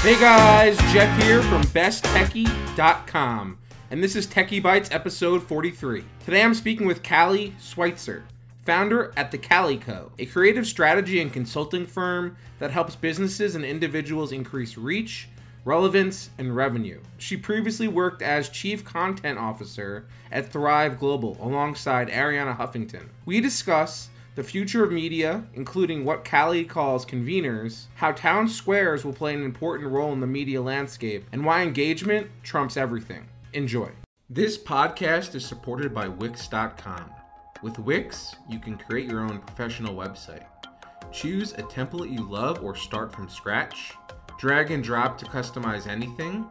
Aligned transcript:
Hey 0.00 0.18
guys, 0.20 0.76
Jeff 0.92 1.22
here 1.22 1.42
from 1.42 1.62
BestTechie.com, 1.62 3.58
and 3.90 4.04
this 4.04 4.14
is 4.14 4.26
Techie 4.28 4.62
Bites 4.62 4.90
episode 4.92 5.42
43. 5.42 6.04
Today 6.24 6.42
I'm 6.42 6.54
speaking 6.54 6.86
with 6.86 7.02
Callie 7.02 7.56
Schweitzer, 7.60 8.24
founder 8.64 9.12
at 9.16 9.32
The 9.32 9.38
Calico, 9.38 10.12
a 10.18 10.26
creative 10.26 10.66
strategy 10.66 11.20
and 11.20 11.32
consulting 11.32 11.86
firm 11.86 12.36
that 12.60 12.70
helps 12.70 12.94
businesses 12.94 13.56
and 13.56 13.64
individuals 13.64 14.30
increase 14.30 14.78
reach, 14.78 15.28
relevance, 15.64 16.30
and 16.38 16.54
revenue. 16.54 17.00
She 17.18 17.36
previously 17.36 17.88
worked 17.88 18.22
as 18.22 18.48
Chief 18.48 18.84
Content 18.84 19.38
Officer 19.40 20.06
at 20.30 20.52
Thrive 20.52 21.00
Global 21.00 21.36
alongside 21.40 22.08
Arianna 22.10 22.56
Huffington. 22.56 23.08
We 23.24 23.40
discuss 23.40 24.10
the 24.36 24.44
future 24.44 24.84
of 24.84 24.92
media, 24.92 25.42
including 25.54 26.04
what 26.04 26.28
Callie 26.28 26.66
calls 26.66 27.06
conveners, 27.06 27.86
how 27.94 28.12
town 28.12 28.46
squares 28.46 29.02
will 29.02 29.14
play 29.14 29.32
an 29.34 29.42
important 29.42 29.90
role 29.90 30.12
in 30.12 30.20
the 30.20 30.26
media 30.26 30.60
landscape, 30.60 31.24
and 31.32 31.42
why 31.42 31.62
engagement 31.62 32.28
trumps 32.42 32.76
everything. 32.76 33.26
Enjoy. 33.54 33.88
This 34.28 34.58
podcast 34.58 35.34
is 35.34 35.46
supported 35.46 35.94
by 35.94 36.06
Wix.com. 36.08 37.10
With 37.62 37.78
Wix, 37.78 38.36
you 38.46 38.58
can 38.58 38.76
create 38.76 39.10
your 39.10 39.20
own 39.20 39.38
professional 39.38 39.94
website. 39.94 40.44
Choose 41.12 41.54
a 41.54 41.62
template 41.62 42.12
you 42.12 42.28
love 42.28 42.62
or 42.62 42.76
start 42.76 43.14
from 43.14 43.30
scratch, 43.30 43.94
drag 44.38 44.70
and 44.70 44.84
drop 44.84 45.16
to 45.16 45.24
customize 45.24 45.86
anything, 45.86 46.44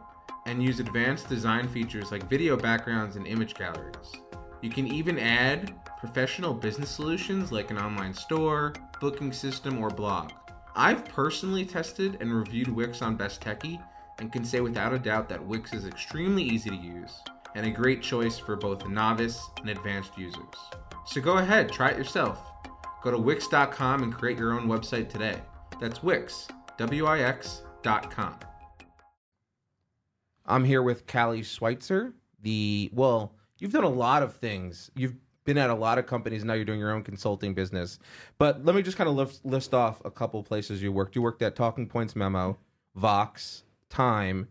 and 0.46 0.60
use 0.60 0.80
advanced 0.80 1.28
design 1.28 1.68
features 1.68 2.10
like 2.10 2.28
video 2.28 2.56
backgrounds 2.56 3.14
and 3.14 3.28
image 3.28 3.54
galleries. 3.54 4.12
You 4.60 4.70
can 4.70 4.88
even 4.88 5.20
add 5.20 5.72
professional 6.06 6.54
business 6.54 6.88
solutions 6.88 7.50
like 7.50 7.72
an 7.72 7.78
online 7.78 8.14
store, 8.14 8.72
booking 9.00 9.32
system, 9.32 9.82
or 9.82 9.90
blog. 9.90 10.30
I've 10.76 11.04
personally 11.04 11.64
tested 11.64 12.18
and 12.20 12.32
reviewed 12.32 12.68
Wix 12.68 13.02
on 13.02 13.16
Best 13.16 13.40
Techie 13.40 13.82
and 14.20 14.32
can 14.32 14.44
say 14.44 14.60
without 14.60 14.92
a 14.92 15.00
doubt 15.00 15.28
that 15.28 15.44
Wix 15.44 15.72
is 15.72 15.84
extremely 15.84 16.44
easy 16.44 16.70
to 16.70 16.76
use 16.76 17.10
and 17.56 17.66
a 17.66 17.70
great 17.70 18.02
choice 18.02 18.38
for 18.38 18.54
both 18.54 18.86
novice 18.86 19.50
and 19.60 19.68
advanced 19.68 20.16
users. 20.16 20.54
So 21.06 21.20
go 21.20 21.38
ahead, 21.38 21.72
try 21.72 21.90
it 21.90 21.98
yourself. 21.98 22.38
Go 23.02 23.10
to 23.10 23.18
Wix.com 23.18 24.04
and 24.04 24.14
create 24.14 24.38
your 24.38 24.52
own 24.52 24.68
website 24.68 25.08
today. 25.08 25.42
That's 25.80 26.04
Wix, 26.04 26.46
W 26.78 27.06
I 27.06 27.18
X.com. 27.18 28.36
I'm 30.46 30.64
here 30.64 30.84
with 30.84 31.08
Callie 31.08 31.42
Schweitzer, 31.42 32.14
the, 32.42 32.90
well, 32.92 33.34
you've 33.58 33.72
done 33.72 33.82
a 33.82 33.88
lot 33.88 34.22
of 34.22 34.36
things. 34.36 34.92
You've 34.94 35.16
been 35.46 35.56
at 35.56 35.70
a 35.70 35.74
lot 35.74 35.96
of 35.98 36.06
companies. 36.06 36.44
Now 36.44 36.52
you're 36.52 36.64
doing 36.64 36.80
your 36.80 36.92
own 36.92 37.02
consulting 37.02 37.54
business. 37.54 37.98
But 38.36 38.64
let 38.64 38.76
me 38.76 38.82
just 38.82 38.98
kind 38.98 39.08
of 39.08 39.16
list, 39.16 39.44
list 39.46 39.72
off 39.72 40.04
a 40.04 40.10
couple 40.10 40.42
places 40.42 40.82
you 40.82 40.92
worked. 40.92 41.16
You 41.16 41.22
worked 41.22 41.40
at 41.40 41.56
Talking 41.56 41.86
Points 41.86 42.14
Memo, 42.14 42.58
Vox, 42.94 43.62
Time, 43.88 44.48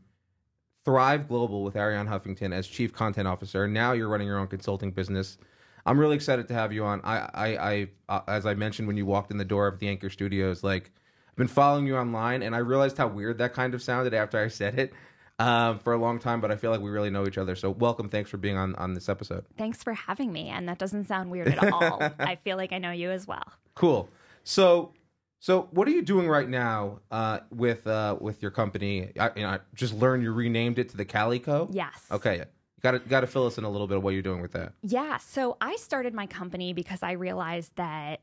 Thrive 0.84 1.28
Global 1.28 1.64
with 1.64 1.76
Arianna 1.76 2.08
Huffington 2.08 2.54
as 2.54 2.68
Chief 2.68 2.94
Content 2.94 3.28
Officer. 3.28 3.68
Now 3.68 3.92
you're 3.92 4.08
running 4.08 4.28
your 4.28 4.40
own 4.40 4.48
consulting 4.48 4.92
business. 4.92 5.38
I'm 5.86 6.00
really 6.00 6.16
excited 6.16 6.48
to 6.48 6.54
have 6.56 6.74
you 6.74 6.84
on. 6.84 7.02
I, 7.04 7.18
I, 7.34 7.48
I 7.58 7.88
uh, 8.10 8.22
as 8.28 8.46
I 8.46 8.56
mentioned 8.56 8.88
when 8.88 8.98
you 8.98 9.06
walked 9.06 9.30
in 9.30 9.38
the 9.38 9.46
door 9.46 9.68
of 9.68 9.80
the 9.80 9.88
Anchor 9.88 10.10
Studios, 10.10 10.64
like 10.64 10.92
I've 11.30 11.36
been 11.36 11.48
following 11.48 11.86
you 11.86 11.96
online, 11.98 12.42
and 12.42 12.56
I 12.56 12.60
realized 12.60 12.98
how 12.98 13.08
weird 13.08 13.38
that 13.38 13.54
kind 13.54 13.74
of 13.74 13.84
sounded 13.84 14.14
after 14.14 14.40
I 14.40 14.48
said 14.48 14.80
it 14.80 14.94
um, 15.40 15.80
for 15.80 15.94
a 15.94 15.98
long 15.98 16.20
time, 16.20 16.42
but 16.42 16.52
I 16.52 16.56
feel 16.56 16.72
like 16.72 16.82
we 16.82 16.90
really 16.90 17.10
know 17.10 17.28
each 17.28 17.38
other. 17.38 17.56
So 17.56 17.72
welcome. 17.72 18.10
Thanks 18.10 18.30
for 18.30 18.38
being 18.38 18.58
on, 18.58 18.76
on 18.76 18.94
this 18.94 19.10
episode. 19.10 19.46
Thanks 19.58 19.84
for 19.84 19.94
having 19.94 20.32
me. 20.32 20.50
And 20.50 20.68
that 20.70 20.78
doesn't 20.78 21.08
sound 21.08 21.30
weird 21.32 21.50
at 21.50 21.72
all. 21.72 22.02
I 22.20 22.36
feel 22.36 22.58
like 22.58 22.72
I 22.72 22.78
know 22.78 22.92
you 22.92 23.12
as 23.12 23.28
well. 23.28 23.44
Cool. 23.74 24.10
So, 24.44 24.94
so 25.40 25.68
what 25.72 25.88
are 25.88 25.92
you 25.92 26.02
doing 26.02 26.28
right 26.28 26.48
now 26.48 27.00
uh, 27.12 27.40
with 27.52 27.86
uh, 27.88 28.18
with 28.20 28.42
your 28.42 28.52
company? 28.52 29.12
I, 29.20 29.32
you 29.36 29.44
know, 29.44 29.50
I 29.50 29.60
just 29.74 29.94
learned 29.94 30.24
you 30.24 30.32
renamed 30.32 30.80
it 30.80 30.90
to 30.90 30.98
the 30.98 31.06
Calico. 31.06 31.68
Yes. 31.72 31.94
Okay. 32.12 32.44
Got 32.82 32.92
to 32.92 33.00
got 33.00 33.22
to 33.22 33.28
fill 33.28 33.48
us 33.48 33.58
in 33.58 33.64
a 33.64 33.70
little 33.70 33.88
bit 33.88 33.98
of 33.98 34.04
what 34.04 34.12
you're 34.12 34.22
doing 34.22 34.42
with 34.42 34.54
that. 34.54 34.74
Yeah. 34.84 35.18
So 35.18 35.58
I 35.60 35.76
started 35.76 36.14
my 36.14 36.28
company 36.28 36.74
because 36.74 37.04
I 37.04 37.14
realized 37.14 37.76
that 37.76 38.22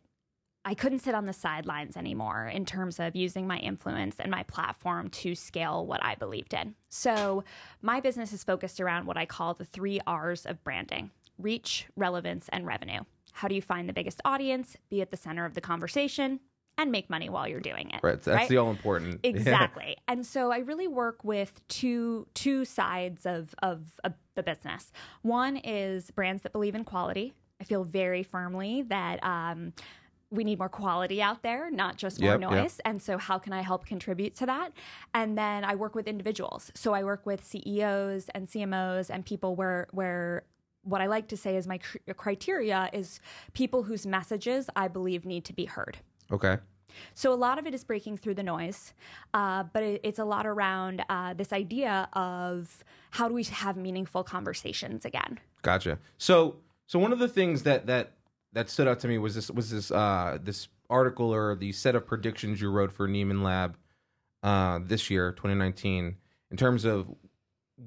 I 0.64 0.74
couldn't 0.74 1.00
sit 1.00 1.14
on 1.14 1.26
the 1.26 1.32
sidelines 1.32 1.96
anymore 1.96 2.46
in 2.46 2.64
terms 2.64 3.00
of 3.00 3.16
using 3.16 3.46
my 3.46 3.58
influence 3.58 4.16
and 4.20 4.30
my 4.30 4.44
platform 4.44 5.08
to 5.10 5.34
scale 5.34 5.86
what 5.86 6.02
I 6.04 6.14
believed 6.14 6.54
in. 6.54 6.74
So, 6.88 7.44
my 7.80 8.00
business 8.00 8.32
is 8.32 8.44
focused 8.44 8.80
around 8.80 9.06
what 9.06 9.16
I 9.16 9.26
call 9.26 9.54
the 9.54 9.64
three 9.64 10.00
R's 10.06 10.46
of 10.46 10.62
branding 10.62 11.10
reach, 11.38 11.86
relevance, 11.96 12.48
and 12.52 12.66
revenue. 12.66 13.00
How 13.32 13.48
do 13.48 13.54
you 13.54 13.62
find 13.62 13.88
the 13.88 13.92
biggest 13.92 14.20
audience, 14.24 14.76
be 14.90 15.00
at 15.00 15.10
the 15.10 15.16
center 15.16 15.44
of 15.44 15.54
the 15.54 15.60
conversation, 15.60 16.38
and 16.78 16.92
make 16.92 17.10
money 17.10 17.28
while 17.28 17.48
you're 17.48 17.60
doing 17.60 17.90
it? 17.90 18.00
Right. 18.02 18.22
That's 18.22 18.26
right? 18.26 18.48
the 18.48 18.58
all 18.58 18.70
important. 18.70 19.20
Exactly. 19.24 19.96
and 20.06 20.24
so 20.24 20.52
I 20.52 20.58
really 20.58 20.88
work 20.88 21.24
with 21.24 21.60
two 21.68 22.26
two 22.34 22.64
sides 22.64 23.26
of, 23.26 23.54
of 23.62 24.00
of 24.04 24.12
the 24.34 24.42
business. 24.42 24.92
One 25.22 25.56
is 25.56 26.10
brands 26.12 26.42
that 26.42 26.52
believe 26.52 26.74
in 26.74 26.84
quality. 26.84 27.34
I 27.60 27.64
feel 27.64 27.84
very 27.84 28.22
firmly 28.22 28.82
that 28.82 29.22
um, 29.24 29.72
we 30.32 30.44
need 30.44 30.58
more 30.58 30.68
quality 30.68 31.20
out 31.22 31.42
there, 31.42 31.70
not 31.70 31.96
just 31.96 32.20
more 32.20 32.32
Yep, 32.32 32.40
yep. 32.40 32.50
noise. 32.50 32.80
And 32.84 33.00
so, 33.02 33.18
how 33.18 33.38
can 33.38 33.52
I 33.52 33.60
help 33.60 33.84
contribute 33.84 34.34
to 34.36 34.46
that? 34.46 34.72
And 35.12 35.36
then 35.36 35.62
I 35.64 35.74
work 35.74 35.94
with 35.94 36.08
individuals. 36.08 36.72
So 36.74 36.94
I 36.94 37.04
work 37.04 37.26
with 37.26 37.44
CEOs 37.44 38.28
and 38.34 38.48
CMOs 38.48 39.10
and 39.10 39.24
people 39.24 39.54
where 39.54 39.88
where 39.92 40.44
what 40.84 41.00
I 41.00 41.06
like 41.06 41.28
to 41.28 41.36
say 41.36 41.56
is 41.56 41.66
my 41.68 41.78
cr- 41.78 41.98
criteria 42.16 42.90
is 42.92 43.20
people 43.52 43.84
whose 43.84 44.04
messages 44.06 44.68
I 44.74 44.88
believe 44.88 45.24
need 45.24 45.44
to 45.44 45.52
be 45.52 45.66
heard. 45.66 45.98
Okay. 46.32 46.56
So 47.14 47.32
a 47.32 47.36
lot 47.36 47.58
of 47.58 47.66
it 47.66 47.74
is 47.74 47.84
breaking 47.84 48.18
through 48.18 48.34
the 48.34 48.42
noise, 48.42 48.92
uh, 49.32 49.64
but 49.72 49.82
it, 49.82 50.00
it's 50.02 50.18
a 50.18 50.24
lot 50.24 50.44
around 50.46 51.04
uh, 51.08 51.34
this 51.34 51.52
idea 51.52 52.08
of 52.14 52.84
how 53.12 53.28
do 53.28 53.34
we 53.34 53.44
have 53.44 53.76
meaningful 53.76 54.24
conversations 54.24 55.04
again. 55.04 55.38
Gotcha. 55.62 55.98
So, 56.18 56.56
so 56.86 56.98
one 56.98 57.12
of 57.12 57.18
the 57.18 57.28
things 57.28 57.62
that 57.62 57.86
that 57.86 58.12
that 58.52 58.68
stood 58.68 58.88
out 58.88 59.00
to 59.00 59.08
me 59.08 59.18
was 59.18 59.34
this 59.34 59.50
was 59.50 59.70
this 59.70 59.90
uh 59.90 60.38
this 60.42 60.68
article 60.90 61.32
or 61.32 61.56
the 61.56 61.72
set 61.72 61.94
of 61.94 62.06
predictions 62.06 62.60
you 62.60 62.70
wrote 62.70 62.92
for 62.92 63.08
Nieman 63.08 63.42
Lab 63.42 63.76
uh 64.42 64.80
this 64.82 65.10
year, 65.10 65.32
2019, 65.32 66.16
in 66.50 66.56
terms 66.56 66.84
of 66.84 67.08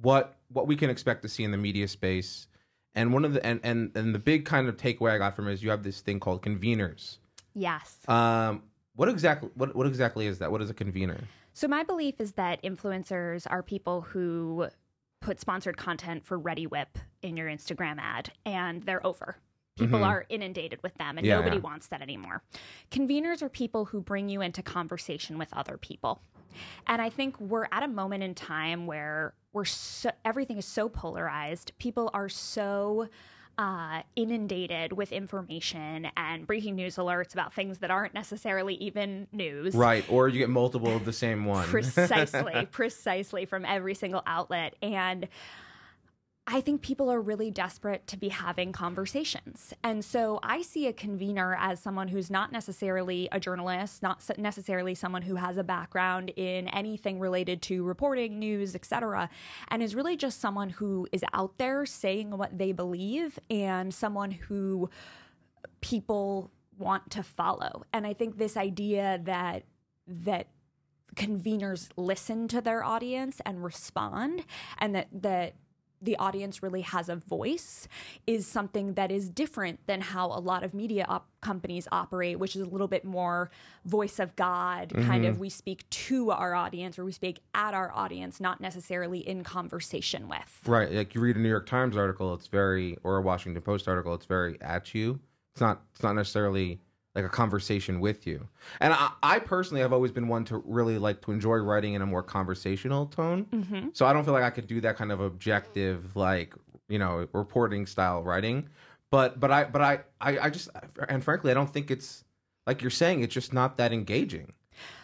what 0.01 0.37
what 0.49 0.67
we 0.67 0.75
can 0.75 0.89
expect 0.89 1.21
to 1.23 1.29
see 1.29 1.43
in 1.43 1.51
the 1.51 1.57
media 1.57 1.87
space. 1.87 2.47
And 2.93 3.13
one 3.13 3.25
of 3.25 3.33
the 3.33 3.45
and 3.45 3.59
and, 3.63 3.95
and 3.95 4.15
the 4.15 4.19
big 4.19 4.45
kind 4.45 4.67
of 4.67 4.77
takeaway 4.77 5.11
I 5.11 5.17
got 5.17 5.35
from 5.35 5.47
it 5.47 5.53
is 5.53 5.63
you 5.63 5.69
have 5.69 5.83
this 5.83 6.01
thing 6.01 6.19
called 6.19 6.41
conveners. 6.41 7.17
Yes. 7.53 7.99
Um, 8.07 8.63
what 8.95 9.09
exactly 9.09 9.49
what 9.55 9.75
what 9.75 9.87
exactly 9.87 10.27
is 10.27 10.39
that? 10.39 10.51
What 10.51 10.61
is 10.61 10.69
a 10.69 10.73
convener? 10.73 11.19
So 11.53 11.67
my 11.67 11.83
belief 11.83 12.15
is 12.19 12.33
that 12.33 12.61
influencers 12.63 13.47
are 13.49 13.63
people 13.63 14.01
who 14.01 14.67
put 15.21 15.39
sponsored 15.39 15.77
content 15.77 16.25
for 16.25 16.37
Reddi-wip 16.39 16.99
in 17.21 17.37
your 17.37 17.47
Instagram 17.47 17.97
ad 17.97 18.31
and 18.45 18.83
they're 18.83 19.05
over. 19.05 19.37
People 19.77 20.05
are 20.05 20.25
inundated 20.29 20.81
with 20.83 20.93
them 20.95 21.17
and 21.17 21.25
Mm-hmm. 21.25 21.31
Yeah, 21.31 21.35
nobody 21.37 21.57
yeah. 21.57 21.61
wants 21.63 21.87
that 21.87 22.01
anymore. 22.01 22.43
Conveners 22.91 23.41
are 23.41 23.49
people 23.49 23.85
who 23.85 23.99
bring 23.99 24.29
you 24.29 24.41
into 24.41 24.61
conversation 24.61 25.37
with 25.37 25.49
other 25.53 25.77
people. 25.77 26.21
And 26.87 27.01
I 27.01 27.09
think 27.09 27.39
we're 27.39 27.67
at 27.71 27.83
a 27.83 27.87
moment 27.87 28.23
in 28.23 28.35
time 28.35 28.85
where 28.85 29.33
we're 29.53 29.65
so, 29.65 30.11
everything 30.23 30.57
is 30.57 30.65
so 30.65 30.87
polarized. 30.87 31.71
People 31.79 32.09
are 32.13 32.29
so 32.29 33.09
uh, 33.57 34.01
inundated 34.15 34.93
with 34.93 35.11
information 35.11 36.07
and 36.17 36.45
breaking 36.45 36.75
news 36.75 36.95
alerts 36.97 37.33
about 37.33 37.53
things 37.53 37.79
that 37.79 37.91
aren't 37.91 38.13
necessarily 38.13 38.75
even 38.75 39.27
news. 39.31 39.73
Right, 39.73 40.05
or 40.09 40.27
you 40.27 40.39
get 40.39 40.49
multiple 40.49 40.95
of 40.95 41.05
the 41.05 41.13
same 41.13 41.45
one. 41.45 41.67
precisely 41.69 42.65
precisely 42.71 43.45
from 43.45 43.65
every 43.65 43.95
single 43.95 44.23
outlet 44.27 44.75
and 44.81 45.27
I 46.47 46.61
think 46.61 46.83
people 46.83 47.11
are 47.11 47.19
really 47.19 47.49
desperate 47.49 48.05
to 48.07 48.17
be 48.17 48.29
having 48.29 48.71
conversations. 48.71 49.73
And 49.83 50.05
so 50.05 50.39
I 50.43 50.61
see 50.61 50.85
a 50.85 50.93
convener 50.93 51.57
as 51.59 51.79
someone 51.79 52.07
who's 52.07 52.29
not 52.29 52.51
necessarily 52.51 53.27
a 53.31 53.39
journalist, 53.39 54.03
not 54.03 54.21
necessarily 54.37 54.93
someone 54.93 55.23
who 55.23 55.37
has 55.37 55.57
a 55.57 55.63
background 55.63 56.31
in 56.35 56.67
anything 56.67 57.19
related 57.19 57.63
to 57.63 57.83
reporting, 57.83 58.37
news, 58.37 58.75
etc., 58.75 59.27
and 59.69 59.81
is 59.81 59.95
really 59.95 60.15
just 60.15 60.39
someone 60.39 60.69
who 60.69 61.07
is 61.11 61.23
out 61.33 61.57
there 61.57 61.83
saying 61.83 62.37
what 62.37 62.55
they 62.55 62.71
believe 62.71 63.39
and 63.49 63.91
someone 63.91 64.29
who 64.29 64.87
people 65.81 66.51
want 66.77 67.09
to 67.09 67.23
follow. 67.23 67.85
And 67.91 68.05
I 68.05 68.13
think 68.13 68.37
this 68.37 68.55
idea 68.55 69.19
that 69.23 69.63
that 70.07 70.47
conveners 71.15 71.89
listen 71.95 72.47
to 72.49 72.61
their 72.61 72.83
audience 72.83 73.41
and 73.45 73.63
respond 73.63 74.43
and 74.77 74.93
that 74.93 75.07
that 75.11 75.55
the 76.05 76.15
audience 76.17 76.63
really 76.63 76.81
has 76.81 77.09
a 77.09 77.15
voice 77.15 77.87
is 78.25 78.47
something 78.47 78.93
that 78.93 79.11
is 79.11 79.29
different 79.29 79.79
than 79.87 80.01
how 80.01 80.27
a 80.27 80.39
lot 80.39 80.63
of 80.63 80.73
media 80.73 81.05
op- 81.07 81.29
companies 81.41 81.87
operate 81.91 82.39
which 82.39 82.55
is 82.55 82.61
a 82.61 82.65
little 82.65 82.87
bit 82.87 83.05
more 83.05 83.51
voice 83.85 84.19
of 84.19 84.35
god 84.35 84.91
kind 84.93 85.23
mm-hmm. 85.23 85.25
of 85.25 85.39
we 85.39 85.49
speak 85.49 85.87
to 85.89 86.31
our 86.31 86.55
audience 86.55 86.97
or 86.97 87.05
we 87.05 87.11
speak 87.11 87.39
at 87.53 87.73
our 87.73 87.91
audience 87.93 88.39
not 88.39 88.59
necessarily 88.59 89.19
in 89.19 89.43
conversation 89.43 90.27
with 90.27 90.61
Right. 90.65 90.91
Like 90.91 91.15
you 91.15 91.21
read 91.21 91.35
a 91.35 91.39
New 91.39 91.49
York 91.49 91.67
Times 91.67 91.97
article, 91.97 92.33
it's 92.33 92.47
very 92.47 92.97
or 93.03 93.17
a 93.17 93.21
Washington 93.21 93.61
Post 93.61 93.87
article, 93.87 94.13
it's 94.13 94.25
very 94.25 94.59
at 94.61 94.93
you. 94.93 95.19
It's 95.53 95.61
not 95.61 95.81
it's 95.93 96.03
not 96.03 96.15
necessarily 96.15 96.79
like 97.15 97.25
a 97.25 97.29
conversation 97.29 98.01
with 98.01 98.27
you. 98.27 98.47
And 98.81 98.93
I, 98.93 99.11
I 99.23 99.39
personally 99.39 99.81
have 99.81 99.93
always 99.93 100.11
been 100.11 100.27
one 100.27 100.43
to 100.45 100.61
really 100.65 100.97
like 100.97 101.21
to 101.23 101.31
enjoy 101.31 101.57
writing 101.57 101.93
in 101.93 102.01
a 102.01 102.05
more 102.05 102.21
conversational 102.21 103.05
tone. 103.05 103.45
Mm-hmm. 103.45 103.87
So 103.93 104.05
I 104.05 104.13
don't 104.13 104.25
feel 104.25 104.33
like 104.33 104.43
I 104.43 104.49
could 104.49 104.67
do 104.67 104.81
that 104.81 104.97
kind 104.97 105.11
of 105.11 105.21
objective, 105.21 106.15
like 106.15 106.53
you 106.89 106.99
know, 106.99 107.27
reporting 107.33 107.85
style 107.85 108.21
writing. 108.21 108.67
But 109.11 109.39
but 109.39 109.51
I 109.51 109.63
but 109.63 109.81
I 109.81 109.99
I, 110.19 110.39
I 110.39 110.49
just 110.49 110.69
and 111.07 111.23
frankly 111.23 111.51
I 111.51 111.53
don't 111.53 111.71
think 111.71 111.89
it's 111.89 112.25
like 112.67 112.81
you're 112.81 112.91
saying 112.91 113.23
it's 113.23 113.33
just 113.33 113.53
not 113.53 113.77
that 113.77 113.93
engaging. 113.93 114.53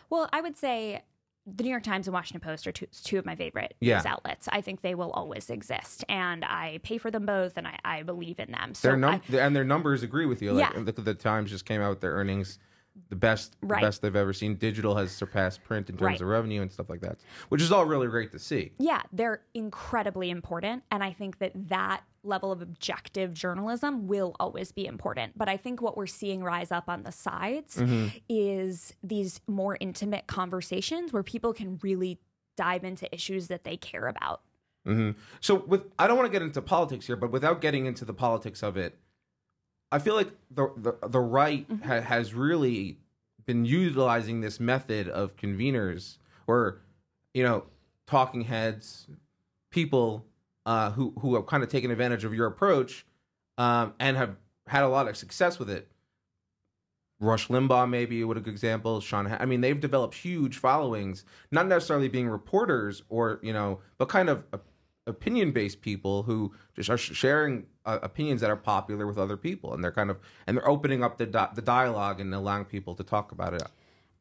Well, 0.10 0.28
I 0.34 0.42
would 0.42 0.57
say 0.57 1.04
the 1.48 1.64
New 1.64 1.70
York 1.72 1.84
Times 1.84 2.08
and 2.08 2.14
Washington 2.14 2.42
Post 2.48 2.68
are 2.68 2.72
two, 2.72 2.86
two 3.04 3.18
of 3.18 3.26
my 3.26 3.36
favorite 3.36 3.74
Yeah. 3.80 3.98
news 3.98 4.06
outlets. 4.06 4.48
I 4.52 4.62
think 4.62 4.82
they 4.82 4.94
will 4.96 5.12
always 5.12 5.50
exist, 5.50 6.06
and 6.08 6.46
I 6.46 6.80
pay 6.84 6.98
for 6.98 7.10
them 7.10 7.26
both, 7.26 7.58
and 7.58 7.68
I, 7.68 7.80
I 7.84 8.04
believe 8.04 8.40
in 8.40 8.52
them. 8.52 8.74
So 8.76 8.90
Their 8.90 8.98
num- 8.98 9.22
I- 9.32 9.38
and 9.38 9.56
their 9.56 9.64
numbers 9.64 10.04
agree 10.04 10.26
with 10.28 10.42
you. 10.42 10.54
Like 10.54 10.74
Yeah. 10.74 10.84
the, 10.84 10.92
the 10.92 11.14
Times 11.16 11.50
just 11.50 11.66
came 11.66 11.82
out 11.82 11.90
with 11.90 12.02
their 12.02 12.14
earnings, 12.14 12.60
the 13.10 13.16
best 13.16 13.56
the 13.62 13.68
best 13.68 14.02
they've 14.02 14.16
ever 14.16 14.34
seen. 14.34 14.56
Digital 14.56 14.96
has 14.96 15.12
surpassed 15.12 15.64
print 15.64 15.90
in 15.90 15.96
terms 15.98 16.02
Right. 16.06 16.22
of 16.22 16.28
revenue 16.28 16.62
and 16.62 16.72
stuff 16.72 16.90
like 16.90 17.02
that, 17.02 17.18
which 17.50 17.62
is 17.62 17.72
all 17.72 17.86
really 17.86 18.08
great 18.08 18.32
to 18.32 18.40
see. 18.40 18.72
yeah, 18.78 19.02
they're 19.12 19.42
incredibly 19.54 20.30
important, 20.30 20.84
and 20.92 21.04
I 21.04 21.12
think 21.14 21.40
that 21.40 21.52
that 21.70 22.04
level 22.24 22.52
of 22.52 22.62
objective 22.62 23.34
journalism 23.34 24.08
will 24.08 24.36
always 24.40 24.72
be 24.72 24.86
important. 24.86 25.38
But 25.38 25.50
I 25.50 25.58
think 25.58 25.82
what 25.82 25.98
we're 25.98 26.06
seeing 26.08 26.44
rise 26.44 26.72
up 26.72 26.88
on 26.90 27.04
the 27.04 27.12
sides 27.12 27.78
Mm-hmm. 27.78 28.18
is 28.30 28.94
these 29.04 29.42
more 29.48 29.78
intimate 29.80 30.28
conversations 30.28 31.12
where 31.12 31.24
people 31.24 31.54
can 31.54 31.80
really 31.82 32.20
dive 32.58 32.84
into 32.84 33.14
issues 33.14 33.48
that 33.48 33.64
they 33.64 33.78
care 33.78 34.08
about. 34.08 34.42
hmm 34.86 35.12
So 35.40 35.56
with 35.56 35.84
I 35.98 36.08
don't 36.08 36.18
want 36.18 36.28
to 36.28 36.32
get 36.32 36.42
into 36.42 36.62
politics 36.62 37.08
here, 37.08 37.16
but 37.16 37.32
without 37.32 37.62
getting 37.62 37.86
into 37.86 38.06
the 38.06 38.14
politics 38.14 38.62
of 38.64 38.78
it, 38.78 38.98
I 39.92 40.00
feel 40.00 40.16
like 40.16 40.30
the 40.50 40.72
the, 40.78 41.08
the 41.08 41.20
right 41.20 41.66
ha- 41.86 42.02
has 42.02 42.34
really 42.34 42.98
been 43.46 43.66
utilizing 43.66 44.42
this 44.42 44.60
method 44.60 45.10
of 45.10 45.36
conveners 45.36 46.18
or 46.48 46.80
you 47.34 47.44
know 47.44 47.66
talking 48.08 48.42
heads, 48.42 49.08
people 49.72 50.26
uh, 50.66 50.92
who 50.92 51.14
who 51.20 51.36
have 51.36 51.46
kind 51.48 51.64
of 51.64 51.70
taken 51.70 51.92
advantage 51.92 52.24
of 52.24 52.34
your 52.34 52.48
approach 52.48 53.06
um, 53.58 53.94
and 54.00 54.18
have 54.18 54.36
had 54.68 54.84
a 54.84 54.88
lot 54.90 55.08
of 55.08 55.18
success 55.18 55.60
with 55.60 55.70
it. 55.70 55.88
Rush 57.20 57.50
Limbaugh, 57.50 57.88
maybe 57.88 58.24
would 58.24 58.38
a 58.38 58.40
good 58.40 58.50
example. 58.52 59.00
Sean, 59.00 59.28
Ha- 59.28 59.38
I 59.40 59.46
mean, 59.46 59.62
they've 59.62 59.80
developed 59.80 60.16
huge 60.16 60.58
followings, 60.58 61.24
not 61.52 61.68
necessarily 61.68 62.08
being 62.08 62.28
reporters 62.28 63.04
or 63.10 63.40
you 63.44 63.54
know, 63.54 63.80
but 63.98 64.10
kind 64.10 64.30
of 64.30 64.44
opinion-based 65.07 65.81
people 65.81 66.24
who 66.24 66.53
just 66.75 66.89
are 66.89 66.98
sharing 66.98 67.65
uh, 67.86 68.00
opinions 68.03 68.42
that 68.42 68.50
are 68.50 68.56
popular 68.56 69.07
with 69.07 69.18
other 69.18 69.38
people, 69.38 69.74
and 69.74 69.83
they're 69.83 69.92
kind 69.92 70.09
of 70.09 70.19
and 70.48 70.57
they're 70.57 70.68
opening 70.68 71.03
up 71.03 71.18
the 71.18 71.25
di- 71.25 71.51
the 71.56 71.62
dialogue 71.62 72.19
and 72.19 72.33
allowing 72.33 72.65
people 72.65 72.95
to 72.95 73.03
talk 73.03 73.31
about 73.31 73.53
it. 73.53 73.63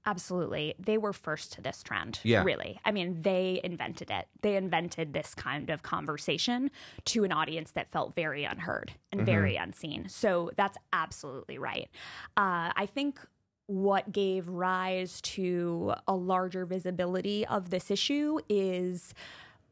Absolutely. 0.06 0.74
They 0.78 0.96
were 0.96 1.12
first 1.12 1.52
to 1.52 1.60
this 1.60 1.82
trend. 1.82 2.20
Yeah. 2.22 2.42
Really. 2.42 2.80
I 2.86 2.90
mean, 2.90 3.20
they 3.20 3.60
invented 3.62 4.10
it. 4.10 4.28
They 4.40 4.56
invented 4.56 5.12
this 5.12 5.34
kind 5.34 5.68
of 5.68 5.82
conversation 5.82 6.70
to 7.04 7.24
an 7.24 7.32
audience 7.32 7.72
that 7.72 7.92
felt 7.92 8.14
very 8.14 8.44
unheard 8.44 8.92
and 9.12 9.26
very 9.26 9.56
unseen. 9.56 10.08
So 10.08 10.52
that's 10.56 10.78
absolutely 10.94 11.58
right. 11.58 11.90
Uh, 12.34 12.72
I 12.74 12.88
think 12.90 13.20
what 13.66 14.10
gave 14.10 14.48
rise 14.48 15.20
to 15.20 15.92
a 16.08 16.14
larger 16.14 16.64
visibility 16.64 17.46
of 17.46 17.68
this 17.68 17.90
issue 17.90 18.38
is 18.48 19.14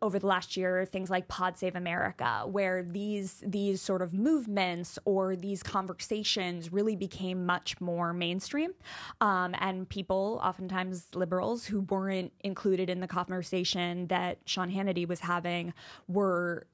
over 0.03 0.19
the 0.19 0.27
last 0.27 0.57
year 0.57 0.85
things 0.85 1.11
like 1.11 1.29
pod 1.29 1.59
save 1.59 1.75
america 1.77 2.43
where 2.47 2.83
these 2.83 3.43
these 3.47 3.81
sort 3.81 4.03
of 4.03 4.13
movements 4.13 4.99
or 5.05 5.37
these 5.37 5.63
conversations 5.63 6.73
really 6.73 6.97
became 6.97 7.47
much 7.47 7.81
more 7.81 8.13
mainstream 8.13 8.73
um, 9.21 9.55
and 9.59 9.89
people 9.89 10.41
oftentimes 10.43 11.07
liberals 11.15 11.67
who 11.67 11.81
weren't 11.83 12.33
included 12.41 12.89
in 12.91 13.01
the 13.01 13.09
conversation 13.09 14.07
that 14.09 14.39
sean 14.45 14.71
hannity 14.71 15.07
was 15.07 15.21
having 15.21 15.73
were 16.07 16.67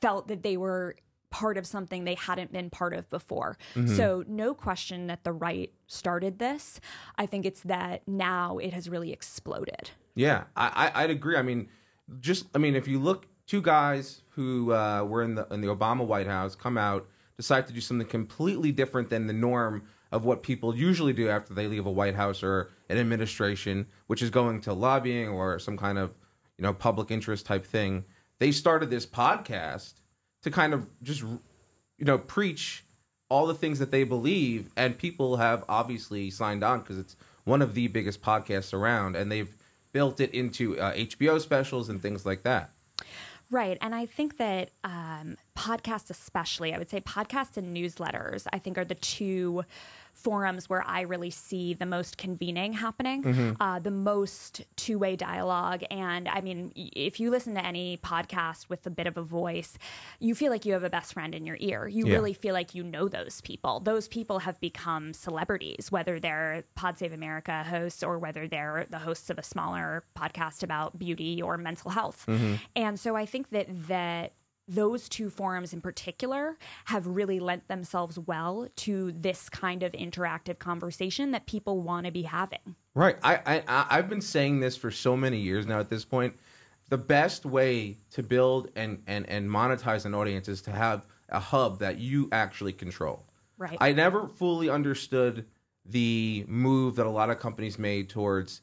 felt 0.00 0.28
that 0.28 0.42
they 0.42 0.56
were 0.56 0.96
part 1.30 1.58
of 1.58 1.66
something 1.66 2.04
they 2.04 2.14
hadn't 2.14 2.52
been 2.52 2.70
part 2.70 2.94
of 2.94 3.08
before. 3.10 3.58
So, 3.86 4.24
no 4.26 4.54
question 4.54 5.08
that 5.08 5.24
the 5.24 5.32
right 5.32 5.70
started 5.86 6.38
this. 6.38 6.80
I 7.16 7.26
think 7.26 7.44
it's 7.44 7.60
that 7.62 8.06
now 8.08 8.58
it 8.58 8.72
has 8.72 8.88
really 8.88 9.12
exploded. 9.12 9.90
Yeah, 10.14 10.44
I, 10.56 10.90
I 10.94 11.04
I'd 11.04 11.10
agree. 11.10 11.36
I 11.36 11.42
mean, 11.42 11.68
just 12.20 12.46
I 12.54 12.58
mean, 12.58 12.74
if 12.74 12.88
you 12.88 12.98
look, 12.98 13.26
two 13.46 13.62
guys 13.62 14.22
who 14.30 14.72
uh, 14.72 15.04
were 15.04 15.22
in 15.22 15.34
the 15.34 15.46
in 15.50 15.60
the 15.60 15.68
Obama 15.68 16.06
White 16.06 16.26
House 16.26 16.54
come 16.54 16.78
out, 16.78 17.06
decide 17.36 17.66
to 17.66 17.72
do 17.72 17.80
something 17.80 18.06
completely 18.06 18.72
different 18.72 19.10
than 19.10 19.26
the 19.26 19.32
norm 19.32 19.84
of 20.10 20.24
what 20.24 20.42
people 20.42 20.74
usually 20.74 21.12
do 21.12 21.28
after 21.28 21.52
they 21.52 21.66
leave 21.66 21.86
a 21.86 21.90
White 21.90 22.14
House 22.14 22.42
or 22.42 22.70
an 22.88 22.96
administration, 22.96 23.86
which 24.06 24.22
is 24.22 24.30
going 24.30 24.60
to 24.62 24.72
lobbying 24.72 25.28
or 25.28 25.58
some 25.58 25.76
kind 25.76 25.98
of 25.98 26.10
you 26.56 26.62
know 26.62 26.72
public 26.72 27.10
interest 27.10 27.46
type 27.46 27.64
thing. 27.64 28.04
They 28.38 28.52
started 28.52 28.90
this 28.90 29.06
podcast 29.06 29.94
to 30.42 30.50
kind 30.50 30.72
of 30.72 30.86
just 31.02 31.22
you 31.22 32.04
know 32.04 32.18
preach 32.18 32.84
all 33.30 33.46
the 33.46 33.54
things 33.54 33.78
that 33.78 33.90
they 33.90 34.04
believe 34.04 34.70
and 34.76 34.96
people 34.96 35.36
have 35.36 35.64
obviously 35.68 36.30
signed 36.30 36.64
on 36.64 36.80
because 36.80 36.98
it's 36.98 37.14
one 37.44 37.60
of 37.60 37.74
the 37.74 37.86
biggest 37.88 38.22
podcasts 38.22 38.72
around 38.72 39.16
and 39.16 39.30
they've 39.30 39.57
built 39.92 40.20
it 40.20 40.32
into 40.32 40.78
uh, 40.78 40.92
hbo 40.94 41.40
specials 41.40 41.88
and 41.88 42.00
things 42.02 42.24
like 42.24 42.42
that 42.42 42.70
Right. 43.50 43.78
And 43.80 43.94
I 43.94 44.06
think 44.06 44.36
that 44.36 44.70
um, 44.84 45.36
podcasts, 45.58 46.08
especially, 46.10 46.72
I 46.72 46.78
would 46.78 46.88
say 46.88 47.00
podcasts 47.00 47.56
and 47.56 47.76
newsletters, 47.76 48.46
I 48.52 48.58
think 48.58 48.78
are 48.78 48.84
the 48.84 48.94
two 48.94 49.64
forums 50.14 50.68
where 50.68 50.82
I 50.84 51.02
really 51.02 51.30
see 51.30 51.74
the 51.74 51.86
most 51.86 52.18
convening 52.18 52.72
happening, 52.72 53.56
uh, 53.60 53.78
the 53.78 53.92
most 53.92 54.62
two 54.74 54.98
way 54.98 55.14
dialogue. 55.14 55.84
And 55.92 56.28
I 56.28 56.40
mean, 56.40 56.72
if 56.74 57.20
you 57.20 57.30
listen 57.30 57.54
to 57.54 57.64
any 57.64 57.98
podcast 57.98 58.68
with 58.68 58.84
a 58.84 58.90
bit 58.90 59.06
of 59.06 59.16
a 59.16 59.22
voice, 59.22 59.78
you 60.18 60.34
feel 60.34 60.50
like 60.50 60.64
you 60.66 60.72
have 60.72 60.82
a 60.82 60.90
best 60.90 61.12
friend 61.14 61.34
in 61.36 61.46
your 61.46 61.56
ear. 61.60 61.86
You 61.86 62.06
Yeah. 62.08 62.14
really 62.14 62.32
feel 62.34 62.52
like 62.52 62.74
you 62.74 62.82
know 62.82 63.06
those 63.08 63.40
people. 63.42 63.78
Those 63.78 64.08
people 64.08 64.40
have 64.40 64.58
become 64.60 65.12
celebrities, 65.12 65.92
whether 65.92 66.18
they're 66.18 66.64
Pod 66.74 66.98
Save 66.98 67.12
America 67.12 67.62
hosts 67.62 68.02
or 68.02 68.18
whether 68.18 68.48
they're 68.48 68.86
the 68.90 68.98
hosts 68.98 69.30
of 69.30 69.38
a 69.38 69.44
smaller 69.44 70.04
podcast 70.16 70.64
about 70.64 70.98
beauty 70.98 71.40
or 71.40 71.56
mental 71.56 71.92
health. 71.92 72.28
And 72.74 72.98
so 72.98 73.14
I 73.14 73.24
think 73.24 73.50
that 73.50 73.66
that 73.86 74.32
those 74.68 75.08
two 75.08 75.30
forums 75.30 75.72
in 75.72 75.80
particular 75.80 76.58
have 76.86 77.06
really 77.06 77.40
lent 77.40 77.66
themselves 77.68 78.18
well 78.18 78.68
to 78.76 79.12
this 79.12 79.48
kind 79.48 79.82
of 79.82 79.92
interactive 79.92 80.58
conversation 80.58 81.30
that 81.30 81.46
people 81.46 81.80
want 81.80 82.04
to 82.06 82.12
be 82.12 82.22
having. 82.22 82.76
right 82.94 83.16
I, 83.22 83.36
I 83.46 83.62
I- 83.66 83.86
i've 83.98 84.08
been 84.08 84.20
saying 84.20 84.60
this 84.60 84.76
for 84.76 84.90
so 84.90 85.16
many 85.16 85.38
years 85.38 85.66
now 85.66 85.80
at 85.80 85.88
this 85.88 86.04
point 86.04 86.34
the 86.90 86.98
best 86.98 87.44
way 87.46 87.98
to 88.10 88.22
build 88.22 88.70
and 88.76 89.02
and 89.06 89.28
and 89.28 89.48
monetize 89.48 90.04
an 90.04 90.14
audience 90.14 90.48
is 90.48 90.62
to 90.62 90.70
have 90.70 91.06
a 91.28 91.40
hub 91.40 91.78
that 91.80 91.98
you 91.98 92.28
actually 92.32 92.72
control 92.72 93.24
Right. 93.56 93.76
I 93.80 93.92
never 93.92 94.28
fully 94.28 94.70
understood 94.70 95.44
the 95.84 96.44
move 96.46 96.94
that 96.96 97.06
a 97.06 97.10
lot 97.10 97.28
of 97.28 97.40
companies 97.40 97.76
made 97.76 98.08
towards 98.08 98.60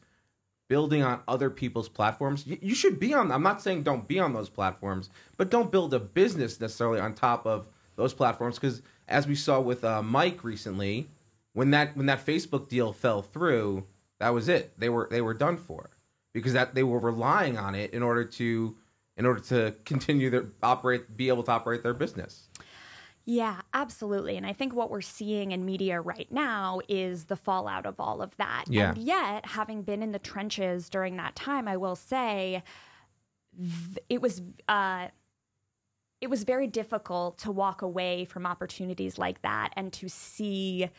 building 0.68 1.04
on 1.04 1.22
other 1.28 1.50
people's 1.50 1.90
platforms. 1.90 2.46
Y- 2.48 2.60
You 2.62 2.76
should 2.76 3.00
be 3.00 3.14
on. 3.14 3.32
I'm 3.32 3.44
not 3.44 3.62
saying 3.62 3.84
don't 3.84 4.08
be 4.08 4.20
on 4.20 4.34
those 4.34 4.50
platforms, 4.50 5.10
but 5.38 5.50
don't 5.50 5.72
build 5.72 5.94
a 5.94 6.00
business 6.00 6.60
necessarily 6.60 7.00
on 7.00 7.14
top 7.14 7.46
of 7.46 7.68
those 7.96 8.14
platforms. 8.14 8.58
Because 8.60 8.82
as 9.08 9.28
we 9.28 9.36
saw 9.36 9.60
with 9.60 9.84
uh, 9.84 10.02
Mic 10.02 10.44
recently, 10.44 11.08
when 11.54 11.72
that 11.72 11.96
when 11.96 12.08
that 12.08 12.26
Facebook 12.26 12.68
deal 12.68 12.94
fell 12.94 13.22
through, 13.22 13.86
that 14.20 14.30
was 14.34 14.50
it. 14.50 14.74
They 14.80 14.90
were 14.90 15.08
they 15.10 15.22
were 15.22 15.34
done 15.34 15.58
for 15.58 15.90
because 16.34 16.54
that 16.54 16.76
they 16.76 16.84
were 16.84 17.00
relying 17.00 17.58
on 17.58 17.76
it 17.76 17.94
in 17.94 18.04
order 18.04 18.26
to 18.26 18.76
in 19.18 19.26
order 19.26 19.40
to 19.40 19.74
continue 19.86 20.30
their 20.30 20.46
operate 20.62 21.16
be 21.16 21.30
able 21.30 21.44
to 21.44 21.52
operate 21.52 21.84
their 21.84 21.94
business. 21.94 22.45
Yeah, 23.26 23.62
absolutely. 23.74 24.38
And 24.38 24.46
I 24.46 24.54
think 24.54 24.76
what 24.76 24.92
we're 24.92 25.02
seeing 25.02 25.52
in 25.52 25.66
media 25.66 26.00
right 26.00 26.32
now 26.32 26.80
is 26.88 27.26
the 27.26 27.36
fallout 27.36 27.88
of 27.88 28.00
all 28.00 28.22
of 28.22 28.38
that. 28.38 28.66
Yeah. 28.68 28.90
And 28.90 29.00
yet, 29.00 29.48
having 29.48 29.82
been 29.82 30.04
in 30.04 30.12
the 30.12 30.20
trenches 30.20 30.90
during 30.90 31.18
that 31.18 31.36
time, 31.36 31.68
I 31.68 31.78
will 31.78 31.96
say 31.96 32.62
th- 33.58 34.00
it 34.10 34.22
was 34.22 34.42
uh 34.68 35.08
it 36.22 36.30
was 36.30 36.44
very 36.44 36.68
difficult 36.68 37.38
to 37.40 37.52
walk 37.52 37.82
away 37.82 38.26
from 38.26 38.46
opportunities 38.46 39.18
like 39.18 39.42
that 39.42 39.72
and 39.76 39.92
to 39.94 40.08
see 40.08 40.90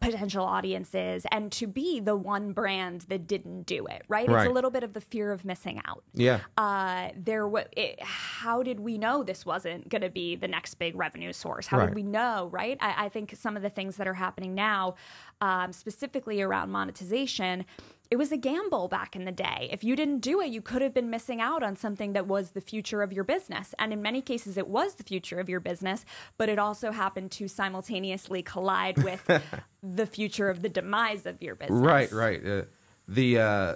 potential 0.00 0.44
audiences 0.44 1.24
and 1.32 1.50
to 1.50 1.66
be 1.66 1.98
the 1.98 2.14
one 2.14 2.52
brand 2.52 3.00
that 3.08 3.26
didn't 3.26 3.62
do 3.62 3.86
it, 3.86 4.02
right? 4.06 4.28
Right. 4.28 4.42
It's 4.42 4.50
a 4.50 4.52
little 4.52 4.70
bit 4.70 4.82
of 4.84 4.92
the 4.92 5.00
fear 5.00 5.32
of 5.32 5.44
missing 5.44 5.80
out 5.86 6.04
Yeah. 6.14 6.40
uh, 6.56 7.08
there 7.16 7.48
wa 7.48 7.62
it, 7.76 8.00
how 8.02 8.62
did 8.62 8.80
we 8.80 8.98
know 8.98 9.22
this 9.24 9.44
wasn't 9.46 9.88
going 9.88 10.02
to 10.02 10.10
be 10.10 10.36
the 10.36 10.46
next 10.46 10.74
big 10.74 10.94
revenue 10.94 11.32
source 11.32 11.66
how 11.66 11.78
Right. 11.78 11.86
did 11.86 11.94
we 11.94 12.02
know 12.02 12.48
right 12.52 12.76
I, 12.80 13.06
I 13.06 13.08
think 13.08 13.34
some 13.36 13.56
of 13.56 13.62
the 13.62 13.70
things 13.70 13.96
that 13.96 14.06
are 14.06 14.14
happening 14.14 14.54
now 14.54 14.94
um, 15.40 15.72
specifically 15.72 16.42
around 16.42 16.70
monetization 16.70 17.64
it 18.10 18.16
was 18.16 18.32
a 18.32 18.36
gamble 18.36 18.88
back 18.88 19.14
in 19.14 19.24
the 19.24 19.32
day. 19.32 19.68
If 19.70 19.84
you 19.84 19.94
didn't 19.94 20.20
do 20.20 20.40
it, 20.40 20.48
you 20.48 20.62
could 20.62 20.80
have 20.80 20.94
been 20.94 21.10
missing 21.10 21.40
out 21.40 21.62
on 21.62 21.76
something 21.76 22.14
that 22.14 22.26
was 22.26 22.52
the 22.52 22.60
future 22.60 23.02
of 23.02 23.12
your 23.12 23.24
business. 23.24 23.74
And 23.78 23.92
in 23.92 24.00
many 24.00 24.22
cases, 24.22 24.56
it 24.56 24.66
was 24.66 24.94
the 24.94 25.04
future 25.04 25.38
of 25.40 25.48
your 25.48 25.60
business, 25.60 26.06
but 26.38 26.48
it 26.48 26.58
also 26.58 26.90
happened 26.90 27.30
to 27.32 27.48
simultaneously 27.48 28.42
collide 28.42 29.02
with 29.02 29.28
the 29.82 30.06
future 30.06 30.48
of 30.48 30.62
the 30.62 30.70
demise 30.70 31.26
of 31.26 31.42
your 31.42 31.54
business. 31.54 31.80
Right, 31.80 32.10
right. 32.10 32.44
Uh, 32.44 32.62
the 33.06 33.38
uh, 33.38 33.74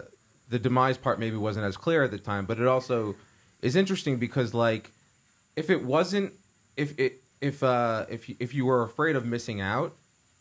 the 0.49 0.59
demise 0.59 0.97
part 0.97 1.19
maybe 1.19 1.37
wasn't 1.37 1.67
as 1.67 1.77
clear 1.77 2.03
at 2.03 2.11
the 2.11 2.19
time, 2.19 2.47
but 2.47 2.59
it 2.59 2.67
also 2.67 3.15
is 3.61 3.77
interesting 3.77 4.17
because 4.17 4.55
like 4.55 4.91
if 5.57 5.71
it 5.71 5.85
wasn't 5.85 6.33
if 6.77 6.99
it 6.99 7.23
if 7.41 7.63
uh 7.63 8.07
if 8.09 8.29
if 8.41 8.55
you 8.55 8.67
were 8.67 8.83
afraid 8.83 9.17
of 9.17 9.25
missing 9.25 9.61
out, 9.61 9.97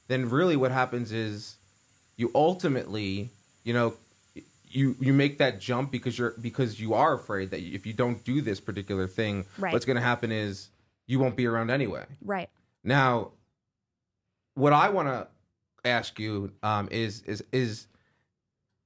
then 0.07 0.29
really 0.29 0.55
what 0.55 0.71
happens 0.71 1.11
is 1.11 1.57
you 2.17 2.31
ultimately 2.35 3.31
you 3.63 3.73
know 3.73 3.93
you 4.67 4.95
you 4.99 5.11
make 5.13 5.37
that 5.39 5.59
jump 5.59 5.91
because 5.91 6.17
you're 6.17 6.33
because 6.41 6.79
you 6.79 6.93
are 6.93 7.13
afraid 7.13 7.51
that 7.51 7.59
if 7.61 7.85
you 7.85 7.93
don't 7.93 8.23
do 8.23 8.41
this 8.41 8.59
particular 8.59 9.07
thing 9.07 9.45
Right. 9.57 9.73
what's 9.73 9.85
going 9.85 9.95
to 9.97 10.01
happen 10.01 10.31
is 10.31 10.69
you 11.07 11.19
won't 11.19 11.35
be 11.35 11.45
around 11.45 11.69
anyway 11.69 12.05
Right. 12.23 12.49
now 12.83 13.31
what 14.55 14.73
i 14.73 14.89
want 14.89 15.07
to 15.07 15.27
ask 15.83 16.19
you 16.19 16.51
um, 16.63 16.87
is 16.91 17.21
is 17.23 17.43
is 17.51 17.87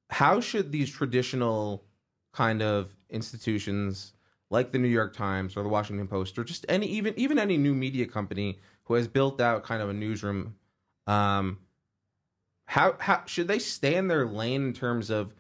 how 0.10 0.40
should 0.40 0.72
these 0.72 0.90
traditional 0.90 1.84
kind 2.32 2.62
of 2.62 2.90
institutions 3.10 4.14
like 4.52 4.72
the 4.72 4.78
New 4.78 4.88
York 4.88 5.16
Times 5.16 5.58
or 5.58 5.64
the 5.64 5.70
Washington 5.70 6.08
Post 6.08 6.38
or 6.38 6.44
just 6.44 6.66
any 6.70 6.86
even 6.88 7.14
even 7.18 7.40
any 7.40 7.58
new 7.58 7.74
media 7.74 8.06
company 8.06 8.60
who 8.84 8.94
has 8.94 9.08
built 9.08 9.42
out 9.42 9.64
kind 9.64 9.82
of 9.82 9.90
a 9.90 9.94
newsroom 9.94 10.56
um 11.08 11.58
how 12.66 12.96
how 13.00 13.24
should 13.26 13.48
they 13.48 13.60
stay 13.60 13.96
in 13.96 14.08
their 14.08 14.26
lane 14.26 14.68
in 14.68 14.74
terms 14.74 15.10
of 15.10 15.34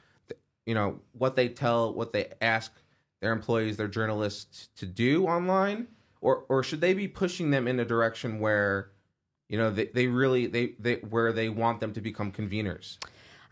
you 0.65 0.74
know 0.74 1.00
what 1.13 1.36
they 1.36 1.50
tell 1.50 1.94
what 1.94 2.13
they 2.13 2.32
ask 2.41 2.72
their 3.22 3.32
employees 3.32 3.77
their 3.77 3.88
journalists 3.88 4.70
to 4.77 4.86
do 4.86 5.27
online? 5.27 5.88
Or 6.22 6.46
or 6.50 6.63
should 6.63 6.82
they 6.82 6.94
be 6.94 7.08
pushing 7.08 7.51
them 7.51 7.67
in 7.67 7.79
a 7.79 7.86
direction 7.86 8.39
where 8.39 8.91
you 9.50 9.58
know 9.58 9.70
they, 9.70 9.86
they 9.88 10.08
really 10.08 10.48
they 10.48 10.74
they 10.79 10.96
where 10.96 11.32
they 11.32 11.50
want 11.50 11.79
them 11.79 11.94
to 11.94 12.01
become 12.01 12.32
conveners 12.32 12.98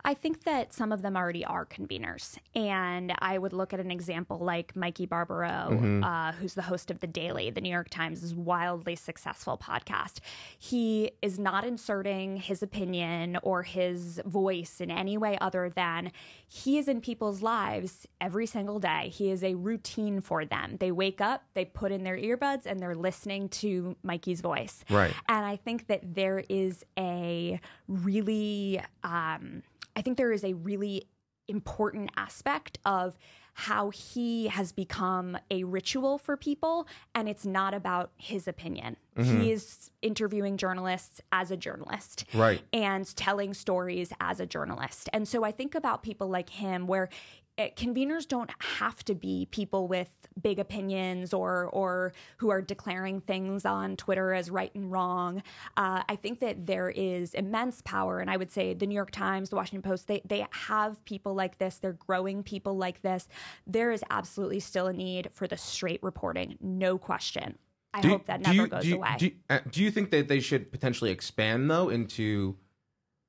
I 0.06 0.14
think 0.14 0.44
that 0.44 0.74
some 0.74 0.92
of 0.92 1.02
them 1.02 1.16
already 1.16 1.46
are 1.46 1.66
conveners. 1.66 2.38
And 2.56 3.14
I 3.20 3.38
would 3.38 3.54
look 3.54 3.74
at 3.74 3.80
an 3.80 3.90
example 3.90 4.38
like 4.38 4.76
Mikey 4.76 5.06
Barbaro, 5.06 6.02
uh, 6.04 6.34
who's 6.34 6.56
the 6.56 6.64
host 6.64 6.92
of 6.92 7.00
The 7.00 7.08
Daily, 7.08 7.50
the 7.50 7.62
New 7.62 7.72
York 7.72 7.90
Times' 7.90 8.36
wildly 8.36 8.96
successful 8.98 9.58
podcast. 9.58 10.20
He 10.60 11.12
is 11.22 11.40
not 11.40 11.64
inserting 11.64 12.38
his 12.38 12.62
opinion 12.62 13.38
or 13.44 13.64
his 13.64 14.20
voice 14.26 14.82
in 14.82 14.92
any 14.92 15.18
way 15.18 15.38
other 15.40 15.70
than 15.70 16.12
he 16.48 16.78
is 16.78 16.88
in 16.90 17.00
people's 17.00 17.42
lives 17.42 18.06
every 18.20 18.46
single 18.46 18.80
day. 18.80 19.10
He 19.10 19.32
is 19.32 19.44
a 19.44 19.56
routine 19.56 20.20
for 20.20 20.44
them. 20.44 20.78
They 20.80 20.92
wake 20.92 21.22
up, 21.22 21.46
they 21.54 21.66
put 21.66 21.94
in 21.94 22.04
their 22.04 22.18
earbuds, 22.18 22.66
and 22.66 22.80
they're 22.80 22.96
listening 22.96 23.48
to 23.50 23.96
Mikey's 24.04 24.42
voice. 24.42 24.84
Right. 24.90 25.14
And 25.30 25.46
I 25.46 25.56
think 25.56 25.88
that 25.88 26.02
there 26.14 26.44
is 26.50 26.84
a 27.00 27.60
really, 27.88 28.82
um, 29.04 29.64
I 29.96 30.02
think 30.02 30.18
there 30.18 30.32
is 30.32 30.44
a 30.44 30.54
really 30.54 31.08
important 31.48 32.10
aspect 32.16 32.80
of 32.86 33.18
how 33.56 33.90
he 33.92 34.48
has 34.48 34.72
become 34.72 35.38
a 35.52 35.64
ritual 35.64 36.18
for 36.18 36.36
people 36.36 36.88
and 37.14 37.30
it's 37.30 37.46
not 37.46 37.74
about 37.74 38.12
his 38.18 38.48
opinion. 38.48 38.96
Mm-hmm. 39.16 39.42
He 39.42 39.52
is 39.52 39.92
interviewing 40.02 40.58
journalists 40.58 41.22
as 41.32 41.52
a 41.52 41.58
journalist 41.58 42.26
Right. 42.34 42.64
and 42.72 43.06
telling 43.16 43.54
stories 43.54 44.12
as 44.20 44.40
a 44.40 44.46
journalist. 44.48 45.08
And 45.14 45.28
so 45.28 45.44
I 45.44 45.52
think 45.52 45.76
about 45.76 46.02
people 46.02 46.30
like 46.30 46.50
him 46.50 46.88
where 46.88 47.10
uh, 47.58 47.68
conveners 47.76 48.28
don't 48.28 48.50
have 48.60 49.04
to 49.06 49.14
be 49.14 49.48
people 49.52 49.88
with 49.88 50.10
big 50.42 50.58
opinions 50.58 51.34
or 51.34 51.66
or 51.68 52.12
who 52.38 52.50
are 52.50 52.62
declaring 52.62 53.22
things 53.22 53.64
on 53.66 53.96
Twitter 53.96 54.34
as 54.34 54.50
right 54.50 54.74
and 54.74 54.92
wrong. 54.92 55.44
Uh, 55.78 56.02
I 56.10 56.16
think 56.16 56.40
that 56.40 56.66
there 56.66 56.90
is 56.90 57.34
immense 57.36 57.82
power, 57.82 58.20
and 58.20 58.30
I 58.32 58.38
would 58.38 58.52
say 58.52 58.74
the 58.74 58.88
New 58.88 58.96
York 58.96 59.12
Times, 59.12 59.50
the 59.52 59.56
Washington 59.56 59.88
Post, 59.88 60.08
they 60.08 60.22
they 60.26 60.46
have 60.52 61.04
people 61.06 61.36
like 61.36 61.60
this. 61.60 61.78
They're 61.78 61.94
growing 61.94 62.42
people 62.42 62.76
like 62.76 63.02
this. 63.04 63.28
There 63.68 63.92
is 63.92 64.04
absolutely 64.10 64.60
still 64.60 64.88
a 64.88 64.94
need 64.94 65.30
for 65.32 65.48
the 65.48 65.58
straight 65.58 66.02
reporting, 66.02 66.58
no 66.60 66.98
question. 66.98 67.58
I 67.94 68.02
Do 68.02 68.08
you- 68.08 68.14
hope 68.16 68.26
that 68.26 68.42
never 68.42 68.56
you- 68.56 68.68
goes 68.68 68.82
do 68.84 68.90
you, 68.90 68.96
away. 68.96 69.16
Do 69.20 69.26
you, 69.28 69.32
uh, 69.52 69.60
do 69.70 69.84
you 69.84 69.92
think 69.92 70.10
that 70.10 70.28
they 70.28 70.40
should 70.40 70.72
potentially 70.72 71.12
expand 71.12 71.70
though 71.70 71.90
into 71.90 72.58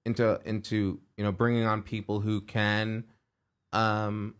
into 0.06 0.40
into 0.46 1.00
you 1.18 1.24
know 1.24 1.32
bringing 1.32 1.64
on 1.64 1.82
people 1.82 2.20
who 2.20 2.40
can 2.40 3.04
um 3.74 4.34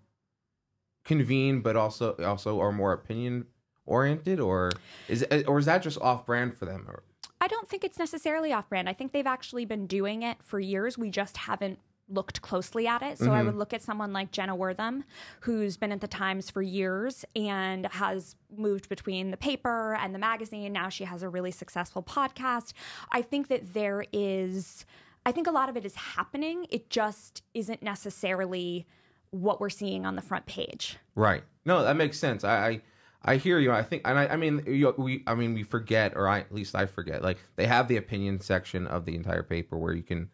convene 1.04 1.60
but 1.60 1.76
also 1.76 2.14
also 2.24 2.60
are 2.60 2.72
more 2.72 2.92
opinion 2.92 3.46
oriented 3.86 4.40
or 4.40 4.70
is 5.08 5.24
or 5.46 5.58
is 5.58 5.66
that 5.66 5.82
just 5.82 6.00
off 6.00 6.24
brand 6.24 6.56
for 6.56 6.64
them 6.64 6.86
or 6.88 7.02
I 7.40 7.46
don't 7.46 7.68
think 7.68 7.84
it's 7.84 7.98
necessarily 7.98 8.54
off 8.54 8.70
brand. 8.70 8.88
I 8.88 8.94
think 8.94 9.12
they've 9.12 9.26
actually 9.26 9.66
been 9.66 9.86
doing 9.86 10.22
it 10.22 10.42
for 10.42 10.58
years. 10.58 10.96
We 10.96 11.10
just 11.10 11.36
haven't 11.36 11.78
looked 12.08 12.40
closely 12.40 12.86
at 12.86 13.02
it. 13.02 13.18
So 13.18 13.32
I 13.32 13.42
would 13.42 13.56
look 13.56 13.72
at 13.72 13.82
someone 13.82 14.12
like 14.12 14.30
Jenna 14.30 14.54
Wortham, 14.54 15.04
who's 15.40 15.76
been 15.76 15.92
at 15.92 16.00
the 16.00 16.08
Times 16.08 16.50
for 16.50 16.62
years 16.62 17.24
and 17.34 17.86
has 17.86 18.36
moved 18.54 18.88
between 18.88 19.30
the 19.30 19.36
paper 19.36 19.94
and 19.94 20.14
the 20.14 20.18
magazine. 20.18 20.72
Now 20.72 20.88
she 20.88 21.04
has 21.04 21.22
a 21.22 21.28
really 21.28 21.50
successful 21.50 22.02
podcast. 22.02 22.72
I 23.10 23.22
think 23.22 23.48
that 23.48 23.74
there 23.74 24.04
is, 24.12 24.84
I 25.26 25.32
think 25.32 25.46
a 25.46 25.50
lot 25.50 25.68
of 25.68 25.76
it 25.76 25.84
is 25.84 25.94
happening. 25.94 26.66
It 26.70 26.90
just 26.90 27.42
isn't 27.54 27.82
necessarily 27.82 28.86
what 29.30 29.60
we're 29.60 29.70
seeing 29.70 30.06
on 30.06 30.16
the 30.16 30.22
front 30.22 30.46
page. 30.46 30.96
Right. 31.14 31.42
No, 31.64 31.82
that 31.82 31.96
makes 31.96 32.18
sense. 32.18 32.44
I 32.44 32.66
I, 32.68 32.82
I 33.26 33.36
hear 33.36 33.58
you. 33.58 33.72
I 33.72 33.82
think, 33.82 34.02
and 34.04 34.18
I, 34.18 34.26
I 34.26 34.36
mean, 34.36 34.62
you, 34.66 34.94
we, 34.98 35.22
I 35.26 35.34
mean, 35.34 35.54
we 35.54 35.62
forget, 35.62 36.12
or 36.14 36.28
I, 36.28 36.40
at 36.40 36.52
least 36.54 36.74
I 36.74 36.86
forget. 36.86 37.22
Like 37.22 37.38
they 37.56 37.66
have 37.66 37.88
the 37.88 37.96
opinion 37.96 38.40
section 38.40 38.86
of 38.86 39.06
the 39.06 39.14
entire 39.14 39.42
paper 39.42 39.78
where 39.78 39.94
you 39.94 40.02
can, 40.02 40.28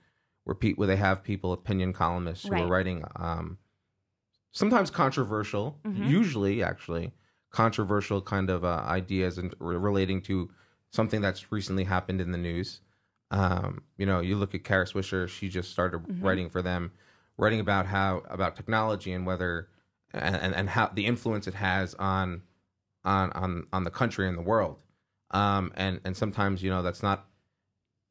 where 0.45 0.55
pe- 0.57 0.75
where 0.75 0.89
they 0.89 0.97
have 0.97 1.23
people, 1.23 1.53
opinion 1.53 1.93
columnists 1.93 2.47
who 2.47 2.55
are 2.63 2.67
writing, 2.67 3.05
um, 3.17 3.59
sometimes 4.53 4.91
controversial, 4.91 5.79
usually 5.95 6.63
actually 6.63 7.13
controversial 7.51 8.21
kind 8.21 8.51
of 8.51 8.65
uh, 8.65 8.83
ideas 8.87 9.39
and 9.39 9.55
re- 9.61 9.77
relating 9.77 10.21
to 10.23 10.51
something 10.91 11.21
that's 11.21 11.53
recently 11.53 11.85
happened 11.85 12.21
in 12.21 12.33
the 12.33 12.39
news. 12.39 12.81
Um, 13.31 13.83
you 13.97 14.07
know, 14.07 14.19
you 14.21 14.35
look 14.37 14.55
at 14.55 14.65
Kara 14.65 14.85
Swisher; 14.87 15.29
she 15.29 15.49
just 15.49 15.71
started 15.71 15.99
writing 16.21 16.51
for 16.51 16.63
them, 16.63 16.91
writing 17.41 17.59
about 17.59 17.87
how 17.87 18.23
about 18.29 18.55
technology 18.55 19.13
and 19.13 19.27
whether 19.27 19.69
and, 20.13 20.55
and, 20.55 20.69
how 20.69 20.91
the 20.93 21.07
influence 21.07 21.47
it 21.47 21.55
has 21.55 21.95
on 21.95 22.43
on 23.05 23.33
on 23.33 23.67
on 23.73 23.85
the 23.85 23.91
country 23.91 24.29
and 24.29 24.37
the 24.37 24.43
world. 24.43 24.79
Um, 25.31 25.73
and 25.75 26.01
and 26.05 26.17
sometimes 26.17 26.63
you 26.63 26.71
know 26.71 26.83
that's 26.83 27.03
not 27.03 27.27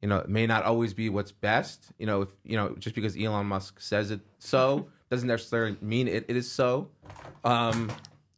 you 0.02 0.08
know 0.08 0.18
it 0.18 0.28
may 0.28 0.46
not 0.46 0.64
always 0.64 0.94
be 0.94 1.08
what's 1.08 1.32
best. 1.32 1.92
You 1.98 2.06
know, 2.06 2.22
if 2.22 2.30
you 2.44 2.56
know 2.56 2.74
just 2.78 2.94
because 2.94 3.16
Elon 3.16 3.46
Musk 3.46 3.80
says 3.80 4.10
it 4.10 4.20
so 4.38 4.88
doesn't 5.10 5.28
necessarily 5.28 5.76
mean 5.80 6.08
it, 6.08 6.24
it 6.28 6.36
is 6.36 6.50
so. 6.50 6.88
Um, 7.44 7.90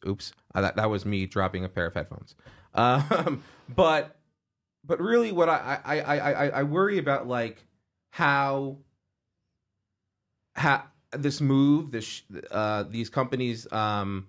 oops, 0.07 0.33
uh, 0.55 0.61
that 0.61 0.77
that 0.77 0.91
was 0.91 1.07
me 1.07 1.27
dropping 1.27 1.65
a 1.65 1.69
pair 1.69 1.87
of 1.87 1.95
headphones. 1.95 2.35
Um, 2.75 3.43
but 3.75 4.17
but 4.85 5.01
really, 5.01 5.33
what 5.33 5.49
I 5.49 5.79
I 5.85 6.01
I 6.01 6.17
I, 6.17 6.49
I 6.49 6.63
worry 6.65 6.99
about 6.99 7.27
like 7.27 7.65
how 8.11 8.79
how 10.55 10.85
this 11.13 11.41
move 11.41 11.91
this 11.91 12.23
uh 12.51 12.85
these 12.85 13.09
companies 13.11 13.71
um 13.73 14.27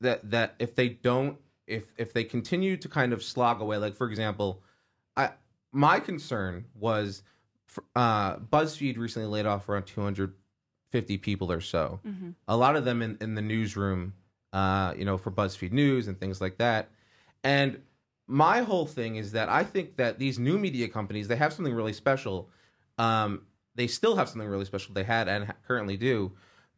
that 0.00 0.30
that 0.30 0.54
if 0.58 0.74
they 0.74 0.88
don't 0.88 1.38
if 1.66 1.92
if 1.96 2.12
they 2.12 2.24
continue 2.24 2.76
to 2.76 2.88
kind 2.88 3.12
of 3.12 3.22
slog 3.22 3.60
away 3.60 3.76
like 3.78 3.94
for 3.94 4.08
example 4.08 4.62
i 5.16 5.30
my 5.72 5.98
concern 5.98 6.64
was 6.74 7.22
uh 7.96 8.36
buzzfeed 8.36 8.96
recently 8.98 9.28
laid 9.28 9.46
off 9.46 9.68
around 9.68 9.84
250 9.84 11.18
people 11.18 11.50
or 11.50 11.60
so. 11.60 12.00
A 12.46 12.56
lot 12.56 12.76
of 12.76 12.84
them 12.84 13.02
in 13.02 13.18
in 13.20 13.34
the 13.34 13.42
newsroom 13.42 14.14
uh 14.52 14.94
you 14.96 15.04
know 15.04 15.18
for 15.18 15.30
buzzfeed 15.30 15.72
news 15.72 16.06
and 16.06 16.18
things 16.18 16.40
like 16.40 16.58
that. 16.58 16.90
And 17.42 17.82
my 18.26 18.60
whole 18.62 18.86
thing 18.86 19.16
is 19.16 19.32
that 19.32 19.48
i 19.50 19.62
think 19.62 19.96
that 19.96 20.18
these 20.18 20.38
new 20.38 20.56
media 20.56 20.88
companies 20.88 21.28
they 21.28 21.36
have 21.36 21.52
something 21.52 21.74
really 21.74 21.92
special. 21.92 22.48
Um 22.98 23.42
they 23.74 23.86
still 23.86 24.16
have 24.16 24.28
something 24.28 24.48
really 24.48 24.64
special 24.64 24.94
they 24.94 25.04
had 25.04 25.28
and 25.28 25.52
currently 25.66 25.96
do. 25.96 26.32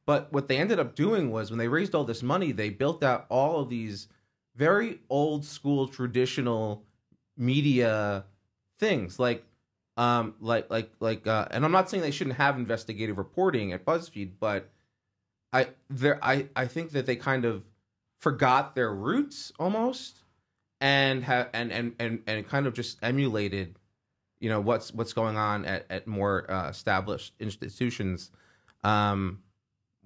But 0.06 0.32
what 0.32 0.48
they 0.48 0.58
ended 0.58 0.78
up 0.78 0.94
doing 0.94 1.30
was 1.30 1.50
when 1.50 1.58
they 1.58 1.68
raised 1.68 1.94
all 1.94 2.04
this 2.04 2.22
money 2.22 2.52
they 2.52 2.70
built 2.70 3.02
out 3.02 3.26
all 3.28 3.60
of 3.60 3.68
these 3.68 4.08
very 4.54 5.00
old 5.10 5.44
school 5.44 5.88
traditional 5.88 6.84
media 7.36 8.24
things. 8.78 9.18
Like 9.18 9.44
um 9.96 10.34
like 10.40 10.70
like 10.70 10.90
like 11.00 11.26
uh 11.26 11.46
and 11.50 11.64
i'm 11.64 11.72
not 11.72 11.88
saying 11.88 12.02
they 12.02 12.10
shouldn't 12.10 12.36
have 12.36 12.56
investigative 12.56 13.16
reporting 13.16 13.72
at 13.72 13.84
buzzfeed 13.84 14.32
but 14.38 14.70
i 15.52 15.66
there 15.88 16.18
i 16.22 16.46
i 16.54 16.66
think 16.66 16.90
that 16.90 17.06
they 17.06 17.16
kind 17.16 17.44
of 17.44 17.62
forgot 18.18 18.74
their 18.74 18.92
roots 18.92 19.52
almost 19.58 20.18
and 20.80 21.24
have 21.24 21.48
and 21.52 21.72
and 21.72 21.94
and, 21.98 22.22
and 22.26 22.46
kind 22.46 22.66
of 22.66 22.74
just 22.74 22.98
emulated 23.02 23.78
you 24.40 24.48
know 24.48 24.60
what's 24.60 24.92
what's 24.92 25.12
going 25.12 25.36
on 25.36 25.64
at, 25.64 25.86
at 25.90 26.06
more 26.06 26.50
uh, 26.50 26.68
established 26.68 27.32
institutions 27.40 28.30
um 28.84 29.42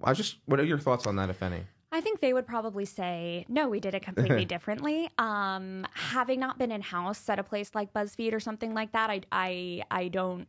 I 0.03 0.13
just 0.13 0.37
what 0.45 0.59
are 0.59 0.63
your 0.65 0.79
thoughts 0.79 1.05
on 1.05 1.15
that, 1.17 1.29
if 1.29 1.43
any? 1.43 1.63
I 1.91 2.01
think 2.01 2.21
they 2.21 2.33
would 2.33 2.47
probably 2.47 2.85
say, 2.85 3.45
no, 3.49 3.67
we 3.69 3.79
did 3.79 3.93
it 3.93 4.01
completely 4.01 4.45
differently. 4.55 5.09
Um, 5.19 5.85
having 5.93 6.39
not 6.39 6.57
been 6.57 6.71
in 6.71 6.81
house 6.81 7.27
at 7.29 7.37
a 7.37 7.43
place 7.43 7.75
like 7.75 7.93
BuzzFeed 7.93 8.33
or 8.33 8.39
something 8.39 8.73
like 8.73 8.93
that, 8.93 9.09
I, 9.11 9.21
I, 9.31 9.83
I 9.91 10.07
don't 10.07 10.47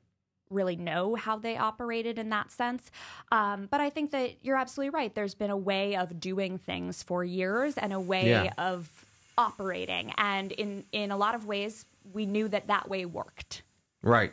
really 0.50 0.76
know 0.76 1.16
how 1.16 1.36
they 1.36 1.56
operated 1.58 2.18
in 2.18 2.30
that 2.30 2.50
sense. 2.52 2.90
Um, 3.32 3.66
but 3.70 3.80
I 3.80 3.90
think 3.90 4.12
that 4.12 4.36
you're 4.42 4.56
absolutely 4.56 4.90
right. 4.90 5.12
There's 5.14 5.34
been 5.34 5.50
a 5.50 5.56
way 5.56 5.96
of 5.96 6.18
doing 6.20 6.56
things 6.58 7.02
for 7.02 7.24
years 7.24 7.76
and 7.76 7.92
a 7.92 8.00
way 8.00 8.30
Yeah. 8.30 8.52
of 8.56 8.88
operating. 9.36 10.12
And 10.16 10.52
in, 10.52 10.84
in 10.92 11.10
a 11.10 11.16
lot 11.16 11.34
of 11.34 11.44
ways, 11.46 11.84
we 12.12 12.24
knew 12.24 12.48
that 12.48 12.68
that 12.68 12.88
way 12.88 13.04
worked. 13.04 13.62
Right. 14.02 14.32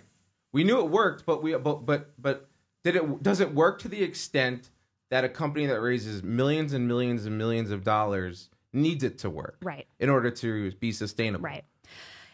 We 0.52 0.64
knew 0.64 0.80
it 0.80 0.90
worked, 0.90 1.26
but 1.26 1.44
we 1.44 1.56
but 1.56 1.86
but 1.86 2.12
but 2.18 2.50
did 2.84 2.96
it 2.96 3.24
does 3.24 3.40
it 3.40 3.54
work 3.54 3.80
to 3.80 3.88
the 3.88 4.02
extent 4.04 4.70
that 5.12 5.24
a 5.24 5.30
company 5.30 5.66
that 5.66 5.80
raises 5.82 6.24
millions 6.24 6.74
and 6.74 6.88
millions 6.88 7.26
and 7.26 7.38
millions 7.38 7.72
of 7.72 7.84
dollars 7.84 8.50
needs 8.74 9.04
it 9.04 9.18
to 9.20 9.30
work 9.30 9.58
Right. 9.64 9.88
in 10.00 10.10
order 10.10 10.30
to 10.30 10.72
be 10.74 10.92
sustainable? 10.92 11.44
Right. 11.44 11.66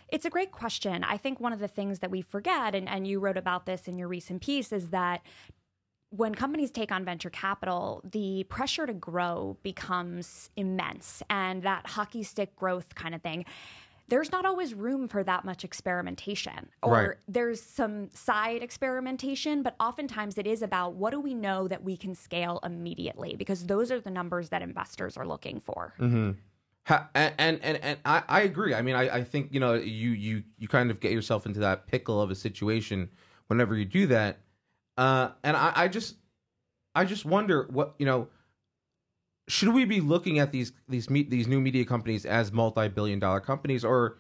It's 0.10 0.26
a 0.26 0.30
great 0.30 0.52
question. 0.52 1.04
I 1.04 1.18
think 1.18 1.40
one 1.40 1.54
of 1.54 1.60
the 1.60 1.68
things 1.68 2.00
that 2.00 2.12
we 2.12 2.22
forget, 2.22 2.76
and, 2.76 2.88
and 2.88 3.08
you 3.08 3.20
wrote 3.20 3.38
about 3.38 3.66
this 3.66 3.88
in 3.88 3.98
your 3.98 4.08
recent 4.08 4.42
piece, 4.42 4.72
is 4.72 4.90
that 4.90 5.22
when 6.10 6.36
companies 6.36 6.72
take 6.72 6.92
on 6.92 7.04
venture 7.04 7.30
capital, 7.30 8.02
the 8.10 8.44
pressure 8.50 8.86
to 8.86 8.94
grow 8.94 9.58
becomes 9.64 10.50
immense 10.56 11.24
and 11.30 11.64
that 11.64 11.88
hockey 11.88 12.24
stick 12.24 12.56
growth 12.56 12.94
kind 12.96 13.16
of 13.16 13.22
thing. 13.22 13.46
There's 14.08 14.32
not 14.32 14.46
always 14.46 14.74
room 14.74 15.08
for 15.08 15.24
that 15.24 15.46
much 15.46 15.64
experimentation, 15.64 16.70
or 16.84 16.92
Right. 16.92 17.18
there's 17.28 17.62
some 17.62 18.10
side 18.14 18.62
experimentation, 18.62 19.64
but 19.64 19.76
oftentimes 19.80 20.38
it 20.38 20.46
is 20.46 20.62
about 20.62 20.94
what 20.94 21.12
do 21.12 21.20
we 21.20 21.34
know 21.34 21.68
that 21.68 21.84
we 21.84 21.98
can 21.98 22.14
scale 22.14 22.60
immediately 22.64 23.36
because 23.36 23.66
those 23.66 23.92
are 23.92 24.00
the 24.00 24.12
numbers 24.12 24.50
that 24.50 24.62
investors 24.62 25.18
are 25.18 25.26
looking 25.26 25.60
for. 25.60 25.94
Ha, 26.88 27.10
and, 27.16 27.34
and 27.40 27.60
and 27.64 27.78
and 27.84 28.00
I, 28.06 28.22
I 28.28 28.42
agree. 28.42 28.76
I 28.76 28.84
mean, 28.84 28.96
I, 28.96 29.18
I 29.18 29.24
think 29.24 29.52
you 29.52 29.60
know 29.60 29.74
you 29.74 30.12
you 30.12 30.44
you 30.60 30.68
kind 30.68 30.92
of 30.92 31.00
get 31.00 31.12
yourself 31.12 31.48
into 31.48 31.60
that 31.62 31.88
pickle 31.88 32.22
of 32.22 32.30
a 32.30 32.36
situation 32.36 33.10
whenever 33.48 33.76
you 33.76 33.86
do 33.86 34.06
that, 34.08 34.38
uh, 34.96 35.30
and 35.44 35.58
I, 35.58 35.74
I 35.76 35.88
just 35.88 36.16
I 36.94 37.06
just 37.06 37.26
wonder 37.26 37.68
what 37.72 37.96
you 37.98 38.06
know. 38.06 38.28
Should 39.48 39.70
we 39.70 39.86
be 39.86 40.02
looking 40.02 40.40
at 40.40 40.52
these 40.52 40.72
these 40.88 41.10
me, 41.10 41.24
these 41.24 41.48
new 41.48 41.62
media 41.62 41.86
companies 41.86 42.26
as 42.26 42.52
multi 42.52 42.88
billion 42.88 43.20
dollar 43.20 43.40
companies, 43.40 43.86
or 43.86 44.18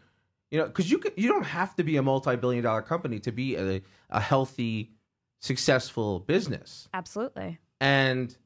you 0.51 0.59
know, 0.59 0.67
because 0.67 0.91
you 0.91 0.99
could, 0.99 1.13
you 1.17 1.27
don't 1.27 1.45
have 1.45 1.75
to 1.75 1.83
be 1.83 1.97
a 1.97 2.03
multi 2.03 2.35
billion 2.35 2.63
dollar 2.63 2.81
company 2.81 3.19
to 3.19 3.31
be 3.31 3.55
a, 3.55 3.81
a 4.09 4.19
healthy, 4.19 4.91
successful 5.41 6.19
business 6.19 6.87
Absolutely. 6.93 7.57
and 7.81 8.37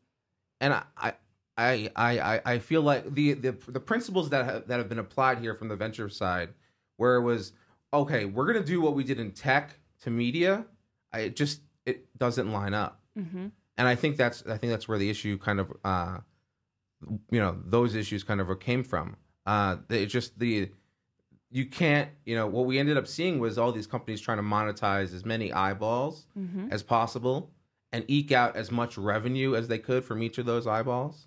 and 0.62 0.74
I 0.74 0.84
I 0.98 1.14
I 1.58 2.20
I, 2.20 2.42
I 2.46 2.60
feel 2.60 2.82
like 2.82 3.14
the, 3.14 3.34
the 3.34 3.52
the 3.68 3.80
principles 3.80 4.30
that 4.30 4.46
have, 4.46 4.68
that 4.68 4.78
have 4.78 4.88
been 4.90 5.00
applied 5.00 5.40
here 5.40 5.56
from 5.56 5.68
the 5.68 5.76
venture 5.76 6.10
side, 6.10 6.50
where 6.98 7.16
it 7.18 7.22
was 7.22 7.52
okay, 7.94 8.26
we're 8.26 8.46
gonna 8.46 8.66
do 8.66 8.80
what 8.80 8.96
we 8.96 9.04
did 9.04 9.20
in 9.20 9.32
tech 9.32 9.72
to 10.04 10.10
media. 10.10 10.66
I 11.12 11.20
it 11.22 11.36
just 11.36 11.62
it 11.86 12.18
doesn't 12.18 12.52
line 12.52 12.74
up, 12.74 13.02
hmm 13.18 13.48
and 13.78 13.88
I 13.88 13.96
think 13.96 14.18
that's 14.18 14.44
I 14.46 14.58
think 14.58 14.72
that's 14.72 14.88
where 14.88 14.98
the 14.98 15.10
issue 15.10 15.38
kind 15.38 15.60
of 15.60 15.74
uh, 15.84 16.18
you 17.32 17.40
know 17.40 17.58
those 17.66 17.96
issues 17.96 18.24
kind 18.24 18.42
of 18.42 18.60
came 18.60 18.84
from. 18.84 19.16
Uh, 19.46 19.78
it 19.90 20.08
just 20.08 20.38
the 20.40 20.70
you 21.50 21.66
can't 21.66 22.10
you 22.26 22.36
know 22.36 22.48
what 22.48 22.66
we 22.66 22.78
ended 22.78 22.98
up 22.98 23.08
seeing 23.08 23.40
was 23.40 23.58
all 23.58 23.72
these 23.72 23.88
companies 23.88 24.22
trying 24.22 24.38
to 24.38 24.44
monetize 24.44 25.14
as 25.14 25.26
many 25.26 25.52
eyeballs 25.52 26.28
hmm 26.36 26.68
as 26.72 26.84
possible 26.84 27.52
and 27.92 28.06
eke 28.08 28.32
out 28.32 28.56
as 28.56 28.70
much 28.70 28.96
revenue 28.98 29.56
as 29.56 29.68
they 29.68 29.80
could 29.80 30.04
from 30.04 30.22
each 30.22 30.38
of 30.38 30.46
those 30.46 30.68
eyeballs 30.68 31.26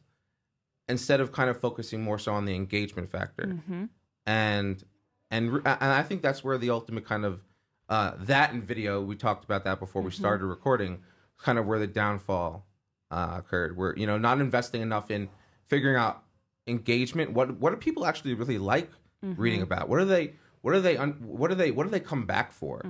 instead 0.89 1.21
of 1.21 1.33
kind 1.33 1.51
of 1.51 1.59
focusing 1.59 2.01
more 2.01 2.19
so 2.19 2.33
on 2.33 2.45
the 2.45 2.55
engagement 2.55 3.09
factor. 3.11 3.59
Hmm 3.67 3.85
and 4.27 4.85
and 5.31 5.55
and 5.65 5.65
I 5.65 6.03
think 6.03 6.23
that's 6.23 6.45
where 6.45 6.59
the 6.59 6.71
ultimate 6.71 7.07
kind 7.07 7.25
of 7.25 7.41
uh, 7.89 8.13
that 8.21 8.53
in 8.53 8.63
video 8.63 9.01
we 9.01 9.17
talked 9.17 9.45
about 9.45 9.65
that 9.65 9.81
before 9.81 10.03
we 10.03 10.11
started 10.11 10.47
recording 10.47 11.01
kind 11.39 11.59
of 11.59 11.67
where 11.67 11.79
the 11.79 11.87
downfall 11.87 12.67
uh, 13.11 13.35
occurred. 13.39 13.77
Where 13.77 13.97
you 13.97 14.07
know 14.07 14.19
not 14.19 14.41
investing 14.41 14.83
enough 14.83 15.11
in 15.11 15.29
figuring 15.65 15.97
out 15.97 16.23
engagement 16.67 17.33
what 17.33 17.59
what 17.59 17.71
do 17.71 17.77
people 17.77 18.05
actually 18.07 18.35
really 18.35 18.59
like 18.59 18.91
reading 19.23 19.63
about 19.63 19.89
what 19.89 19.99
are 20.01 20.05
they 20.05 20.33
what 20.63 20.75
are 20.75 20.81
they 20.81 20.97
un, 20.97 21.13
what 21.21 21.51
are 21.51 21.55
they 21.57 21.71
what 21.71 21.85
do 21.85 21.91
they 21.91 22.01
come 22.01 22.25
back 22.27 22.53
for 22.53 22.81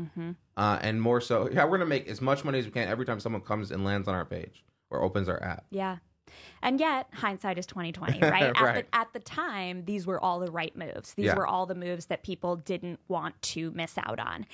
uh, 0.57 0.79
and 0.83 1.01
more 1.01 1.21
so 1.21 1.49
yeah 1.51 1.65
we're 1.65 1.79
gonna 1.79 1.87
make 1.89 2.07
as 2.09 2.21
much 2.21 2.45
money 2.45 2.59
as 2.59 2.65
we 2.67 2.71
can 2.71 2.89
every 2.89 3.07
time 3.07 3.19
someone 3.21 3.41
comes 3.43 3.71
and 3.71 3.85
lands 3.85 4.09
on 4.09 4.15
our 4.15 4.25
page 4.25 4.63
or 4.91 5.03
opens 5.03 5.29
our 5.29 5.43
app 5.43 5.65
Yeah. 5.71 5.99
And 6.63 6.81
yet, 6.81 7.09
hindsight 7.13 7.59
is 7.59 7.67
twenty 7.67 7.93
twenty, 7.93 8.19
right? 8.23 8.45
At, 8.57 8.75
the, 8.75 8.97
at 8.97 9.13
the 9.13 9.19
time, 9.21 9.85
these 9.85 10.07
were 10.07 10.19
all 10.19 10.39
the 10.39 10.51
right 10.51 10.75
moves. 10.75 11.13
These 11.13 11.27
Yeah. 11.27 11.35
were 11.35 11.47
all 11.47 11.67
the 11.67 11.75
moves 11.75 12.07
that 12.07 12.23
people 12.23 12.57
didn't 12.57 13.01
want 13.09 13.41
to 13.43 13.71
miss 13.73 13.99
out 13.99 14.19
on, 14.19 14.47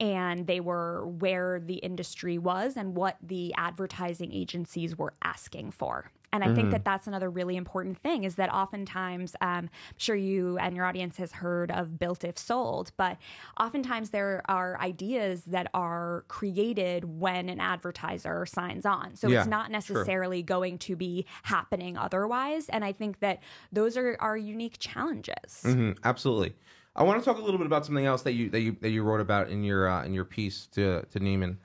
and 0.00 0.46
they 0.46 0.60
were 0.60 1.06
where 1.06 1.60
the 1.60 1.74
industry 1.74 2.38
was 2.38 2.74
and 2.76 2.94
what 2.96 3.16
the 3.22 3.52
advertising 3.58 4.32
agencies 4.32 4.96
were 4.96 5.12
asking 5.22 5.72
for. 5.72 6.10
And 6.36 6.44
I 6.44 6.48
Mm-hmm. 6.48 6.56
think 6.56 6.70
that 6.72 6.84
that's 6.84 7.06
another 7.06 7.30
really 7.30 7.56
important 7.56 7.96
thing 7.98 8.24
is 8.24 8.34
that 8.34 8.52
oftentimes, 8.52 9.34
um, 9.40 9.48
I'm 9.56 9.70
sure 9.96 10.14
you 10.14 10.58
and 10.58 10.76
your 10.76 10.84
audience 10.84 11.16
has 11.16 11.32
heard 11.32 11.70
of 11.70 11.98
built 11.98 12.24
if 12.24 12.36
sold, 12.36 12.92
but 12.98 13.16
oftentimes 13.58 14.10
there 14.10 14.42
are 14.46 14.78
ideas 14.80 15.44
that 15.44 15.70
are 15.72 16.24
created 16.28 17.04
when 17.04 17.48
an 17.48 17.58
advertiser 17.58 18.44
signs 18.44 18.84
on. 18.84 19.16
So 19.16 19.28
Yeah, 19.28 19.38
it's 19.38 19.46
not 19.48 19.70
true. 19.70 19.72
necessarily 19.72 20.42
going 20.42 20.76
to 20.80 20.94
be 20.94 21.24
happening 21.44 21.96
otherwise. 21.96 22.68
And 22.68 22.84
I 22.84 22.92
think 22.92 23.20
that 23.20 23.42
those 23.72 23.96
are 23.96 24.18
our 24.20 24.36
unique 24.36 24.76
challenges. 24.78 25.62
hmm 25.64 25.92
absolutely 26.04 26.54
I 26.94 27.02
want 27.02 27.18
to 27.20 27.24
talk 27.24 27.38
a 27.38 27.42
little 27.42 27.58
bit 27.58 27.66
about 27.66 27.84
something 27.86 28.06
else 28.06 28.22
that 28.22 28.32
you 28.32 28.50
that 28.50 28.60
you 28.60 28.76
that 28.80 28.90
you 28.90 29.02
wrote 29.02 29.20
about 29.20 29.48
in 29.48 29.62
your 29.64 29.88
uh, 29.88 30.04
in 30.04 30.12
your 30.14 30.24
piece 30.24 30.66
to 30.68 31.02
to 31.10 31.18
Nieman 31.20 31.56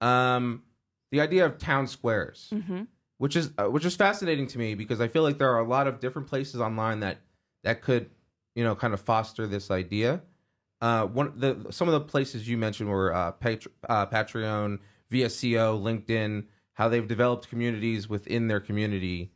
um 0.00 0.62
the 1.10 1.20
idea 1.20 1.46
of 1.46 1.58
town 1.58 1.86
squares 1.86 2.52
hmm 2.52 2.82
which 3.18 3.36
is 3.36 3.50
uh, 3.58 3.64
which 3.64 3.84
is 3.84 3.96
fascinating 3.96 4.46
to 4.48 4.58
me 4.58 4.74
because 4.74 5.00
I 5.00 5.08
feel 5.08 5.22
like 5.22 5.38
there 5.38 5.52
are 5.52 5.60
a 5.60 5.68
lot 5.68 5.86
of 5.86 6.00
different 6.00 6.28
places 6.28 6.60
online 6.60 7.00
that 7.00 7.18
that 7.64 7.82
could 7.82 8.10
you 8.54 8.64
know 8.64 8.74
kind 8.74 8.94
of 8.94 9.00
foster 9.00 9.46
this 9.46 9.70
idea. 9.70 10.22
Uh, 10.80 11.06
one 11.06 11.32
the 11.36 11.66
some 11.70 11.88
of 11.88 11.92
the 11.92 12.00
places 12.00 12.48
you 12.48 12.58
mentioned 12.58 12.88
were 12.88 13.14
uh, 13.14 13.32
uh, 13.88 14.06
Patreon, 14.06 14.78
VSCO, 15.10 15.80
LinkedIn, 15.80 16.44
how 16.74 16.88
they've 16.88 17.08
developed 17.08 17.48
communities 17.48 18.08
within 18.08 18.48
their 18.48 18.60
community, 18.60 19.32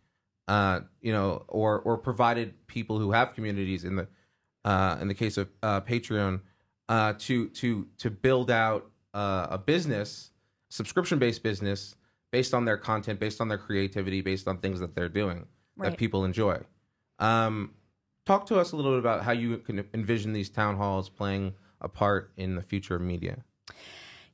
uh, 0.48 0.80
you 1.00 1.12
know, 1.12 1.44
or 1.48 1.80
or 1.80 1.96
provided 1.96 2.66
people 2.66 2.98
who 2.98 3.12
have 3.12 3.34
communities 3.34 3.84
in 3.84 3.96
the 3.96 4.08
uh, 4.64 4.98
in 5.00 5.08
the 5.08 5.14
case 5.14 5.38
of 5.38 5.48
uh, 5.62 5.80
Patreon 5.80 6.40
uh, 6.90 7.14
to 7.18 7.48
to 7.48 7.86
to 7.98 8.10
build 8.10 8.50
out 8.50 8.90
uh, 9.14 9.46
a 9.50 9.58
business, 9.58 10.30
subscription 10.68 11.18
based 11.18 11.42
business 11.42 11.94
based 12.30 12.54
on 12.54 12.64
their 12.64 12.76
content, 12.76 13.20
based 13.20 13.40
on 13.40 13.48
their 13.48 13.58
creativity, 13.58 14.20
based 14.20 14.46
on 14.48 14.58
things 14.58 14.80
that 14.80 14.94
they're 14.94 15.08
doing 15.08 15.46
that 15.78 15.96
people 15.96 16.24
enjoy. 16.24 16.58
Um, 17.18 17.72
talk 18.26 18.46
to 18.46 18.58
us 18.58 18.72
a 18.72 18.76
little 18.76 18.92
bit 18.92 18.98
about 18.98 19.24
how 19.24 19.32
you 19.32 19.56
can 19.58 19.84
envision 19.94 20.32
these 20.32 20.50
town 20.50 20.76
halls 20.76 21.08
playing 21.08 21.54
a 21.80 21.88
part 21.88 22.32
in 22.36 22.54
the 22.54 22.62
future 22.62 22.96
of 22.96 23.02
media. 23.02 23.44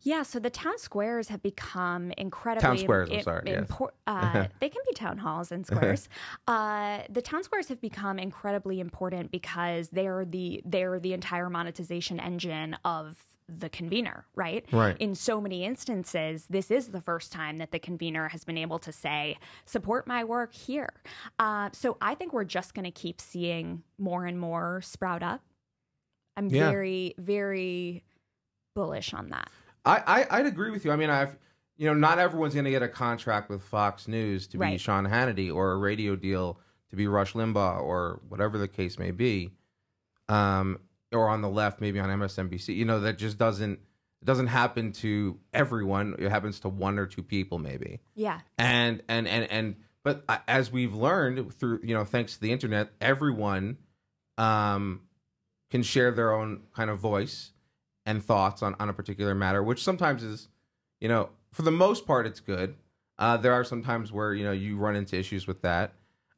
Yeah, 0.02 0.22
so 0.22 0.38
the 0.38 0.50
town 0.50 0.78
squares 0.78 1.28
have 1.28 1.42
become 1.42 2.12
incredibly 2.16 2.62
Town 2.62 2.78
squares, 2.78 3.08
I'm 3.10 3.16
im- 3.16 3.22
sorry, 3.24 3.42
yes. 3.46 3.64
impor- 3.64 3.90
uh, 4.06 4.46
they 4.60 4.68
can 4.68 4.82
be 4.86 4.94
town 4.94 5.18
halls 5.18 5.50
and 5.50 5.66
squares. 5.66 6.08
uh, 6.46 7.00
the 7.10 7.22
town 7.22 7.42
squares 7.42 7.68
have 7.68 7.80
become 7.80 8.20
incredibly 8.20 8.78
important 8.78 9.32
because 9.32 9.88
they're 9.88 10.24
the 10.24 10.62
they're 10.64 11.00
the 11.00 11.12
entire 11.12 11.50
monetization 11.50 12.20
engine 12.20 12.76
of 12.84 13.16
the 13.48 13.68
convener, 13.68 14.26
right? 14.34 14.64
Right. 14.72 14.96
In 14.98 15.14
so 15.14 15.40
many 15.40 15.64
instances, 15.64 16.46
this 16.50 16.70
is 16.70 16.88
the 16.88 17.00
first 17.00 17.30
time 17.32 17.58
that 17.58 17.70
the 17.70 17.78
convener 17.78 18.28
has 18.28 18.44
been 18.44 18.58
able 18.58 18.78
to 18.80 18.90
say, 18.92 19.38
"Support 19.66 20.06
my 20.06 20.24
work 20.24 20.52
here." 20.52 20.90
Uh, 21.38 21.70
so 21.72 21.96
I 22.00 22.14
think 22.16 22.32
we're 22.32 22.44
just 22.44 22.74
going 22.74 22.84
to 22.84 22.90
keep 22.90 23.20
seeing 23.20 23.82
more 23.98 24.24
and 24.26 24.38
more 24.40 24.80
sprout 24.82 25.22
up. 25.22 25.42
I'm 26.36 26.48
Yeah. 26.48 26.70
very, 26.70 27.14
very 27.18 28.04
bullish 28.74 29.14
on 29.14 29.28
that. 29.30 29.48
I, 29.84 30.26
I 30.30 30.38
I'd 30.40 30.46
agree 30.46 30.70
with 30.70 30.84
you. 30.84 30.90
I 30.92 30.96
mean, 30.96 31.10
I've 31.10 31.38
you 31.78 31.86
know, 31.86 31.94
not 31.94 32.18
everyone's 32.18 32.54
going 32.54 32.64
to 32.64 32.70
get 32.70 32.82
a 32.82 32.88
contract 32.88 33.50
with 33.50 33.62
Fox 33.62 34.08
News 34.08 34.46
to 34.48 34.56
be 34.56 34.62
Right. 34.62 34.80
Sean 34.80 35.04
Hannity 35.06 35.54
or 35.54 35.72
a 35.72 35.76
radio 35.76 36.16
deal 36.16 36.58
to 36.88 36.96
be 36.96 37.06
Rush 37.06 37.34
Limbaugh 37.34 37.82
or 37.82 38.22
whatever 38.28 38.56
the 38.56 38.66
case 38.66 38.98
may 38.98 39.10
be. 39.10 39.50
Um, 40.28 40.80
or 41.12 41.28
on 41.28 41.40
the 41.42 41.48
left, 41.48 41.80
maybe 41.80 41.98
on 42.00 42.08
MSNBC. 42.08 42.74
You 42.76 42.84
know, 42.84 43.00
that 43.00 43.18
just 43.18 43.38
doesn't 43.38 43.74
it 44.22 44.24
doesn't 44.24 44.46
happen 44.48 44.92
to 44.92 45.38
everyone. 45.52 46.14
It 46.18 46.30
happens 46.30 46.60
to 46.60 46.68
one 46.68 46.98
or 46.98 47.06
two 47.06 47.22
people, 47.22 47.58
maybe. 47.58 48.00
Yeah. 48.14 48.40
and 48.58 49.02
and 49.08 49.28
and 49.28 49.50
and 49.50 49.76
but 50.02 50.24
as 50.48 50.70
we've 50.72 50.94
learned 50.94 51.52
through 51.54 51.80
you 51.82 51.94
know 51.94 52.04
thanks 52.04 52.34
to 52.34 52.40
the 52.40 52.52
internet 52.52 52.90
everyone 53.00 53.76
um 54.38 55.00
can 55.70 55.82
share 55.82 56.10
their 56.12 56.32
own 56.32 56.62
kind 56.74 56.90
of 56.90 56.98
voice 56.98 57.50
and 58.04 58.22
thoughts 58.24 58.62
on 58.62 58.74
on 58.78 58.88
a 58.88 58.92
particular 58.92 59.34
matter 59.34 59.62
which 59.62 59.82
sometimes 59.82 60.22
is 60.22 60.48
you 61.00 61.08
know 61.08 61.28
for 61.52 61.62
the 61.62 61.72
most 61.72 62.06
part 62.06 62.26
it's 62.26 62.40
good 62.40 62.76
Uh, 63.18 63.36
there 63.36 63.52
are 63.52 63.64
some 63.64 63.82
times 63.82 64.12
where 64.12 64.34
you 64.34 64.44
know 64.44 64.52
you 64.52 64.76
run 64.76 64.94
into 64.94 65.16
issues 65.16 65.46
with 65.46 65.62
that, 65.62 65.94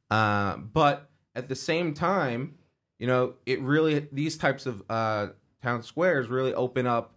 uh, 0.09 0.55
but 0.57 1.09
at 1.35 1.49
the 1.49 1.55
same 1.55 1.93
time, 1.93 2.55
you 2.99 3.07
know, 3.07 3.33
it 3.45 3.61
really 3.61 4.07
these 4.11 4.37
types 4.37 4.65
of 4.65 4.83
uh, 4.89 5.27
town 5.63 5.81
squares 5.81 6.27
really 6.27 6.53
open 6.53 6.85
up 6.85 7.15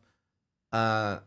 uh, 0.73 1.18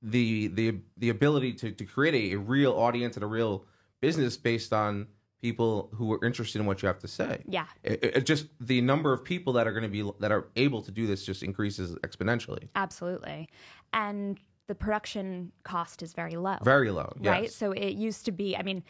the 0.00 0.46
the 0.48 0.76
the 0.96 1.10
ability 1.10 1.52
to 1.54 1.72
to 1.72 1.84
create 1.84 2.14
a, 2.14 2.36
a 2.36 2.38
real 2.38 2.72
audience 2.72 3.16
and 3.16 3.24
a 3.24 3.26
real 3.26 3.64
business 4.00 4.36
based 4.36 4.72
on 4.72 5.08
people 5.42 5.90
who 5.94 6.12
are 6.12 6.24
interested 6.24 6.60
in 6.60 6.66
what 6.66 6.82
you 6.82 6.86
have 6.86 6.98
to 6.98 7.08
say. 7.08 7.42
Yeah. 7.48 7.66
It, 7.84 8.02
it 8.02 8.26
just 8.26 8.46
the 8.60 8.80
number 8.80 9.12
of 9.12 9.24
people 9.24 9.52
that 9.54 9.66
are 9.66 9.72
going 9.72 9.84
to 9.84 9.88
be 9.88 10.08
that 10.20 10.32
are 10.32 10.48
able 10.56 10.82
to 10.82 10.90
do 10.90 11.06
this 11.06 11.24
just 11.24 11.42
increases 11.42 11.94
exponentially. 11.96 12.68
Absolutely. 12.74 13.48
And 13.92 14.38
the 14.66 14.74
production 14.74 15.52
cost 15.62 16.02
is 16.02 16.12
very 16.12 16.36
low. 16.36 16.58
Very 16.62 16.90
low. 16.90 17.12
Right? 17.20 17.44
Yes. 17.44 17.54
So 17.54 17.72
it 17.72 17.94
used 17.94 18.24
to 18.26 18.32
be, 18.32 18.56
I 18.56 18.62
mean, 18.62 18.82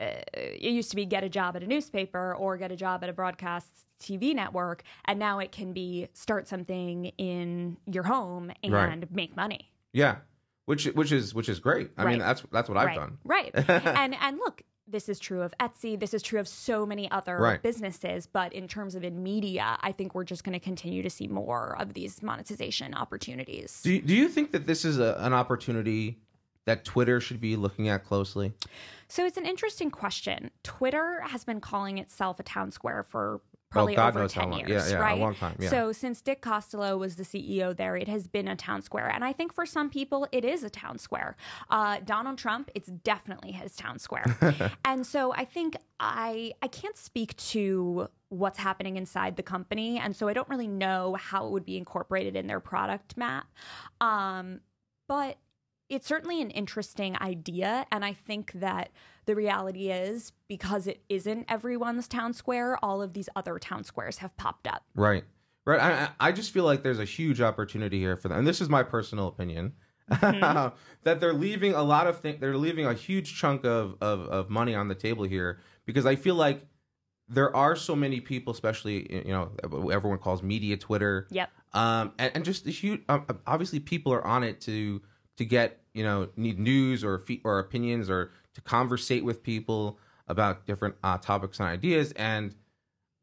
Uh, 0.00 0.06
it 0.34 0.72
used 0.72 0.90
to 0.90 0.96
be 0.96 1.04
get 1.04 1.24
a 1.24 1.28
job 1.28 1.56
at 1.56 1.62
a 1.62 1.66
newspaper 1.66 2.34
or 2.34 2.56
get 2.56 2.70
a 2.70 2.76
job 2.76 3.02
at 3.02 3.08
a 3.08 3.12
broadcast 3.12 3.66
TV 4.00 4.34
network, 4.34 4.82
and 5.06 5.18
now 5.18 5.40
it 5.40 5.50
can 5.50 5.72
be 5.72 6.06
start 6.14 6.46
something 6.46 7.06
in 7.18 7.76
your 7.86 8.04
home 8.04 8.52
and 8.62 8.72
Right. 8.72 9.10
make 9.12 9.36
money. 9.36 9.72
Yeah. 9.92 10.16
Which 10.66 10.84
which 10.86 11.10
is 11.12 11.34
which 11.34 11.48
is 11.48 11.58
great. 11.60 11.90
I 11.96 12.04
mean 12.04 12.18
that's 12.18 12.42
that's 12.52 12.68
what 12.68 12.78
I've 12.78 12.86
right. 12.88 12.96
done. 12.96 13.18
Right. 13.24 13.50
and 13.68 14.14
and 14.20 14.36
look, 14.38 14.62
this 14.86 15.08
is 15.08 15.18
true 15.18 15.42
of 15.42 15.52
Etsy. 15.58 15.98
This 15.98 16.14
is 16.14 16.22
true 16.22 16.38
of 16.38 16.46
so 16.46 16.86
many 16.86 17.10
other 17.10 17.38
Right. 17.38 17.62
businesses. 17.62 18.26
But 18.26 18.52
in 18.52 18.68
terms 18.68 18.94
of 18.94 19.02
in 19.02 19.22
media, 19.22 19.78
I 19.80 19.92
think 19.92 20.14
we're 20.14 20.24
just 20.24 20.44
going 20.44 20.52
to 20.52 20.60
continue 20.60 21.02
to 21.02 21.10
see 21.10 21.26
more 21.26 21.74
of 21.80 21.94
these 21.94 22.22
monetization 22.22 22.94
opportunities. 22.94 23.80
Do 23.82 23.92
you, 23.94 24.02
do 24.02 24.14
you 24.14 24.28
think 24.28 24.52
that 24.52 24.66
this 24.66 24.84
is 24.84 24.98
a, 24.98 25.16
an 25.20 25.32
opportunity 25.32 26.18
that 26.68 26.84
Twitter 26.84 27.20
should 27.20 27.40
be 27.40 27.56
looking 27.56 27.88
at 27.88 28.04
closely? 28.04 28.52
So 29.08 29.24
it's 29.24 29.38
an 29.38 29.46
interesting 29.46 29.90
question. 29.90 30.50
Twitter 30.62 31.20
has 31.22 31.42
been 31.42 31.60
calling 31.60 31.96
itself 31.98 32.38
a 32.38 32.42
town 32.42 32.70
square 32.70 33.02
for 33.02 33.40
probably 33.70 33.94
God 33.96 34.08
over 34.10 34.20
knows 34.20 34.32
how 34.34 34.42
10 34.42 34.50
long. 34.50 34.60
years, 34.60 34.70
Yeah, 34.70 34.88
yeah, 34.90 34.98
a 34.98 35.00
right? 35.00 35.18
long 35.18 35.34
time, 35.34 35.56
yeah. 35.58 35.70
So 35.70 35.92
since 35.92 36.20
Dick 36.20 36.42
Costolo 36.42 36.98
was 36.98 37.16
the 37.16 37.22
CEO 37.22 37.74
there, 37.74 37.96
it 37.96 38.06
has 38.08 38.26
been 38.26 38.48
a 38.48 38.56
town 38.56 38.82
square. 38.82 39.10
And 39.10 39.24
I 39.24 39.32
think 39.32 39.54
for 39.54 39.64
some 39.64 39.88
people, 39.88 40.26
it 40.30 40.44
is 40.44 40.62
a 40.62 40.68
town 40.70 40.98
square. 40.98 41.36
Uh, 41.70 41.98
Donald 42.04 42.36
Trump, 42.36 42.70
it's 42.74 42.88
definitely 42.88 43.52
his 43.52 43.74
town 43.74 43.98
square. 43.98 44.26
and 44.84 45.06
so 45.06 45.32
I 45.32 45.44
think 45.46 45.76
I 46.00 46.52
I 46.62 46.68
can't 46.68 46.96
speak 46.98 47.34
to 47.54 48.08
what's 48.28 48.58
happening 48.58 48.96
inside 48.96 49.36
the 49.36 49.42
company. 49.42 49.98
And 49.98 50.14
so 50.14 50.28
I 50.28 50.34
don't 50.34 50.48
really 50.50 50.68
know 50.68 51.16
how 51.18 51.46
it 51.46 51.52
would 51.52 51.64
be 51.64 51.78
incorporated 51.78 52.36
in 52.36 52.46
their 52.46 52.60
product 52.60 53.16
map. 53.16 53.46
Um, 54.02 54.60
but 55.08 55.38
it's 55.88 56.06
certainly 56.06 56.42
an 56.42 56.50
interesting 56.50 57.16
idea. 57.20 57.86
And 57.90 58.04
I 58.04 58.12
think 58.12 58.52
that 58.54 58.90
the 59.26 59.34
reality 59.34 59.90
is 59.90 60.32
because 60.48 60.86
it 60.86 61.02
isn't 61.08 61.46
everyone's 61.48 62.08
town 62.08 62.32
square, 62.32 62.82
all 62.84 63.02
of 63.02 63.12
these 63.12 63.28
other 63.36 63.58
town 63.58 63.84
squares 63.84 64.18
have 64.18 64.36
popped 64.36 64.66
up. 64.66 64.84
Right. 64.94 65.24
Right. 65.64 65.80
I, 65.80 66.28
I 66.28 66.32
just 66.32 66.50
feel 66.50 66.64
like 66.64 66.82
there's 66.82 66.98
a 66.98 67.04
huge 67.04 67.40
opportunity 67.40 67.98
here 67.98 68.16
for 68.16 68.28
them. 68.28 68.38
And 68.38 68.46
this 68.46 68.60
is 68.60 68.68
my 68.68 68.82
personal 68.82 69.28
opinion. 69.28 69.74
Mm-hmm. 70.10 70.74
that 71.02 71.20
they're 71.20 71.34
leaving 71.34 71.74
a 71.74 71.82
lot 71.82 72.06
of 72.06 72.20
things 72.20 72.40
they're 72.40 72.56
leaving 72.56 72.86
a 72.86 72.94
huge 72.94 73.36
chunk 73.36 73.66
of, 73.66 73.94
of 74.00 74.20
of 74.20 74.48
money 74.48 74.74
on 74.74 74.88
the 74.88 74.94
table 74.94 75.24
here 75.24 75.60
because 75.84 76.06
I 76.06 76.16
feel 76.16 76.34
like 76.34 76.66
there 77.28 77.54
are 77.54 77.76
so 77.76 77.94
many 77.94 78.20
people, 78.20 78.52
especially 78.52 79.24
you 79.26 79.32
know, 79.32 79.50
everyone 79.92 80.18
calls 80.18 80.42
media 80.42 80.76
Twitter. 80.76 81.26
Yep. 81.30 81.50
Um, 81.74 82.12
and, 82.18 82.32
and 82.36 82.44
just 82.44 82.64
the 82.64 82.72
huge, 82.72 83.02
um, 83.08 83.26
obviously, 83.46 83.80
people 83.80 84.12
are 84.12 84.26
on 84.26 84.42
it 84.42 84.60
to 84.62 85.02
to 85.38 85.44
get 85.44 85.80
you 85.94 86.04
know 86.04 86.28
need 86.36 86.58
news 86.58 87.02
or 87.02 87.24
or 87.44 87.58
opinions 87.58 88.10
or 88.10 88.32
to 88.54 88.60
conversate 88.60 89.24
with 89.24 89.42
people 89.42 89.98
about 90.26 90.66
different 90.66 90.96
uh, 91.02 91.16
topics 91.16 91.58
and 91.58 91.68
ideas. 91.68 92.12
And 92.12 92.54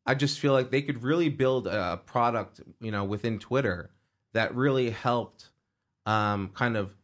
I 0.06 0.16
just 0.16 0.40
feel 0.40 0.54
like 0.54 0.72
they 0.72 0.82
could 0.82 1.04
really 1.04 1.30
build 1.30 1.68
a 1.68 2.00
product, 2.06 2.62
you 2.80 2.92
know, 2.92 3.04
within 3.04 3.38
Twitter 3.38 3.92
that 4.34 4.56
really 4.56 4.90
helped 4.90 5.50
um, 6.06 6.50
kind 6.54 6.78
of 6.78 6.96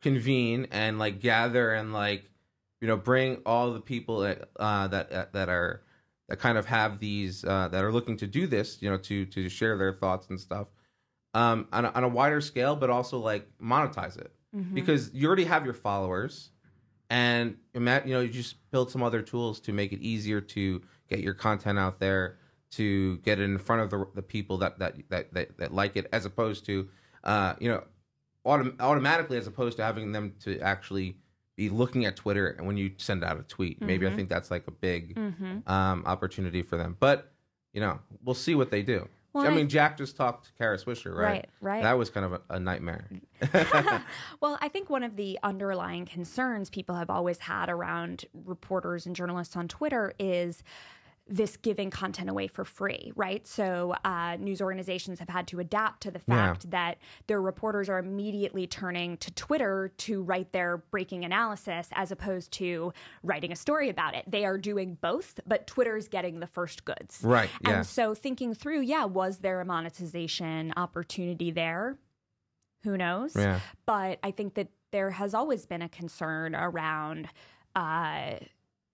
convene 0.00 0.66
and 0.70 0.98
like 0.98 1.20
gather 1.20 1.74
and 1.74 1.92
like 1.92 2.24
you 2.80 2.88
know 2.88 2.96
bring 2.96 3.36
all 3.44 3.72
the 3.72 3.80
people 3.80 4.20
that 4.20 4.48
uh, 4.58 4.88
that 4.88 5.32
that 5.32 5.48
are 5.48 5.82
that 6.28 6.38
kind 6.38 6.56
of 6.56 6.66
have 6.66 6.98
these 6.98 7.44
uh, 7.44 7.68
that 7.68 7.84
are 7.84 7.92
looking 7.92 8.16
to 8.18 8.26
do 8.26 8.46
this, 8.46 8.80
you 8.80 8.88
know, 8.88 8.96
to 8.98 9.26
to 9.26 9.48
share 9.48 9.76
their 9.76 9.92
thoughts 9.92 10.28
and 10.30 10.40
stuff 10.40 10.68
um, 11.34 11.68
on, 11.72 11.84
a, 11.84 11.90
on 11.90 12.04
a 12.04 12.08
wider 12.08 12.40
scale, 12.40 12.74
but 12.76 12.90
also 12.90 13.18
like 13.18 13.46
monetize 13.62 14.18
it 14.18 14.32
because 14.74 15.10
you 15.14 15.26
already 15.28 15.44
have 15.44 15.64
your 15.64 15.74
followers, 15.74 16.50
and 17.08 17.56
you 17.74 17.80
know 17.80 18.20
you 18.20 18.28
just 18.28 18.56
build 18.70 18.90
some 18.90 19.02
other 19.02 19.22
tools 19.22 19.60
to 19.60 19.72
make 19.72 19.92
it 19.92 20.00
easier 20.00 20.40
to 20.40 20.82
get 21.08 21.20
your 21.20 21.34
content 21.34 21.78
out 21.78 22.00
there, 22.00 22.38
to 22.72 23.18
get 23.18 23.38
it 23.38 23.44
in 23.44 23.58
front 23.58 23.82
of 23.82 23.90
the, 23.90 24.06
the 24.14 24.22
people 24.22 24.58
that, 24.58 24.78
that 24.80 24.96
that 25.10 25.32
that 25.34 25.56
that 25.58 25.74
like 25.74 25.96
it, 25.96 26.08
as 26.12 26.24
opposed 26.24 26.66
to 26.66 26.88
uh, 27.24 27.54
you 27.60 27.68
know 27.70 27.84
autom- 28.44 28.74
automatically 28.80 29.36
as 29.38 29.46
opposed 29.46 29.76
to 29.76 29.84
having 29.84 30.12
them 30.12 30.34
to 30.40 30.58
actually 30.60 31.16
be 31.56 31.68
looking 31.68 32.06
at 32.06 32.16
Twitter 32.16 32.48
and 32.48 32.66
when 32.66 32.76
you 32.76 32.90
send 32.96 33.22
out 33.22 33.38
a 33.38 33.42
tweet. 33.42 33.80
Maybe 33.80 34.06
I 34.06 34.10
think 34.16 34.28
that's 34.28 34.50
like 34.50 34.66
a 34.66 34.70
big 34.72 35.16
um, 35.66 36.02
opportunity 36.06 36.62
for 36.62 36.76
them. 36.76 36.96
But 36.98 37.32
you 37.72 37.80
know, 37.80 38.00
we'll 38.24 38.34
see 38.34 38.54
what 38.56 38.70
they 38.70 38.82
do. 38.82 39.08
Well, 39.32 39.44
I 39.44 39.48
I- 39.48 39.54
mean, 39.54 39.68
Jack 39.68 39.96
just 39.98 40.16
talked 40.16 40.46
to 40.46 40.52
Kara 40.58 40.76
Swisher, 40.76 41.14
right? 41.14 41.22
Right, 41.22 41.48
right. 41.60 41.82
That 41.82 41.96
was 41.98 42.10
kind 42.10 42.26
of 42.26 42.32
a, 42.32 42.40
a 42.50 42.60
nightmare. 42.60 43.08
Well, 44.40 44.58
I 44.60 44.68
think 44.68 44.88
one 44.90 45.02
of 45.02 45.16
the 45.16 45.38
underlying 45.42 46.06
concerns 46.06 46.70
people 46.70 46.94
have 46.96 47.10
always 47.10 47.38
had 47.38 47.68
around 47.68 48.24
reporters 48.44 49.06
and 49.06 49.14
journalists 49.14 49.56
on 49.56 49.68
Twitter 49.68 50.14
is 50.18 50.62
this 51.32 51.56
giving 51.56 51.90
content 51.90 52.28
away 52.28 52.48
for 52.48 52.64
free, 52.64 53.12
right? 53.14 53.46
So 53.46 53.94
uh, 54.04 54.36
news 54.40 54.60
organizations 54.60 55.20
have 55.20 55.28
had 55.28 55.46
to 55.48 55.60
adapt 55.60 56.02
to 56.02 56.10
the 56.10 56.20
Yeah. 56.26 56.34
fact 56.48 56.70
that 56.72 56.98
their 57.28 57.40
reporters 57.40 57.88
are 57.88 58.00
immediately 58.00 58.66
turning 58.66 59.16
to 59.18 59.30
Twitter 59.32 59.92
to 59.98 60.22
write 60.24 60.50
their 60.52 60.78
breaking 60.78 61.24
analysis 61.24 61.88
as 61.92 62.10
opposed 62.10 62.50
to 62.54 62.92
writing 63.22 63.52
a 63.52 63.56
story 63.56 63.88
about 63.88 64.16
it. 64.16 64.24
They 64.26 64.44
are 64.44 64.58
doing 64.58 64.98
both, 65.00 65.38
but 65.46 65.68
Twitter's 65.68 66.08
getting 66.08 66.40
the 66.40 66.48
first 66.48 66.84
goods. 66.84 67.20
Right, 67.22 67.48
yeah. 67.62 67.70
And 67.76 67.86
so 67.86 68.12
thinking 68.12 68.52
through, 68.52 68.80
yeah, 68.80 69.04
was 69.04 69.38
there 69.38 69.60
a 69.60 69.64
monetization 69.64 70.72
opportunity 70.76 71.52
there? 71.52 71.96
Who 72.82 72.96
knows? 72.96 73.36
Yeah. 73.36 73.60
But 73.86 74.18
I 74.24 74.32
think 74.32 74.54
that 74.54 74.68
there 74.90 75.10
has 75.12 75.32
always 75.32 75.64
been 75.64 75.82
a 75.82 75.88
concern 75.88 76.56
around 76.56 77.28
uh, 77.76 78.32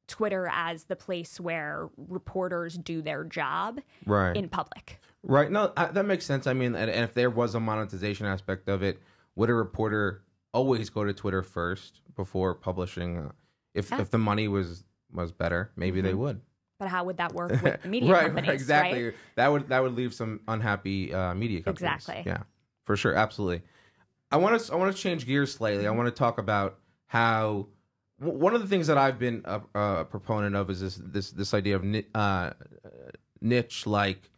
Twitter 0.07 0.49
as 0.53 0.85
the 0.85 0.97
place 0.97 1.39
where 1.41 1.89
reporters 1.97 2.77
do 2.79 3.03
their 3.03 3.25
job 3.25 3.81
Right. 4.07 4.37
in 4.37 4.49
public. 4.49 5.01
Right. 5.23 5.51
No, 5.51 5.73
I, 5.77 5.87
that 5.87 6.05
makes 6.05 6.25
sense. 6.25 6.47
I 6.47 6.53
mean, 6.53 6.75
and, 6.75 6.91
and 6.91 7.05
if 7.05 7.15
there 7.15 7.31
was 7.31 7.55
a 7.55 7.61
monetization 7.61 8.27
aspect 8.27 8.69
of 8.69 8.83
it, 8.83 9.01
would 9.35 9.51
a 9.51 9.55
reporter 9.55 10.23
always 10.53 10.89
go 10.91 11.05
to 11.05 11.13
Twitter 11.13 11.43
first 11.43 12.01
before 12.15 12.55
publishing? 12.55 13.19
Uh, 13.19 13.33
if 13.75 13.91
Yeah. 13.91 14.01
if 14.01 14.11
the 14.11 14.19
money 14.19 14.49
was 14.49 14.85
was 15.13 15.33
better, 15.33 15.71
maybe 15.77 16.01
they 16.01 16.15
would. 16.15 16.41
But 16.79 16.89
how 16.89 17.05
would 17.05 17.17
that 17.17 17.33
work 17.35 17.51
with 17.63 17.85
media 17.85 18.13
right, 18.13 18.27
companies? 18.27 18.49
right, 18.49 18.55
exactly. 18.55 19.05
Right? 19.07 19.15
That 19.37 19.49
would 19.53 19.69
that 19.69 19.83
would 19.83 19.95
leave 19.95 20.15
some 20.15 20.41
unhappy 20.47 21.13
uh, 21.13 21.35
media 21.35 21.63
companies. 21.63 21.95
Exactly. 21.95 22.23
Yeah, 22.27 22.43
for 22.85 22.97
sure, 22.97 23.15
absolutely. 23.15 23.63
I 24.31 24.37
want 24.39 24.61
to 24.61 24.73
I 24.73 24.77
want 24.77 24.95
to 24.95 25.01
change 25.03 25.27
gears 25.27 25.53
slightly. 25.55 25.87
I 25.87 25.91
want 25.91 26.07
to 26.07 26.11
talk 26.13 26.39
about 26.39 26.79
how 27.07 27.49
w- 27.49 27.67
one 28.19 28.55
of 28.55 28.63
the 28.63 28.69
things 28.69 28.87
that 28.87 28.99
I've 28.99 29.19
been 29.19 29.43
a, 29.45 29.61
a 29.75 30.05
proponent 30.05 30.57
of 30.57 30.71
is 30.71 30.81
this 30.81 31.01
this 31.03 31.31
this 31.31 31.55
idea 31.55 31.77
of 31.77 32.05
uh, 32.15 32.51
niche 33.41 33.87
like 33.87 34.31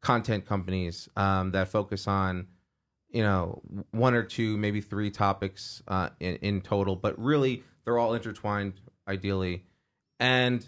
content 0.00 0.46
companies 0.46 1.08
um, 1.16 1.52
that 1.52 1.68
focus 1.68 2.06
on 2.06 2.46
you 3.10 3.22
know 3.22 3.62
one 3.90 4.14
or 4.14 4.22
two 4.22 4.56
maybe 4.58 4.80
three 4.80 5.10
topics 5.10 5.82
uh, 5.88 6.10
in, 6.20 6.36
in 6.36 6.60
total 6.60 6.96
but 6.96 7.18
really 7.18 7.62
they're 7.84 7.98
all 7.98 8.14
intertwined 8.14 8.74
ideally. 9.08 9.64
And 10.20 10.66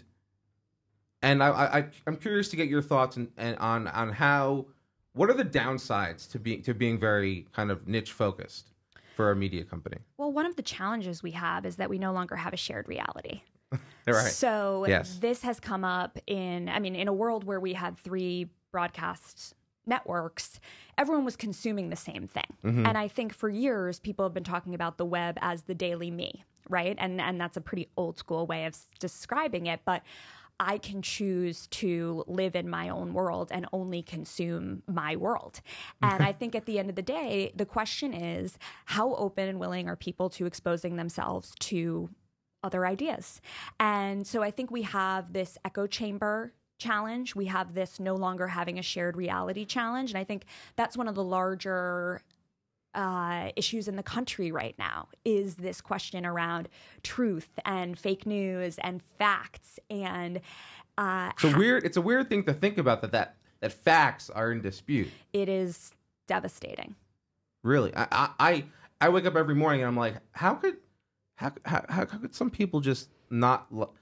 and 1.21 1.41
I, 1.41 1.49
I 1.49 1.85
I'm 2.05 2.17
curious 2.17 2.49
to 2.49 2.55
get 2.55 2.67
your 2.67 2.81
thoughts 2.81 3.17
and, 3.17 3.31
and 3.37 3.57
on 3.57 3.87
on 3.87 4.11
how 4.11 4.67
what 5.13 5.29
are 5.29 5.33
the 5.33 5.45
downsides 5.45 6.29
to 6.31 6.39
being 6.39 6.61
to 6.63 6.73
being 6.73 6.99
very 6.99 7.47
kind 7.53 7.71
of 7.71 7.87
niche 7.87 8.11
focused 8.11 8.71
for 9.15 9.25
our 9.27 9.35
media 9.35 9.63
company 9.63 9.97
Well, 10.17 10.31
one 10.31 10.45
of 10.45 10.55
the 10.55 10.61
challenges 10.61 11.23
we 11.23 11.31
have 11.31 11.65
is 11.65 11.77
that 11.77 11.89
we 11.89 11.97
no 11.99 12.11
longer 12.13 12.35
have 12.35 12.53
a 12.53 12.57
shared 12.57 12.87
reality. 12.87 13.41
right 14.07 14.31
So 14.31 14.85
Yes. 14.87 15.17
this 15.19 15.41
has 15.41 15.59
come 15.59 15.83
up 15.83 16.17
in, 16.27 16.69
I 16.69 16.79
mean, 16.79 16.95
in 16.95 17.07
a 17.07 17.13
world 17.13 17.43
where 17.43 17.59
we 17.59 17.73
had 17.73 17.97
three 17.97 18.49
broadcast 18.71 19.53
networks, 19.87 20.59
everyone 20.97 21.25
was 21.25 21.35
consuming 21.35 21.89
the 21.89 21.95
same 21.95 22.27
thing. 22.27 22.57
Mm-hmm. 22.63 22.85
And 22.85 22.97
I 22.97 23.07
think 23.07 23.33
for 23.33 23.49
years, 23.49 23.99
people 23.99 24.25
have 24.25 24.33
been 24.33 24.43
talking 24.43 24.73
about 24.75 24.97
the 24.97 25.05
web 25.05 25.37
as 25.41 25.63
the 25.63 25.75
daily 25.75 26.11
me, 26.11 26.43
right? 26.69 26.95
And 26.99 27.21
and 27.21 27.39
that's 27.39 27.55
a 27.57 27.61
pretty 27.61 27.87
old 27.95 28.17
school 28.17 28.45
way 28.47 28.65
of 28.65 28.73
s- 28.73 28.87
describing 28.99 29.65
it, 29.67 29.81
but. 29.85 30.01
I 30.59 30.77
can 30.77 31.01
choose 31.01 31.67
to 31.67 32.23
live 32.27 32.55
in 32.55 32.69
my 32.69 32.89
own 32.89 33.13
world 33.13 33.49
and 33.51 33.67
only 33.73 34.01
consume 34.01 34.83
my 34.87 35.15
world. 35.15 35.61
And 36.01 36.23
I 36.23 36.29
mm-hmm. 36.29 36.39
think 36.39 36.55
at 36.55 36.65
the 36.65 36.79
end 36.79 36.89
of 36.89 36.95
the 36.95 37.01
day, 37.01 37.51
the 37.55 37.65
question 37.65 38.13
is 38.13 38.57
how 38.85 39.15
open 39.15 39.49
and 39.49 39.59
willing 39.59 39.89
are 39.89 39.95
people 39.95 40.29
to 40.31 40.45
exposing 40.45 40.95
themselves 40.95 41.53
to 41.59 42.09
other 42.63 42.85
ideas. 42.85 43.41
And 43.79 44.25
so 44.25 44.41
I 44.41 44.51
think 44.51 44.71
we 44.71 44.83
have 44.83 45.33
this 45.33 45.57
echo 45.65 45.87
chamber 45.87 46.53
challenge. 46.77 47.35
We 47.35 47.45
have 47.45 47.73
this 47.73 47.99
no 47.99 48.15
longer 48.15 48.47
having 48.47 48.79
a 48.79 48.81
shared 48.81 49.15
reality 49.15 49.65
challenge. 49.65 50.11
And 50.11 50.17
I 50.17 50.23
think 50.23 50.45
that's 50.75 50.97
one 50.97 51.07
of 51.07 51.15
the 51.15 51.23
larger 51.23 52.21
uh, 52.95 53.51
issues 53.55 53.87
in 53.87 53.95
the 53.95 54.03
country 54.03 54.51
right 54.51 54.75
now 54.79 55.07
is 55.23 55.55
this 55.55 55.81
question 55.81 56.25
around 56.25 56.69
truth 57.03 57.49
and 57.65 57.99
fake 57.99 58.25
news 58.25 58.77
and 58.79 59.01
facts 59.19 59.79
and 59.89 60.39
uh, 60.97 61.31
It's 61.35 61.43
a 61.43 61.57
weird. 61.57 61.83
It's 61.83 61.97
a 61.97 62.01
weird 62.01 62.29
thing 62.29 62.43
to 62.45 62.53
think 62.53 62.77
about 62.77 63.01
that 63.01 63.11
that 63.11 63.35
that 63.59 63.73
facts 63.73 64.29
are 64.29 64.51
in 64.51 64.61
dispute. 64.61 65.09
it 65.33 65.49
is 65.49 65.91
devastating. 66.27 66.95
Really, 67.63 67.93
I 67.95 68.07
I 68.11 68.29
I, 68.39 68.63
I 69.01 69.09
wake 69.09 69.25
up 69.25 69.35
every 69.35 69.55
morning 69.55 69.81
and 69.81 69.87
I'm 69.89 69.97
like, 69.97 70.15
how 70.31 70.53
could 70.55 70.77
how 71.35 71.51
how 71.65 71.83
how, 71.89 72.05
how 72.07 72.17
could 72.17 72.33
some 72.33 72.49
people 72.49 72.79
just 72.79 73.09
not? 73.29 73.67
lo- 73.73 73.93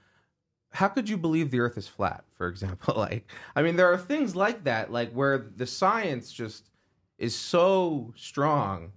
How 0.72 0.88
could 0.88 1.08
you 1.08 1.16
believe 1.16 1.50
the 1.50 1.60
Earth 1.60 1.76
is 1.78 1.88
flat? 1.88 2.24
For 2.36 2.46
example, 2.46 2.94
like 2.98 3.28
I 3.56 3.62
mean, 3.62 3.74
there 3.76 3.92
are 3.92 3.98
things 3.98 4.36
like 4.36 4.64
that, 4.64 4.92
like 4.92 5.10
where 5.12 5.38
the 5.56 5.66
science 5.66 6.32
just 6.32 6.70
is 7.18 7.34
so 7.34 8.12
strong 8.16 8.92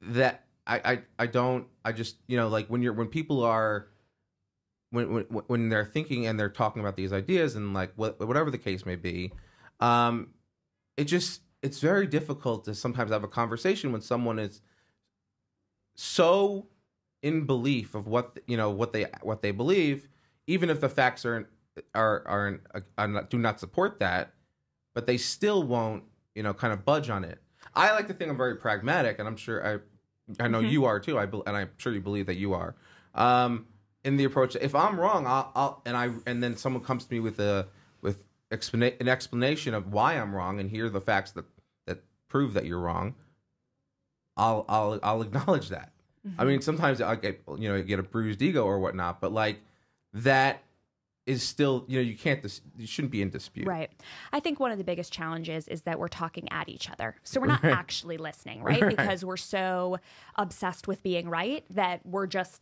that 0.00 0.44
I 0.66 0.76
I, 0.84 1.02
I 1.18 1.26
don't 1.26 1.66
I 1.84 1.92
just 1.92 2.16
you 2.26 2.36
know 2.36 2.48
like 2.48 2.68
when 2.68 2.82
you're 2.82 2.92
when 2.92 3.08
people 3.08 3.42
are 3.42 3.88
when 4.90 5.12
when 5.12 5.24
when 5.24 5.68
they're 5.68 5.84
thinking 5.84 6.26
and 6.26 6.38
they're 6.38 6.48
talking 6.48 6.80
about 6.80 6.96
these 6.96 7.12
ideas 7.12 7.56
and 7.56 7.74
like 7.74 7.92
what, 7.96 8.18
whatever 8.26 8.50
the 8.50 8.58
case 8.58 8.86
may 8.86 8.96
be, 8.96 9.32
um, 9.80 10.28
it 10.96 11.04
just 11.04 11.42
it's 11.62 11.80
very 11.80 12.06
difficult 12.06 12.64
to 12.66 12.74
sometimes 12.74 13.10
have 13.10 13.24
a 13.24 13.28
conversation 13.28 13.90
when 13.90 14.00
someone 14.00 14.38
is 14.38 14.60
so 15.96 16.68
in 17.22 17.46
belief 17.46 17.94
of 17.94 18.06
what 18.06 18.38
you 18.46 18.56
know 18.56 18.70
what 18.70 18.92
they 18.92 19.06
what 19.22 19.42
they 19.42 19.50
believe, 19.50 20.08
even 20.46 20.70
if 20.70 20.80
the 20.80 20.88
facts 20.88 21.24
are 21.24 21.48
are 21.94 22.22
are, 22.26 22.60
are 22.96 23.08
not, 23.08 23.30
do 23.30 23.38
not 23.38 23.58
support 23.58 23.98
that, 23.98 24.34
but 24.94 25.06
they 25.06 25.16
still 25.16 25.62
won't 25.62 26.04
you 26.34 26.42
know 26.42 26.54
kind 26.54 26.72
of 26.72 26.84
budge 26.84 27.10
on 27.10 27.24
it. 27.24 27.40
I 27.76 27.92
like 27.92 28.08
to 28.08 28.14
think 28.14 28.30
I'm 28.30 28.36
very 28.36 28.56
pragmatic, 28.56 29.18
and 29.18 29.28
I'm 29.28 29.36
sure 29.36 29.66
I 29.66 29.78
I 30.44 30.48
know 30.48 30.60
you 30.60 30.84
are 30.84 31.00
too. 31.00 31.18
I 31.18 31.26
bel 31.26 31.42
and 31.46 31.56
I'm 31.56 31.70
sure 31.76 31.92
you 31.92 32.00
believe 32.00 32.26
that 32.26 32.36
you 32.36 32.54
are. 32.54 32.74
Um, 33.14 33.66
in 34.04 34.16
the 34.16 34.24
approach, 34.24 34.56
if 34.56 34.74
I'm 34.74 34.98
wrong, 34.98 35.26
I'll, 35.26 35.50
I'll 35.54 35.82
and 35.86 35.96
I 35.96 36.10
and 36.26 36.42
then 36.42 36.56
someone 36.56 36.82
comes 36.82 37.04
to 37.04 37.12
me 37.12 37.20
with 37.20 37.40
a 37.40 37.68
with 38.00 38.22
explana- 38.50 38.98
an 39.00 39.08
explanation 39.08 39.74
of 39.74 39.92
why 39.92 40.14
I'm 40.14 40.34
wrong, 40.34 40.60
and 40.60 40.70
here 40.70 40.86
are 40.86 40.90
the 40.90 41.00
facts 41.00 41.32
that 41.32 41.44
that 41.86 42.02
prove 42.28 42.54
that 42.54 42.66
you're 42.66 42.80
wrong. 42.80 43.14
I'll 44.36 44.64
I'll 44.68 45.00
I'll 45.02 45.22
acknowledge 45.22 45.68
that. 45.70 45.90
I 46.38 46.44
mean, 46.44 46.62
sometimes 46.62 47.02
I 47.02 47.16
get 47.16 47.42
you 47.58 47.68
know 47.68 47.82
get 47.82 47.98
a 47.98 48.02
bruised 48.02 48.40
ego 48.40 48.64
or 48.64 48.78
whatnot, 48.78 49.20
but 49.20 49.32
like 49.32 49.60
that 50.14 50.62
is 51.26 51.42
still 51.42 51.84
you 51.88 51.98
know 51.98 52.02
you 52.02 52.16
can't 52.16 52.42
dis- 52.42 52.60
you 52.76 52.86
shouldn't 52.86 53.12
be 53.12 53.22
in 53.22 53.30
dispute. 53.30 53.66
Right. 53.66 53.90
I 54.32 54.40
think 54.40 54.60
one 54.60 54.70
of 54.70 54.78
the 54.78 54.84
biggest 54.84 55.12
challenges 55.12 55.68
is 55.68 55.82
that 55.82 55.98
we're 55.98 56.08
talking 56.08 56.50
at 56.50 56.68
each 56.68 56.90
other. 56.90 57.16
So 57.22 57.40
we're 57.40 57.46
not 57.46 57.64
actually 57.64 58.18
listening, 58.18 58.62
right? 58.62 58.88
Because 58.88 59.24
we're 59.24 59.36
so 59.36 59.98
obsessed 60.36 60.86
with 60.86 61.02
being 61.02 61.28
right 61.28 61.64
that 61.70 62.04
we're 62.04 62.26
just 62.26 62.60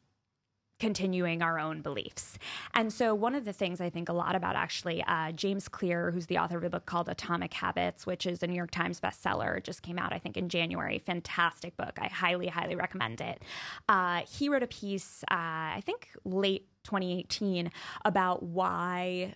continuing 0.83 1.43
our 1.43 1.61
own 1.61 1.81
beliefs. 1.81 2.41
And 2.75 2.93
so, 2.93 3.15
one 3.15 3.37
of 3.37 3.45
the 3.45 3.53
things 3.53 3.81
I 3.81 3.89
think 3.89 4.09
a 4.09 4.13
lot 4.13 4.35
about 4.35 4.57
actually, 4.57 5.01
uh, 5.07 5.31
James 5.31 5.69
Clear, 5.69 6.11
who's 6.11 6.27
the 6.27 6.39
author 6.39 6.59
of 6.59 6.65
a 6.65 6.71
book 6.71 6.87
called 6.87 7.09
Atomic 7.09 7.55
Habits, 7.55 8.05
which 8.05 8.27
is 8.27 8.43
a 8.43 8.49
New 8.49 8.57
York 8.57 8.73
Times 8.73 9.01
bestseller, 9.01 9.59
it 9.59 9.63
just 9.63 9.83
came 9.83 9.97
out, 9.97 10.13
I 10.13 10.19
think, 10.19 10.37
in 10.37 10.49
January. 10.49 10.99
Fantastic 10.99 11.77
book. 11.77 11.99
I 12.01 12.09
highly, 12.09 12.49
highly 12.49 12.75
recommend 12.75 13.21
it. 13.21 13.45
Uh, 13.89 14.23
he 14.29 14.49
wrote 14.49 14.65
a 14.65 14.67
piece, 14.67 15.23
uh, 15.31 15.79
I 15.79 15.83
think, 15.87 16.09
late 16.25 16.67
2018 16.85 17.71
about 18.05 18.43
why 18.43 19.35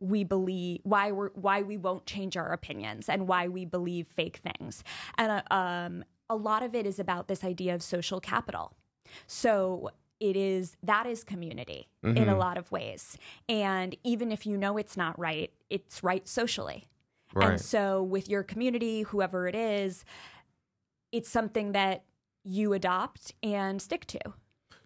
we 0.00 0.22
believe 0.24 0.80
why 0.84 1.10
we're 1.10 1.30
why 1.30 1.62
we 1.62 1.76
won't 1.76 2.06
change 2.06 2.36
our 2.36 2.52
opinions 2.52 3.08
and 3.08 3.26
why 3.26 3.48
we 3.48 3.64
believe 3.64 4.06
fake 4.06 4.40
things. 4.42 4.84
And 5.16 5.42
uh, 5.50 5.54
um, 5.54 6.04
a 6.30 6.36
lot 6.36 6.62
of 6.62 6.74
it 6.74 6.86
is 6.86 6.98
about 6.98 7.28
this 7.28 7.42
idea 7.42 7.74
of 7.74 7.82
social 7.82 8.20
capital. 8.20 8.74
So 9.26 9.90
it 10.20 10.36
is 10.36 10.76
that 10.82 11.06
is 11.06 11.24
community 11.24 11.88
in 12.02 12.28
a 12.28 12.36
lot 12.36 12.58
of 12.58 12.70
ways. 12.70 13.16
And 13.48 13.96
even 14.04 14.32
if 14.32 14.46
you 14.46 14.56
know 14.56 14.76
it's 14.76 14.96
not 14.96 15.18
right 15.18 15.52
it's 15.70 16.02
right 16.02 16.26
socially. 16.28 16.86
Right. 17.34 17.50
and 17.50 17.60
so 17.60 18.02
with 18.02 18.30
your 18.30 18.42
community 18.42 19.02
whoever 19.02 19.46
it 19.46 19.54
is 19.54 20.06
it's 21.12 21.28
something 21.28 21.72
that 21.72 22.04
you 22.42 22.72
adopt 22.72 23.34
and 23.42 23.82
stick 23.82 24.06
to 24.06 24.18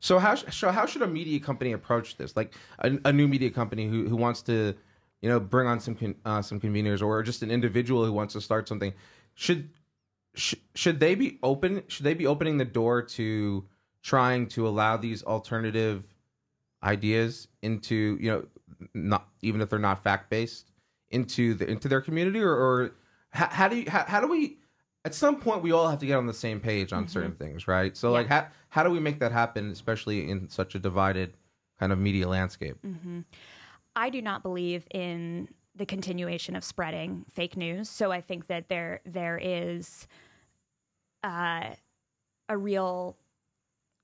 So 0.03 0.19
how 0.19 0.35
so 0.35 0.73
how 0.73 0.85
should 0.85 1.03
a 1.03 1.07
media 1.07 1.39
company 1.39 1.73
approach 1.73 2.17
this? 2.17 2.37
Like 2.37 2.55
a, 2.81 2.99
a 3.05 3.13
new 3.13 3.29
media 3.29 3.51
company 3.51 3.87
who 3.87 4.09
who 4.09 4.17
wants 4.17 4.43
to, 4.43 4.75
you 5.21 5.29
know, 5.29 5.39
bring 5.39 5.69
on 5.69 5.79
some 5.79 5.95
con- 5.95 6.17
uh, 6.25 6.43
some 6.43 6.61
conveners 6.61 7.01
or 7.01 7.23
just 7.23 7.43
an 7.45 7.53
individual 7.53 8.05
who 8.05 8.13
wants 8.13 8.35
to 8.35 8.41
start 8.41 8.67
something, 8.67 8.93
should 9.35 9.71
sh- 10.35 10.57
should 10.75 10.99
they 10.99 11.15
be 11.15 11.39
open? 11.45 11.85
Should 11.87 12.05
they 12.05 12.15
be 12.15 12.27
opening 12.27 12.59
the 12.59 12.65
door 12.65 13.01
to 13.03 13.65
trying 14.03 14.49
to 14.49 14.67
allow 14.67 14.97
these 14.97 15.23
alternative 15.23 16.05
ideas 16.83 17.47
into 17.63 18.19
you 18.21 18.29
know 18.29 18.45
not 18.95 19.29
even 19.41 19.61
if 19.61 19.71
they're 19.71 19.79
not 19.79 20.03
fact 20.03 20.31
based 20.31 20.73
into 21.11 21.55
the 21.55 21.71
into 21.71 21.87
their 21.87 22.01
community 22.01 22.41
or, 22.41 22.53
or 22.53 22.91
how, 23.31 23.47
how 23.47 23.69
do 23.69 23.77
you 23.77 23.89
how, 23.89 24.05
how 24.09 24.21
do 24.21 24.27
we 24.27 24.59
at 25.05 25.15
some 25.15 25.41
point 25.41 25.63
we 25.63 25.73
all 25.73 25.89
have 25.89 25.99
to 25.99 26.07
get 26.07 26.17
on 26.17 26.27
the 26.27 26.35
same 26.35 26.61
page 26.61 26.93
on 26.93 27.09
certain 27.09 27.33
things 27.33 27.67
right? 27.69 27.97
So 27.97 28.13
like 28.13 28.29
how 28.29 28.49
how 28.69 28.83
do 28.83 28.91
we 28.91 29.01
make 29.01 29.21
that 29.21 29.33
happen 29.33 29.71
especially 29.71 30.31
in 30.31 30.49
such 30.49 30.75
a 30.75 30.79
divided 30.79 31.35
kind 31.79 31.93
of 31.93 31.99
media 31.99 32.29
landscape? 32.29 32.77
I 33.95 34.11
do 34.11 34.23
not 34.23 34.43
believe 34.43 34.87
in 34.91 35.49
the 35.75 35.87
continuation 35.87 36.55
of 36.55 36.65
spreading 36.65 37.25
fake 37.31 37.57
news. 37.57 37.89
So 37.89 38.13
I 38.13 38.21
think 38.21 38.47
that 38.49 38.69
there 38.69 39.01
there 39.05 39.39
is 39.43 40.07
uh, 41.25 41.71
a 42.49 42.57
real 42.57 43.17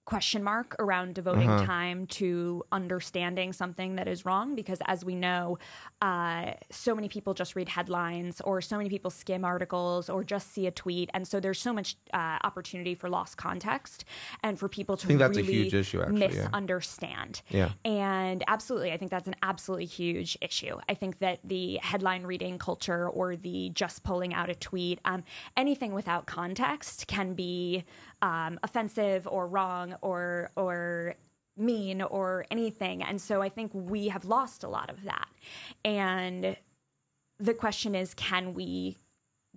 question 0.09 0.43
mark 0.43 0.75
around 0.79 1.15
devoting 1.15 1.51
time 1.67 2.07
to 2.07 2.65
understanding 2.73 3.53
something 3.53 3.97
that 3.97 4.09
is 4.09 4.25
wrong 4.25 4.55
because 4.55 4.79
as 4.87 5.05
we 5.05 5.15
know 5.15 5.59
uh, 6.01 6.53
so 6.71 6.95
many 6.95 7.11
people 7.11 7.35
just 7.35 7.55
read 7.55 7.69
headlines 7.69 8.41
or 8.41 8.63
so 8.63 8.79
many 8.79 8.89
people 8.89 9.11
skim 9.11 9.45
articles 9.45 10.09
or 10.09 10.25
just 10.25 10.51
see 10.55 10.67
a 10.67 10.71
tweet 10.71 11.11
and 11.13 11.29
so 11.29 11.39
there's 11.41 11.61
so 11.61 11.75
much 11.75 11.95
uh, 12.15 12.39
opportunity 12.43 12.95
for 12.95 13.11
lost 13.11 13.37
context 13.37 14.07
and 14.43 14.59
for 14.59 14.67
people 14.67 14.97
to 14.97 15.07
think 15.07 15.19
that's 15.19 15.37
a 15.37 15.43
huge 15.43 15.75
issue, 15.75 16.01
actually, 16.01 16.21
yeah. 16.23 16.29
misunderstand 16.29 17.43
Yeah. 17.51 17.71
and 17.85 18.18
absolutely, 18.47 18.93
I 18.93 18.97
think 18.97 19.11
that's 19.11 19.29
an 19.29 19.37
absolutely 19.43 19.87
huge 19.87 20.39
issue. 20.41 20.79
I 20.89 20.95
think 20.95 21.19
that 21.19 21.41
the 21.45 21.79
headline 21.83 22.25
reading 22.25 22.59
culture 22.59 23.09
or 23.09 23.37
the 23.37 23.71
just 23.71 24.03
pulling 24.05 24.35
out 24.35 24.51
a 24.51 24.55
tweet, 24.55 25.01
um, 25.05 25.25
anything 25.57 25.93
without 25.93 26.27
context 26.27 27.07
can 27.07 27.35
be 27.35 27.85
um, 28.23 28.59
offensive 28.63 29.27
or 29.27 29.47
wrong 29.47 29.95
or 30.01 30.51
or 30.57 31.15
mean 31.57 32.03
or 32.03 32.47
anything. 32.51 33.03
And 33.03 33.21
so 33.21 33.43
I 33.43 33.49
think 33.49 33.73
we 33.75 34.09
have 34.09 34.25
lost 34.25 34.63
a 34.63 34.69
lot 34.69 34.91
of 34.91 35.05
that. 35.05 35.29
And 35.85 36.57
the 37.41 37.55
question 37.55 37.95
is, 37.95 38.15
can 38.15 38.55
we 38.55 38.97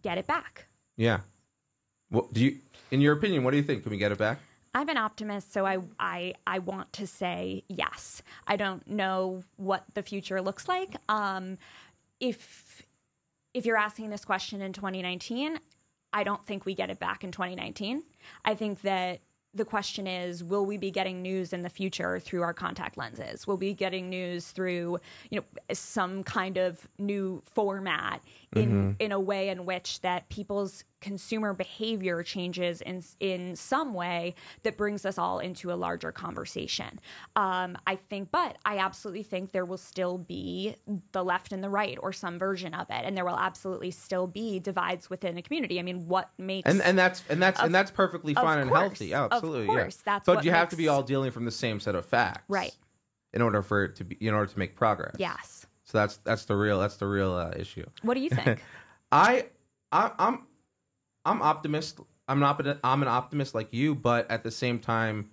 get 0.01 0.17
it 0.17 0.25
back? 0.25 0.67
yeah 0.97 1.21
well 2.11 2.27
do 2.31 2.41
you 2.41 2.57
in 2.91 3.01
your 3.01 3.13
opinion 3.13 3.43
what 3.43 3.51
do 3.51 3.57
you 3.57 3.63
think 3.63 3.83
can 3.83 3.91
we 3.91 3.97
get 3.97 4.11
it 4.11 4.17
back 4.17 4.39
I'm 4.73 4.87
an 4.87 4.97
optimist, 4.97 5.51
so 5.51 5.65
I, 5.65 5.79
I 5.99 6.33
I 6.47 6.59
want 6.59 6.93
to 6.93 7.07
say 7.07 7.63
yes. 7.67 8.21
I 8.47 8.55
don't 8.55 8.87
know 8.87 9.43
what 9.57 9.83
the 9.93 10.01
future 10.01 10.41
looks 10.41 10.67
like. 10.67 10.95
Um, 11.09 11.57
if 12.19 12.83
if 13.53 13.65
you're 13.65 13.77
asking 13.77 14.09
this 14.09 14.23
question 14.23 14.61
in 14.61 14.71
2019, 14.71 15.59
I 16.13 16.23
don't 16.23 16.45
think 16.45 16.65
we 16.65 16.73
get 16.73 16.89
it 16.89 16.99
back 16.99 17.23
in 17.23 17.31
2019. 17.31 18.03
I 18.45 18.55
think 18.55 18.81
that 18.81 19.19
the 19.53 19.65
question 19.65 20.07
is 20.07 20.43
will 20.43 20.65
we 20.65 20.77
be 20.77 20.91
getting 20.91 21.21
news 21.21 21.51
in 21.51 21.61
the 21.61 21.69
future 21.69 22.19
through 22.19 22.41
our 22.41 22.53
contact 22.53 22.97
lenses 22.97 23.45
will 23.45 23.57
we 23.57 23.67
be 23.67 23.73
getting 23.73 24.09
news 24.09 24.47
through 24.47 24.97
you 25.29 25.39
know 25.39 25.45
some 25.73 26.23
kind 26.23 26.57
of 26.57 26.87
new 26.97 27.41
format 27.53 28.21
in 28.55 28.95
in 28.99 29.11
a 29.11 29.19
way 29.19 29.49
in 29.49 29.65
which 29.65 30.01
that 30.01 30.27
people's 30.29 30.83
consumer 30.99 31.53
behavior 31.53 32.21
changes 32.21 32.81
in 32.81 33.01
in 33.19 33.55
some 33.55 33.93
way 33.93 34.35
that 34.63 34.77
brings 34.77 35.05
us 35.05 35.17
all 35.17 35.39
into 35.39 35.71
a 35.71 35.75
larger 35.75 36.11
conversation. 36.11 36.99
Um, 37.35 37.77
i 37.87 37.95
think 37.95 38.29
but 38.31 38.57
i 38.65 38.77
absolutely 38.77 39.23
think 39.23 39.51
there 39.51 39.65
will 39.65 39.77
still 39.77 40.17
be 40.17 40.75
the 41.13 41.23
left 41.23 41.53
and 41.53 41.63
the 41.63 41.69
right 41.69 41.97
or 42.01 42.11
some 42.11 42.37
version 42.37 42.73
of 42.73 42.87
it 42.89 43.01
and 43.03 43.15
there 43.15 43.25
will 43.25 43.39
absolutely 43.39 43.91
still 43.91 44.27
be 44.27 44.59
divides 44.59 45.09
within 45.09 45.37
a 45.37 45.41
community. 45.41 45.79
I 45.79 45.83
mean 45.83 46.07
what 46.07 46.29
makes 46.37 46.69
and 46.69 46.81
and 46.81 46.97
that's 46.97 47.23
and 47.29 47.41
that's 47.41 47.59
and 47.61 47.73
that's 47.73 47.91
perfectly 47.91 48.35
of 48.35 48.43
fine 48.43 48.59
and 48.59 48.69
course, 48.69 48.81
healthy 48.81 49.13
of 49.13 49.31
absolutely 49.31 49.67
of 49.67 49.67
course, 49.69 49.97
yeah. 49.97 50.13
that's 50.13 50.25
but 50.25 50.43
you 50.43 50.51
have 50.51 50.69
to 50.69 50.75
be 50.75 50.87
all 50.87 51.03
dealing 51.03 51.31
from 51.31 51.45
the 51.45 51.51
same 51.51 51.79
set 51.79 51.95
of 51.95 52.05
facts 52.05 52.43
Right. 52.49 52.75
in 53.33 53.41
order 53.41 53.61
for 53.61 53.85
it 53.85 53.95
to 53.97 54.03
be 54.03 54.15
in 54.15 54.33
order 54.33 54.51
to 54.51 54.59
make 54.59 54.75
progress. 54.75 55.15
Yes 55.17 55.65
so 55.91 55.97
that's 55.97 56.17
that's 56.17 56.45
the 56.45 56.55
real 56.55 56.79
that's 56.79 56.95
the 56.97 57.05
real 57.07 57.33
uh, 57.33 57.51
issue 57.57 57.85
what 58.01 58.13
do 58.13 58.21
you 58.21 58.29
think 58.29 58.63
I, 59.11 59.47
I 59.91 60.11
I'm 60.17 60.47
I'm 61.25 61.41
optimist. 61.41 61.99
I'm 62.27 62.39
not 62.39 62.65
I'm 62.83 63.01
an 63.01 63.07
optimist 63.07 63.53
like 63.53 63.73
you, 63.73 63.93
but 63.93 64.29
at 64.31 64.43
the 64.43 64.51
same 64.51 64.79
time, 64.79 65.29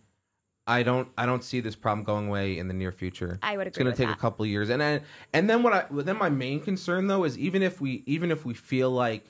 I 0.66 0.82
don't 0.82 1.08
I 1.16 1.26
don't 1.26 1.44
see 1.44 1.60
this 1.60 1.76
problem 1.76 2.04
going 2.04 2.28
away 2.28 2.58
in 2.58 2.66
the 2.66 2.74
near 2.74 2.90
future. 2.92 3.38
I 3.42 3.56
would 3.56 3.68
agree. 3.68 3.68
It's 3.68 3.78
going 3.78 3.90
to 3.92 3.96
take 3.96 4.08
that. 4.08 4.16
a 4.16 4.20
couple 4.20 4.42
of 4.44 4.48
years, 4.50 4.68
and 4.68 4.80
then 4.80 5.02
and 5.32 5.48
then 5.48 5.62
what 5.62 5.72
I 5.72 5.84
then 5.90 6.18
my 6.18 6.28
main 6.28 6.60
concern 6.60 7.06
though 7.06 7.24
is 7.24 7.38
even 7.38 7.62
if 7.62 7.80
we 7.80 8.02
even 8.06 8.30
if 8.32 8.44
we 8.44 8.52
feel 8.54 8.90
like 8.90 9.24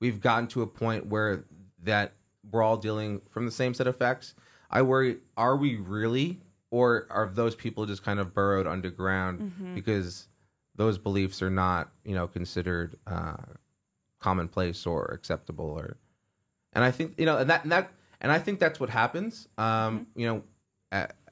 we've 0.00 0.20
gotten 0.20 0.46
to 0.48 0.60
a 0.62 0.66
point 0.66 1.06
where 1.06 1.44
that 1.82 2.12
we're 2.50 2.62
all 2.62 2.76
dealing 2.76 3.22
from 3.30 3.46
the 3.46 3.52
same 3.52 3.72
set 3.72 3.86
of 3.86 3.96
facts, 3.96 4.34
I 4.70 4.82
worry: 4.82 5.16
are 5.36 5.56
we 5.56 5.76
really, 5.76 6.40
or 6.70 7.06
are 7.10 7.26
those 7.32 7.54
people 7.54 7.86
just 7.86 8.04
kind 8.04 8.20
of 8.20 8.34
burrowed 8.34 8.66
underground 8.66 9.40
Mm-hmm. 9.40 9.74
because 9.74 10.28
those 10.76 10.98
beliefs 10.98 11.42
are 11.42 11.50
not 11.50 11.90
you 12.04 12.14
know 12.14 12.26
considered 12.26 12.96
uh, 13.06 13.36
commonplace 14.20 14.86
or 14.86 15.04
acceptable 15.06 15.66
or 15.66 15.96
and 16.72 16.84
I 16.84 16.90
think 16.90 17.14
you 17.18 17.26
know 17.26 17.38
and 17.38 17.50
that 17.50 17.62
and 17.62 17.72
that 17.72 17.92
and 18.20 18.32
I 18.32 18.38
think 18.38 18.58
that's 18.58 18.80
what 18.80 18.90
happens. 18.90 19.48
Um, 19.58 20.06
You 20.16 20.26
know, 20.26 20.42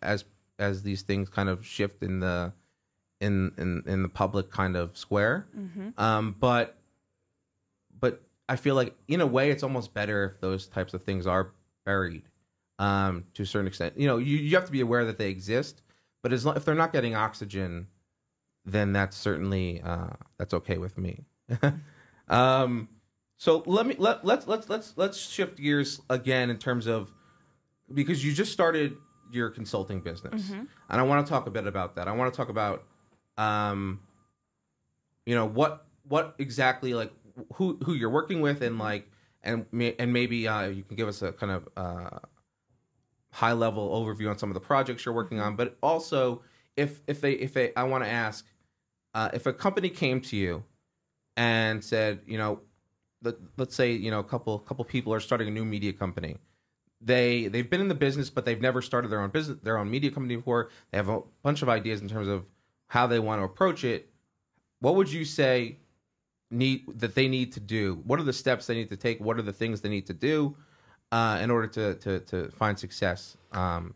as 0.02 0.24
as 0.58 0.82
these 0.82 1.02
things 1.02 1.28
kind 1.28 1.48
of 1.48 1.64
shift 1.66 2.02
in 2.02 2.20
the 2.20 2.52
in 3.20 3.52
in 3.58 3.82
in 3.86 4.02
the 4.02 4.08
public 4.08 4.50
kind 4.50 4.76
of 4.76 4.96
square. 4.96 5.46
Um, 5.96 6.36
but 6.38 6.76
but 7.98 8.22
I 8.48 8.56
feel 8.56 8.74
like 8.74 8.94
in 9.08 9.20
a 9.20 9.26
way 9.26 9.50
it's 9.50 9.62
almost 9.62 9.94
better 9.94 10.24
if 10.24 10.40
those 10.40 10.66
types 10.66 10.92
of 10.92 11.02
things 11.02 11.26
are 11.26 11.52
buried 11.86 12.24
um, 12.78 13.24
to 13.34 13.44
a 13.44 13.46
certain 13.46 13.66
extent. 13.68 13.94
You 13.96 14.06
know, 14.06 14.18
you 14.18 14.36
you 14.36 14.56
have 14.56 14.66
to 14.66 14.72
be 14.72 14.80
aware 14.80 15.04
that 15.06 15.18
they 15.18 15.30
exist, 15.30 15.82
but 16.22 16.32
as 16.32 16.44
long, 16.44 16.56
if 16.56 16.64
they're 16.64 16.74
not 16.74 16.92
getting 16.92 17.14
oxygen, 17.14 17.86
then 18.64 18.92
that's 18.92 19.16
certainly 19.16 19.80
uh, 19.82 20.10
that's 20.38 20.54
okay 20.54 20.78
with 20.78 20.98
me. 20.98 21.24
um, 22.28 22.88
so 23.36 23.62
let 23.66 23.86
me 23.86 23.96
let 23.98 24.24
let's 24.24 24.46
let's 24.46 24.68
let's 24.68 24.94
let's 24.96 25.18
shift 25.18 25.58
gears 25.58 26.00
again 26.08 26.50
in 26.50 26.58
terms 26.58 26.86
of 26.86 27.12
because 27.92 28.24
you 28.24 28.32
just 28.32 28.52
started 28.52 28.96
your 29.32 29.50
consulting 29.50 30.00
business, 30.00 30.50
and 30.88 31.00
I 31.00 31.02
want 31.02 31.26
to 31.26 31.30
talk 31.30 31.46
a 31.46 31.50
bit 31.50 31.66
about 31.66 31.96
that. 31.96 32.06
I 32.06 32.12
want 32.12 32.32
to 32.32 32.36
talk 32.36 32.48
about, 32.50 32.84
um, 33.36 34.00
you 35.26 35.34
know 35.34 35.46
what 35.46 35.86
what 36.06 36.34
exactly 36.38 36.94
like 36.94 37.12
who 37.54 37.78
who 37.84 37.94
you're 37.94 38.10
working 38.10 38.40
with 38.40 38.62
and 38.62 38.78
like 38.78 39.10
and 39.42 39.66
and 39.72 40.12
maybe 40.12 40.46
uh, 40.46 40.68
you 40.68 40.84
can 40.84 40.96
give 40.96 41.08
us 41.08 41.22
a 41.22 41.32
kind 41.32 41.52
of 41.52 41.68
uh, 41.76 42.18
high 43.32 43.52
level 43.52 43.90
overview 43.90 44.30
on 44.30 44.38
some 44.38 44.50
of 44.50 44.54
the 44.54 44.60
projects 44.60 45.04
you're 45.04 45.14
working 45.14 45.40
on, 45.40 45.56
but 45.56 45.76
also 45.82 46.42
if 46.76 47.00
if 47.06 47.20
they 47.20 47.32
if 47.32 47.54
they 47.54 47.74
I 47.74 47.84
want 47.84 48.04
to 48.04 48.10
ask 48.10 48.46
uh, 49.14 49.30
if 49.32 49.46
a 49.46 49.52
company 49.52 49.90
came 49.90 50.20
to 50.22 50.36
you 50.36 50.64
and 51.36 51.82
said, 51.82 52.20
you 52.26 52.38
know, 52.38 52.60
let, 53.22 53.36
let's 53.56 53.74
say 53.74 53.92
you 53.92 54.10
know 54.10 54.18
a 54.18 54.24
couple 54.24 54.58
couple 54.58 54.84
people 54.84 55.12
are 55.14 55.20
starting 55.20 55.48
a 55.48 55.50
new 55.50 55.64
media 55.64 55.92
company. 55.92 56.36
They 57.00 57.48
they've 57.48 57.68
been 57.68 57.80
in 57.80 57.88
the 57.88 57.94
business, 57.94 58.30
but 58.30 58.44
they've 58.44 58.60
never 58.60 58.82
started 58.82 59.08
their 59.08 59.20
own 59.20 59.30
business, 59.30 59.58
their 59.62 59.78
own 59.78 59.90
media 59.90 60.10
company 60.10 60.36
before. 60.36 60.70
They 60.90 60.98
have 60.98 61.08
a 61.08 61.20
bunch 61.42 61.62
of 61.62 61.68
ideas 61.68 62.00
in 62.00 62.08
terms 62.08 62.28
of 62.28 62.44
how 62.88 63.06
they 63.06 63.18
want 63.18 63.40
to 63.40 63.44
approach 63.44 63.84
it. 63.84 64.10
What 64.80 64.96
would 64.96 65.10
you 65.10 65.24
say 65.24 65.78
need 66.50 66.84
that 67.00 67.14
they 67.14 67.28
need 67.28 67.52
to 67.52 67.60
do? 67.60 68.02
What 68.04 68.20
are 68.20 68.24
the 68.24 68.32
steps 68.32 68.66
they 68.66 68.74
need 68.74 68.90
to 68.90 68.96
take? 68.96 69.20
What 69.20 69.38
are 69.38 69.42
the 69.42 69.52
things 69.52 69.80
they 69.80 69.88
need 69.88 70.06
to 70.06 70.14
do 70.14 70.56
uh, 71.10 71.38
in 71.42 71.50
order 71.50 71.66
to 71.68 71.94
to 71.94 72.20
to 72.20 72.50
find 72.50 72.78
success 72.78 73.36
um, 73.52 73.94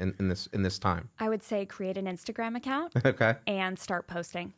in, 0.00 0.14
in 0.18 0.28
this 0.28 0.48
in 0.52 0.62
this 0.62 0.78
time? 0.78 1.10
I 1.18 1.28
would 1.28 1.42
say 1.42 1.64
create 1.66 1.96
an 1.96 2.06
Instagram 2.06 2.56
account 2.56 2.92
okay. 3.04 3.36
and 3.46 3.78
start 3.78 4.06
posting. 4.06 4.52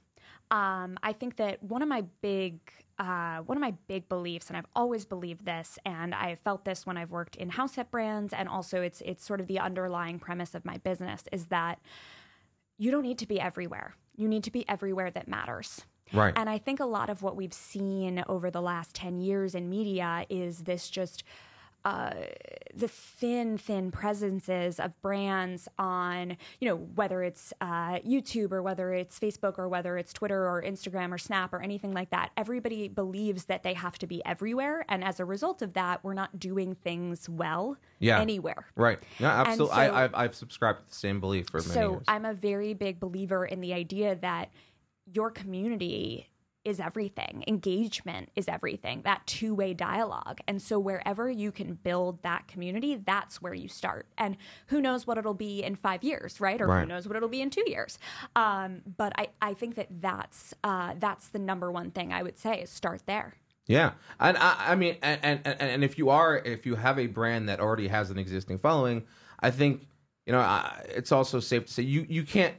Um, 0.51 0.99
I 1.03 1.15
think 1.15 1.37
that 1.37 1.63
one 1.63 1.83
of 1.83 1.89
my 1.89 2.05
big 2.21 2.61
uh, 2.99 3.39
one 3.39 3.57
of 3.57 3.63
my 3.63 3.75
big 3.89 4.09
beliefs, 4.09 4.49
and 4.49 4.57
I've 4.57 4.67
always 4.77 5.05
believed 5.05 5.45
this, 5.45 5.79
and 5.85 6.15
I 6.15 6.29
have 6.29 6.41
felt 6.41 6.65
this 6.65 6.87
when 6.87 6.97
I've 6.97 7.11
worked 7.11 7.37
in 7.37 7.49
house 7.51 7.79
at 7.79 7.91
brands, 7.91 8.33
and 8.33 8.49
also 8.49 8.83
it's 8.83 9.01
it's 9.03 9.25
sort 9.25 9.41
of 9.41 9.47
the 9.47 9.59
underlying 9.59 10.19
premise 10.19 10.55
of 10.55 10.65
my 10.65 10.79
business 10.79 11.25
is 11.33 11.47
that 11.47 11.81
you 12.79 12.91
don't 12.91 13.03
need 13.03 13.19
to 13.19 13.27
be 13.27 13.41
everywhere. 13.41 13.95
You 14.17 14.29
need 14.29 14.45
to 14.45 14.51
be 14.51 14.69
everywhere 14.69 15.11
that 15.11 15.27
matters. 15.27 15.83
Right. 16.13 16.35
And 16.37 16.51
I 16.51 16.59
think 16.59 16.81
a 16.81 16.85
lot 16.85 17.09
of 17.09 17.23
what 17.23 17.37
we've 17.37 17.55
seen 17.55 18.23
over 18.29 18.51
the 18.51 18.61
last 18.61 18.95
10 18.95 19.19
years 19.19 19.55
in 19.55 19.71
media 19.71 20.27
is 20.29 20.65
this 20.65 20.91
just 20.91 21.25
uh, 21.85 22.13
the 22.75 22.89
thin, 22.89 23.59
thin 23.59 23.91
presences 23.91 24.79
of 24.79 25.01
brands 25.03 25.69
on, 25.79 26.37
you 26.61 26.69
know, 26.69 26.77
whether 26.77 27.23
it's 27.23 27.53
uh, 27.61 27.99
YouTube 28.01 28.53
or 28.53 28.63
whether 28.63 28.93
it's 28.93 29.19
Facebook 29.19 29.59
or 29.59 29.69
whether 29.69 29.99
it's 29.99 30.13
Twitter 30.13 30.47
or 30.49 30.63
Instagram 30.63 31.13
or 31.13 31.19
Snap 31.19 31.53
or 31.53 31.61
anything 31.61 31.93
like 31.93 32.11
that. 32.11 32.31
Everybody 32.37 32.89
believes 32.89 33.45
that 33.47 33.63
they 33.63 33.75
have 33.75 33.99
to 33.99 34.07
be 34.07 34.25
everywhere. 34.25 34.85
And 34.89 35.03
as 35.03 35.19
a 35.21 35.25
result 35.25 35.61
of 35.63 35.73
that, 35.75 36.03
we're 36.05 36.15
not 36.15 36.39
doing 36.39 36.75
things 36.75 37.29
well 37.29 37.77
Yeah. 37.99 38.21
anywhere. 38.21 38.67
Right. 38.77 38.99
Yeah, 39.19 39.41
absolutely. 39.41 39.75
so- 39.77 39.81
I, 39.83 40.05
I've, 40.05 40.15
I've 40.15 40.35
subscribed 40.35 40.81
to 40.81 40.89
the 40.89 40.95
same 40.95 41.21
belief 41.21 41.49
for 41.49 41.59
many 41.59 41.73
So 41.73 41.91
years. 41.93 42.05
I'm 42.09 42.25
a 42.25 42.35
very 42.35 42.75
big 42.75 43.01
believer 43.01 43.45
in 43.45 43.61
the 43.61 43.73
idea 43.75 44.15
that 44.17 44.51
your 45.13 45.31
community 45.31 46.29
is 46.65 46.81
everything. 46.81 47.45
Engagement 47.47 48.31
is 48.37 48.49
everything. 48.49 49.03
That 49.03 49.27
two-way 49.27 49.75
dialogue. 49.75 50.41
And 50.47 50.61
so 50.63 50.79
wherever 50.79 51.31
you 51.31 51.51
can 51.53 51.75
build 51.75 52.23
that 52.23 52.49
community, 52.49 52.97
that's 52.97 53.43
where 53.43 53.55
you 53.55 53.69
start. 53.69 54.07
And 54.17 54.37
who 54.69 54.81
knows 54.81 55.07
what 55.07 55.19
it'll 55.19 55.35
be 55.35 55.63
in 55.63 55.75
five 55.77 56.03
years, 56.05 56.41
right? 56.41 56.61
Or 56.61 56.67
Right. 56.67 56.81
who 56.83 56.87
knows 56.87 57.07
what 57.07 57.17
it'll 57.17 57.29
be 57.29 57.43
in 57.43 57.51
two 57.51 57.65
years. 57.67 57.99
Um, 58.37 58.83
but 58.97 59.13
I, 59.19 59.29
I 59.41 59.55
think 59.55 59.75
that 59.75 59.89
that's 60.01 60.55
uh, 60.63 60.95
that's 60.99 61.29
the 61.29 61.39
number 61.39 61.71
one 61.73 61.91
thing 61.91 62.13
I 62.13 62.23
would 62.23 62.39
say 62.39 62.61
is 62.63 62.71
start 62.71 63.03
there. 63.07 63.35
Yeah, 63.67 63.93
and 64.19 64.37
I, 64.37 64.57
I 64.73 64.75
mean, 64.75 64.97
and, 65.03 65.21
and 65.23 65.41
and 65.45 65.61
and 65.61 65.85
if 65.85 65.97
you 65.97 66.11
are, 66.11 66.37
if 66.39 66.67
you 66.67 66.75
have 66.75 66.99
a 66.99 67.07
brand 67.07 67.49
that 67.49 67.61
already 67.61 67.89
has 67.89 68.11
an 68.11 68.19
existing 68.19 68.59
following, 68.59 69.05
I 69.39 69.51
think 69.53 69.87
you 70.27 70.33
know 70.33 70.41
I, 70.41 70.85
it's 70.89 71.13
also 71.13 71.39
safe 71.41 71.67
to 71.67 71.73
say 71.73 71.83
you 71.85 72.05
you 72.09 72.25
can't. 72.25 72.55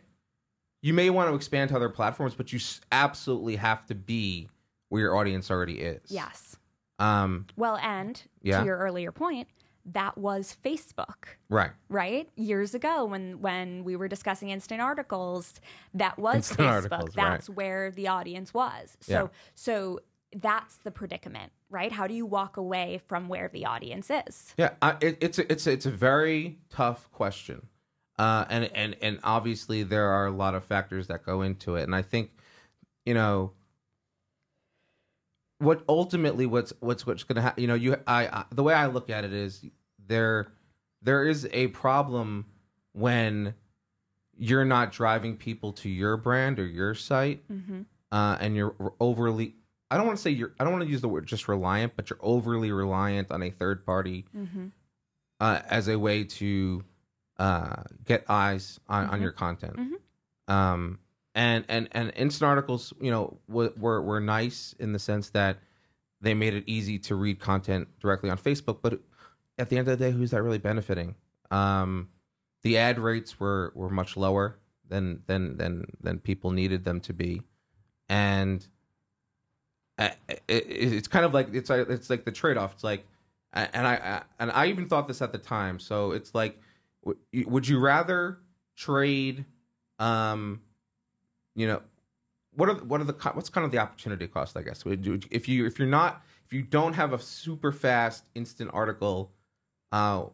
You 0.84 0.94
may 0.94 1.10
want 1.10 1.30
to 1.30 1.36
expand 1.36 1.70
to 1.72 1.76
other 1.78 1.90
platforms, 1.90 2.36
but 2.36 2.54
you 2.54 2.60
absolutely 2.92 3.56
have 3.56 3.86
to 3.88 3.96
be 3.96 4.50
where 4.90 5.02
your 5.02 5.16
audience 5.16 5.50
already 5.50 5.80
is. 5.80 6.02
Yes. 6.10 6.58
Um. 7.00 7.48
Well, 7.56 7.78
and 7.78 8.22
Yeah. 8.44 8.60
to 8.60 8.66
your 8.66 8.78
earlier 8.78 9.12
point, 9.12 9.48
that 9.86 10.18
was 10.18 10.56
Facebook. 10.64 11.26
Right. 11.50 11.72
right 11.90 12.30
years 12.36 12.74
ago 12.76 13.06
when 13.06 13.40
when 13.42 13.84
we 13.86 13.96
were 13.96 14.08
discussing 14.08 14.50
instant 14.50 14.82
articles 14.82 15.60
that 15.94 16.18
was 16.20 16.36
Instant 16.36 16.60
facebook 16.60 16.72
articles, 16.72 17.16
right. 17.16 17.30
that's 17.32 17.50
where 17.50 17.92
the 17.92 18.08
audience 18.08 18.54
was 18.54 18.98
so 19.02 19.14
Yeah. 19.14 19.28
so 19.56 20.00
that's 20.36 20.78
the 20.78 20.90
predicament 20.90 21.52
right 21.70 21.92
how 21.92 22.08
do 22.08 22.14
you 22.16 22.26
walk 22.26 22.58
away 22.58 23.00
from 23.08 23.28
where 23.28 23.50
the 23.54 23.66
audience 23.68 24.10
is 24.10 24.56
Yeah, 24.58 24.72
I, 24.82 24.96
it, 25.02 25.18
it's 25.22 25.38
a, 25.38 25.52
it's 25.52 25.68
a, 25.68 25.72
it's 25.74 25.86
a 25.86 25.92
very 25.92 26.58
tough 26.72 27.12
question, 27.12 27.68
uh, 28.20 28.46
and 28.50 28.70
and 28.76 28.96
and 29.02 29.20
obviously 29.24 29.84
there 29.84 30.08
are 30.08 30.28
a 30.28 30.32
lot 30.32 30.56
of 30.56 30.64
factors 30.64 31.08
that 31.08 31.26
go 31.26 31.42
into 31.42 31.76
it, 31.76 31.84
and 31.84 31.96
I 31.96 32.02
think, 32.02 32.32
you 33.06 33.14
know, 33.14 33.54
what 35.58 35.84
ultimately 35.90 36.46
what's 36.46 36.74
what's 36.80 37.06
what's 37.08 37.24
going 37.24 37.38
to 37.38 37.42
happen. 37.42 37.62
You 37.62 37.68
know, 37.68 37.76
you 37.76 37.96
I, 38.06 38.28
I 38.28 38.46
the 38.52 38.64
way 38.64 38.74
I 38.74 38.86
look 38.88 39.10
at 39.10 39.24
it 39.24 39.34
is 39.34 39.66
there 40.08 40.48
there 41.02 41.28
is 41.28 41.48
a 41.52 41.68
problem 41.68 42.46
when 42.94 43.56
you're 44.38 44.66
not 44.66 44.92
driving 44.92 45.36
people 45.38 45.74
to 45.74 45.90
your 45.90 46.18
brand 46.18 46.60
or 46.60 46.66
your 46.66 46.94
site, 46.96 47.44
uh, 48.12 48.38
and 48.40 48.56
you're 48.56 48.76
overly. 49.00 49.56
I 49.90 49.98
don't 49.98 50.08
want 50.08 50.18
to 50.18 50.22
say 50.24 50.32
you're. 50.32 50.54
I 50.60 50.64
don't 50.64 50.74
want 50.74 50.86
to 50.86 50.90
use 50.90 51.02
the 51.02 51.10
word 51.10 51.26
just 51.28 51.48
reliant, 51.48 51.96
but 51.96 52.10
you're 52.10 52.20
overly 52.22 52.72
reliant 52.72 53.32
on 53.32 53.42
a 53.44 53.50
third 53.52 53.86
party 53.86 54.26
uh, 55.40 55.62
as 55.70 55.88
a 55.88 55.98
way 56.00 56.24
to 56.24 56.84
uh, 57.38 57.84
get 58.06 58.26
eyes 58.30 58.80
on, 58.88 59.08
on 59.08 59.22
your 59.22 59.32
content. 59.32 59.76
Um, 60.48 61.00
and 61.36 61.66
and 61.68 61.90
and 61.92 62.12
instant 62.16 62.48
articles, 62.48 62.94
you 63.02 63.10
know, 63.10 63.40
w- 63.48 63.74
were 63.78 64.02
were 64.02 64.20
nice 64.20 64.76
in 64.78 64.94
the 64.94 65.00
sense 65.00 65.30
that 65.32 65.58
they 66.22 66.34
made 66.34 66.54
it 66.54 66.64
easy 66.68 67.00
to 67.00 67.16
read 67.16 67.40
content 67.40 67.88
directly 68.00 68.30
on 68.30 68.38
Facebook. 68.38 68.80
But 68.82 69.00
at 69.58 69.70
the 69.70 69.78
end 69.78 69.88
of 69.88 69.98
the 69.98 70.06
day, 70.06 70.12
who's 70.12 70.32
that 70.32 70.44
really 70.44 70.60
benefiting? 70.60 71.16
Um, 71.50 72.10
the 72.62 72.78
ad 72.78 73.00
rates 73.00 73.40
were 73.40 73.72
were 73.76 73.90
much 73.90 74.16
lower 74.16 74.60
than 74.88 75.24
than 75.28 75.58
than 75.58 75.86
than 76.02 76.20
people 76.20 76.52
needed 76.52 76.84
them 76.84 77.00
to 77.02 77.14
be, 77.14 77.42
and 78.10 78.66
uh, 79.98 80.10
it, 80.30 80.42
it, 80.48 80.94
it's 80.94 81.08
kind 81.08 81.26
of 81.26 81.34
like 81.34 81.54
it's 81.54 81.70
like 81.70 81.90
it's 81.90 82.10
like 82.10 82.26
the 82.26 82.32
trade 82.32 82.58
off. 82.58 82.74
It's 82.74 82.84
like, 82.84 83.06
and 83.54 83.88
I, 83.88 83.96
I 83.96 84.22
and 84.40 84.52
I 84.52 84.68
even 84.68 84.88
thought 84.88 85.08
this 85.08 85.22
at 85.22 85.32
the 85.32 85.38
time. 85.38 85.80
So 85.80 86.12
it's 86.12 86.34
like, 86.36 86.60
would 87.46 87.68
you 87.68 87.80
rather 87.80 88.40
trade, 88.76 89.46
um, 90.00 90.62
you 91.56 91.68
know, 91.68 91.82
what 92.56 92.70
are 92.70 92.76
what 92.76 93.02
are 93.02 93.06
the 93.06 93.14
what's 93.34 93.50
kind 93.50 93.66
of 93.66 93.72
the 93.72 93.80
opportunity 93.80 94.28
cost? 94.28 94.56
I 94.56 94.62
guess 94.62 94.84
if 94.86 95.48
you 95.48 95.66
if 95.66 95.80
you're 95.80 95.88
not 95.88 96.24
if 96.46 96.54
you 96.54 96.62
don't 96.62 96.94
have 96.94 97.14
a 97.14 97.20
super 97.20 97.72
fast 97.72 98.26
instant 98.36 98.72
article, 98.74 99.32
uh, 99.92 100.26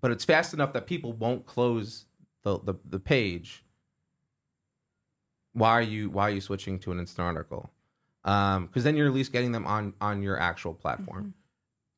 but 0.00 0.10
it's 0.10 0.24
fast 0.24 0.54
enough 0.54 0.72
that 0.72 0.86
people 0.86 1.12
won't 1.12 1.46
close 1.46 2.06
the 2.42 2.58
the, 2.60 2.74
the 2.88 2.98
page. 2.98 3.64
Why 5.52 5.70
are 5.70 5.82
you 5.82 6.10
why 6.10 6.28
are 6.28 6.32
you 6.32 6.40
switching 6.40 6.78
to 6.80 6.92
an 6.92 6.98
instant 6.98 7.26
article? 7.26 7.70
Um, 8.24 8.66
because 8.66 8.84
then 8.84 8.96
you're 8.96 9.06
at 9.06 9.12
least 9.12 9.32
getting 9.32 9.52
them 9.52 9.66
on 9.66 9.94
on 10.00 10.22
your 10.22 10.38
actual 10.38 10.74
platform. 10.74 11.34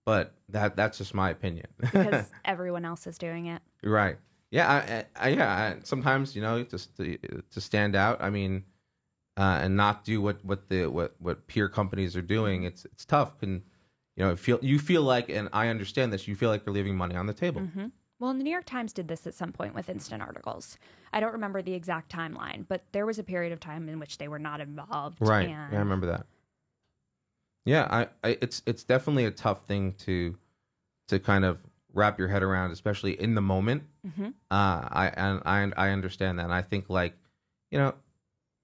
But 0.07 0.33
that 0.49 0.77
that's 0.77 0.97
just 0.97 1.13
my 1.13 1.29
opinion. 1.31 1.67
because 1.81 2.25
everyone 2.45 2.85
else 2.87 3.07
is 3.07 3.19
doing 3.19 3.47
it 3.47 3.61
right. 3.83 4.17
yeah, 4.51 5.05
I, 5.19 5.27
I, 5.27 5.29
yeah. 5.31 5.75
I, 5.77 5.77
sometimes 5.83 6.35
you 6.35 6.41
know, 6.41 6.63
just 6.63 6.97
to, 6.97 7.19
to 7.51 7.61
stand 7.61 7.95
out. 7.97 8.23
I 8.23 8.31
mean, 8.31 8.65
uh, 9.37 9.59
and 9.63 9.77
not 9.77 10.05
do 10.05 10.23
what 10.23 10.43
what 10.45 10.69
the 10.69 10.87
what 10.87 11.17
what 11.19 11.47
peer 11.49 11.69
companies 11.69 12.17
are 12.17 12.23
doing. 12.23 12.63
It's 12.63 12.85
it's 12.87 13.05
tough. 13.05 13.37
Can 13.39 13.65
you 14.17 14.25
know 14.25 14.37
feel 14.37 14.61
you 14.63 14.79
feel 14.79 15.03
like, 15.03 15.29
and 15.29 15.49
I 15.53 15.69
understand 15.69 16.13
this. 16.13 16.27
You 16.29 16.37
feel 16.37 16.49
like 16.51 16.65
you're 16.65 16.75
leaving 16.75 16.97
money 16.97 17.17
on 17.17 17.27
the 17.27 17.35
table. 17.35 17.63
Mm-hmm. 17.63 17.87
Well, 18.19 18.33
the 18.33 18.43
New 18.45 18.51
York 18.51 18.65
Times 18.65 18.93
did 18.95 19.09
this 19.09 19.27
at 19.27 19.35
some 19.35 19.53
point 19.53 19.75
with 19.75 19.91
instant 19.91 20.23
articles. 20.23 20.79
I 21.13 21.21
don't 21.21 21.33
remember 21.33 21.61
the 21.61 21.75
exact 21.75 22.11
timeline, 22.11 22.65
but 22.67 22.85
there 22.93 23.05
was 23.05 23.19
a 23.19 23.23
period 23.25 23.53
of 23.53 23.61
time 23.61 23.89
in 23.91 23.99
which 23.99 24.17
they 24.19 24.29
were 24.29 24.39
not 24.39 24.61
involved. 24.61 25.19
Right. 25.21 25.43
and- 25.43 25.51
Yeah, 25.51 25.69
I 25.73 25.81
remember 25.81 26.07
that. 26.07 26.27
Yeah, 27.67 27.87
I, 27.91 28.07
I 28.27 28.39
it's 28.41 28.63
it's 28.65 28.85
definitely 28.85 29.27
a 29.27 29.31
tough 29.31 29.67
thing 29.67 29.93
to 30.05 30.39
to 31.09 31.19
kind 31.19 31.45
of 31.45 31.61
wrap 31.93 32.19
your 32.19 32.29
head 32.29 32.43
around, 32.43 32.71
especially 32.71 33.21
in 33.21 33.35
the 33.35 33.43
moment. 33.43 33.83
Mhm. 34.07 34.29
Uh, 34.51 34.89
I 34.91 35.13
and 35.17 35.43
I 35.45 35.71
I 35.77 35.91
understand 35.91 36.39
that. 36.39 36.45
And 36.45 36.55
I 36.55 36.63
think 36.63 36.89
like, 36.89 37.15
you 37.71 37.79
know, 37.79 37.95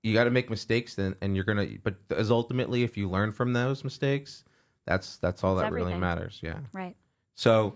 you 0.02 0.14
got 0.14 0.24
to 0.24 0.30
make 0.30 0.48
mistakes, 0.48 0.96
and 0.98 1.16
and 1.20 1.34
you're 1.34 1.44
gonna. 1.44 1.66
But 1.82 1.96
as 2.10 2.30
ultimately, 2.30 2.84
if 2.84 2.96
you 2.96 3.10
learn 3.10 3.32
from 3.32 3.52
those 3.52 3.84
mistakes, 3.84 4.44
that's 4.86 5.16
that's 5.18 5.42
all 5.44 5.56
that 5.56 5.72
really 5.72 5.94
matters. 5.94 6.38
Yeah. 6.42 6.58
Right. 6.72 6.96
So, 7.34 7.74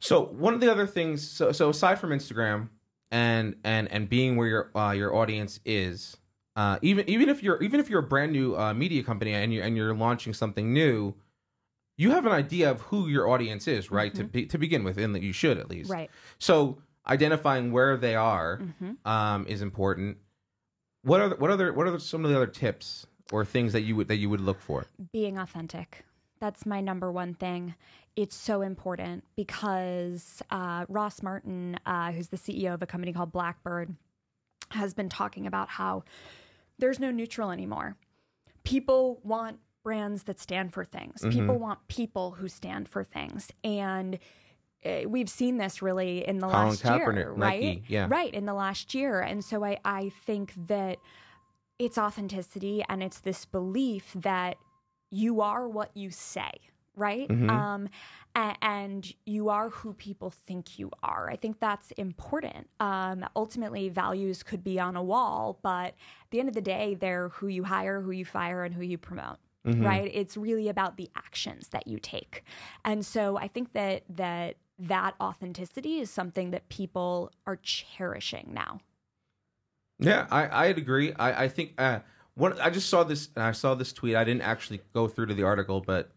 so 0.00 0.24
one 0.24 0.54
of 0.54 0.60
the 0.60 0.70
other 0.70 0.86
things, 0.86 1.26
so 1.28 1.52
so 1.52 1.68
aside 1.70 1.98
from 1.98 2.10
Instagram 2.10 2.70
and 3.10 3.56
and 3.64 3.90
and 3.92 4.08
being 4.08 4.36
where 4.36 4.48
your 4.48 4.70
uh, 4.74 4.92
your 4.92 5.14
audience 5.14 5.60
is, 5.64 6.16
uh, 6.56 6.78
even 6.80 7.08
even 7.08 7.28
if 7.28 7.42
you're 7.42 7.62
even 7.62 7.78
if 7.78 7.90
you're 7.90 8.00
a 8.00 8.06
brand 8.06 8.32
new 8.32 8.56
uh, 8.56 8.72
media 8.72 9.02
company 9.02 9.34
and 9.34 9.52
you 9.52 9.62
and 9.62 9.76
you're 9.76 9.94
launching 9.94 10.32
something 10.32 10.72
new, 10.72 11.14
you 11.98 12.10
have 12.10 12.24
an 12.24 12.32
idea 12.32 12.70
of 12.70 12.80
who 12.80 13.08
your 13.08 13.28
audience 13.28 13.68
is, 13.68 13.90
right? 13.90 14.14
To 14.14 14.24
be, 14.24 14.46
to 14.46 14.56
begin 14.56 14.82
with, 14.82 14.96
and 14.96 15.14
that 15.14 15.22
you 15.22 15.32
should 15.32 15.58
at 15.58 15.68
least. 15.68 15.90
Right. 15.90 16.10
So 16.38 16.78
identifying 17.06 17.72
where 17.72 17.96
they 17.96 18.14
are 18.14 18.56
hmm 18.80 18.92
um, 19.04 19.46
is 19.46 19.60
important. 19.60 20.16
What 21.02 21.20
are 21.20 21.36
what 21.36 21.50
other 21.50 21.72
what 21.74 21.86
are 21.86 21.98
some 21.98 22.24
of 22.24 22.30
the 22.30 22.36
other 22.36 22.46
tips 22.46 23.06
or 23.30 23.44
things 23.44 23.74
that 23.74 23.82
you 23.82 23.94
would 23.96 24.08
that 24.08 24.16
you 24.16 24.30
would 24.30 24.40
look 24.40 24.60
for? 24.60 24.86
Being 25.12 25.36
authentic. 25.36 26.06
That's 26.40 26.64
my 26.64 26.80
number 26.80 27.12
one 27.12 27.34
thing. 27.34 27.74
It's 28.14 28.34
so 28.34 28.62
important 28.62 29.24
because 29.36 30.42
uh, 30.50 30.86
Ross 30.88 31.22
Martin, 31.22 31.78
uh, 31.84 32.12
who's 32.12 32.28
the 32.28 32.38
CEO 32.38 32.72
of 32.72 32.82
a 32.82 32.86
company 32.86 33.12
called 33.12 33.30
Blackbird, 33.30 33.94
has 34.70 34.94
been 34.94 35.08
talking 35.08 35.46
about 35.46 35.68
how 35.68 36.04
there's 36.78 36.98
no 36.98 37.10
neutral 37.10 37.50
anymore. 37.50 37.96
People 38.64 39.20
want 39.22 39.58
brands 39.82 40.24
that 40.24 40.40
stand 40.40 40.72
for 40.72 40.84
things. 40.84 41.22
People 41.30 41.58
want 41.58 41.86
people 41.88 42.32
who 42.32 42.48
stand 42.48 42.88
for 42.88 43.04
things. 43.04 43.50
And 43.62 44.18
uh, 44.84 45.02
we've 45.06 45.30
seen 45.30 45.58
this 45.58 45.80
really 45.80 46.26
in 46.26 46.38
the 46.38 46.48
Colin 46.48 46.68
last 46.68 46.84
year, 46.84 47.32
right? 47.32 47.62
Nike, 47.62 47.84
yeah. 47.88 48.06
Right, 48.10 48.32
in 48.34 48.46
the 48.46 48.54
last 48.54 48.94
year. 48.94 49.20
And 49.20 49.44
so 49.44 49.64
I, 49.64 49.78
I 49.84 50.10
think 50.24 50.52
that 50.66 50.98
it's 51.78 51.98
authenticity 51.98 52.82
and 52.88 53.02
it's 53.02 53.20
this 53.20 53.44
belief 53.44 54.12
that 54.16 54.56
you 55.10 55.40
are 55.40 55.68
what 55.68 55.90
you 55.94 56.10
say, 56.10 56.50
right? 56.96 57.28
Mhm. 57.28 57.50
Um, 57.50 57.88
a- 58.34 58.56
and 58.62 59.12
you 59.24 59.48
are 59.48 59.70
who 59.70 59.92
people 59.94 60.30
think 60.30 60.78
you 60.78 60.90
are. 61.02 61.30
I 61.30 61.36
think 61.36 61.60
that's 61.60 61.90
important. 61.92 62.68
Um, 62.80 63.24
ultimately, 63.36 63.88
values 63.88 64.42
could 64.42 64.64
be 64.64 64.80
on 64.80 64.96
a 64.96 65.02
wall, 65.02 65.58
but 65.62 65.88
at 65.88 66.30
the 66.30 66.40
end 66.40 66.48
of 66.48 66.54
the 66.54 66.60
day, 66.62 66.94
they're 66.94 67.28
who 67.30 67.46
you 67.48 67.64
hire, 67.64 68.00
who 68.00 68.10
you 68.10 68.24
fire, 68.24 68.64
and 68.64 68.74
who 68.74 68.82
you 68.82 68.98
promote. 68.98 69.38
Mm-hmm. 69.66 69.84
Right? 69.84 70.10
It's 70.14 70.36
really 70.36 70.68
about 70.68 70.96
the 70.96 71.10
actions 71.16 71.68
that 71.70 71.88
you 71.88 71.98
take. 71.98 72.44
And 72.84 73.04
so 73.04 73.36
I 73.36 73.48
think 73.48 73.72
that 73.72 74.04
that 74.08 74.56
that 74.78 75.14
authenticity 75.20 75.98
is 75.98 76.08
something 76.10 76.50
that 76.52 76.68
people 76.68 77.32
are 77.46 77.56
cherishing 77.56 78.50
now. 78.52 78.78
Yeah, 79.98 80.26
I 80.30 80.66
I'd 80.66 80.78
agree. 80.78 81.12
I 81.14 81.44
I 81.44 81.48
think 81.48 81.72
uh, 81.78 82.00
one 82.34 82.58
I 82.60 82.70
just 82.70 82.88
saw 82.88 83.02
this 83.02 83.28
and 83.34 83.42
I 83.44 83.52
saw 83.52 83.74
this 83.74 83.92
tweet. 83.92 84.14
I 84.14 84.24
didn't 84.24 84.42
actually 84.42 84.82
go 84.92 85.08
through 85.08 85.26
to 85.26 85.34
the 85.34 85.42
article, 85.42 85.80
but 85.80 86.12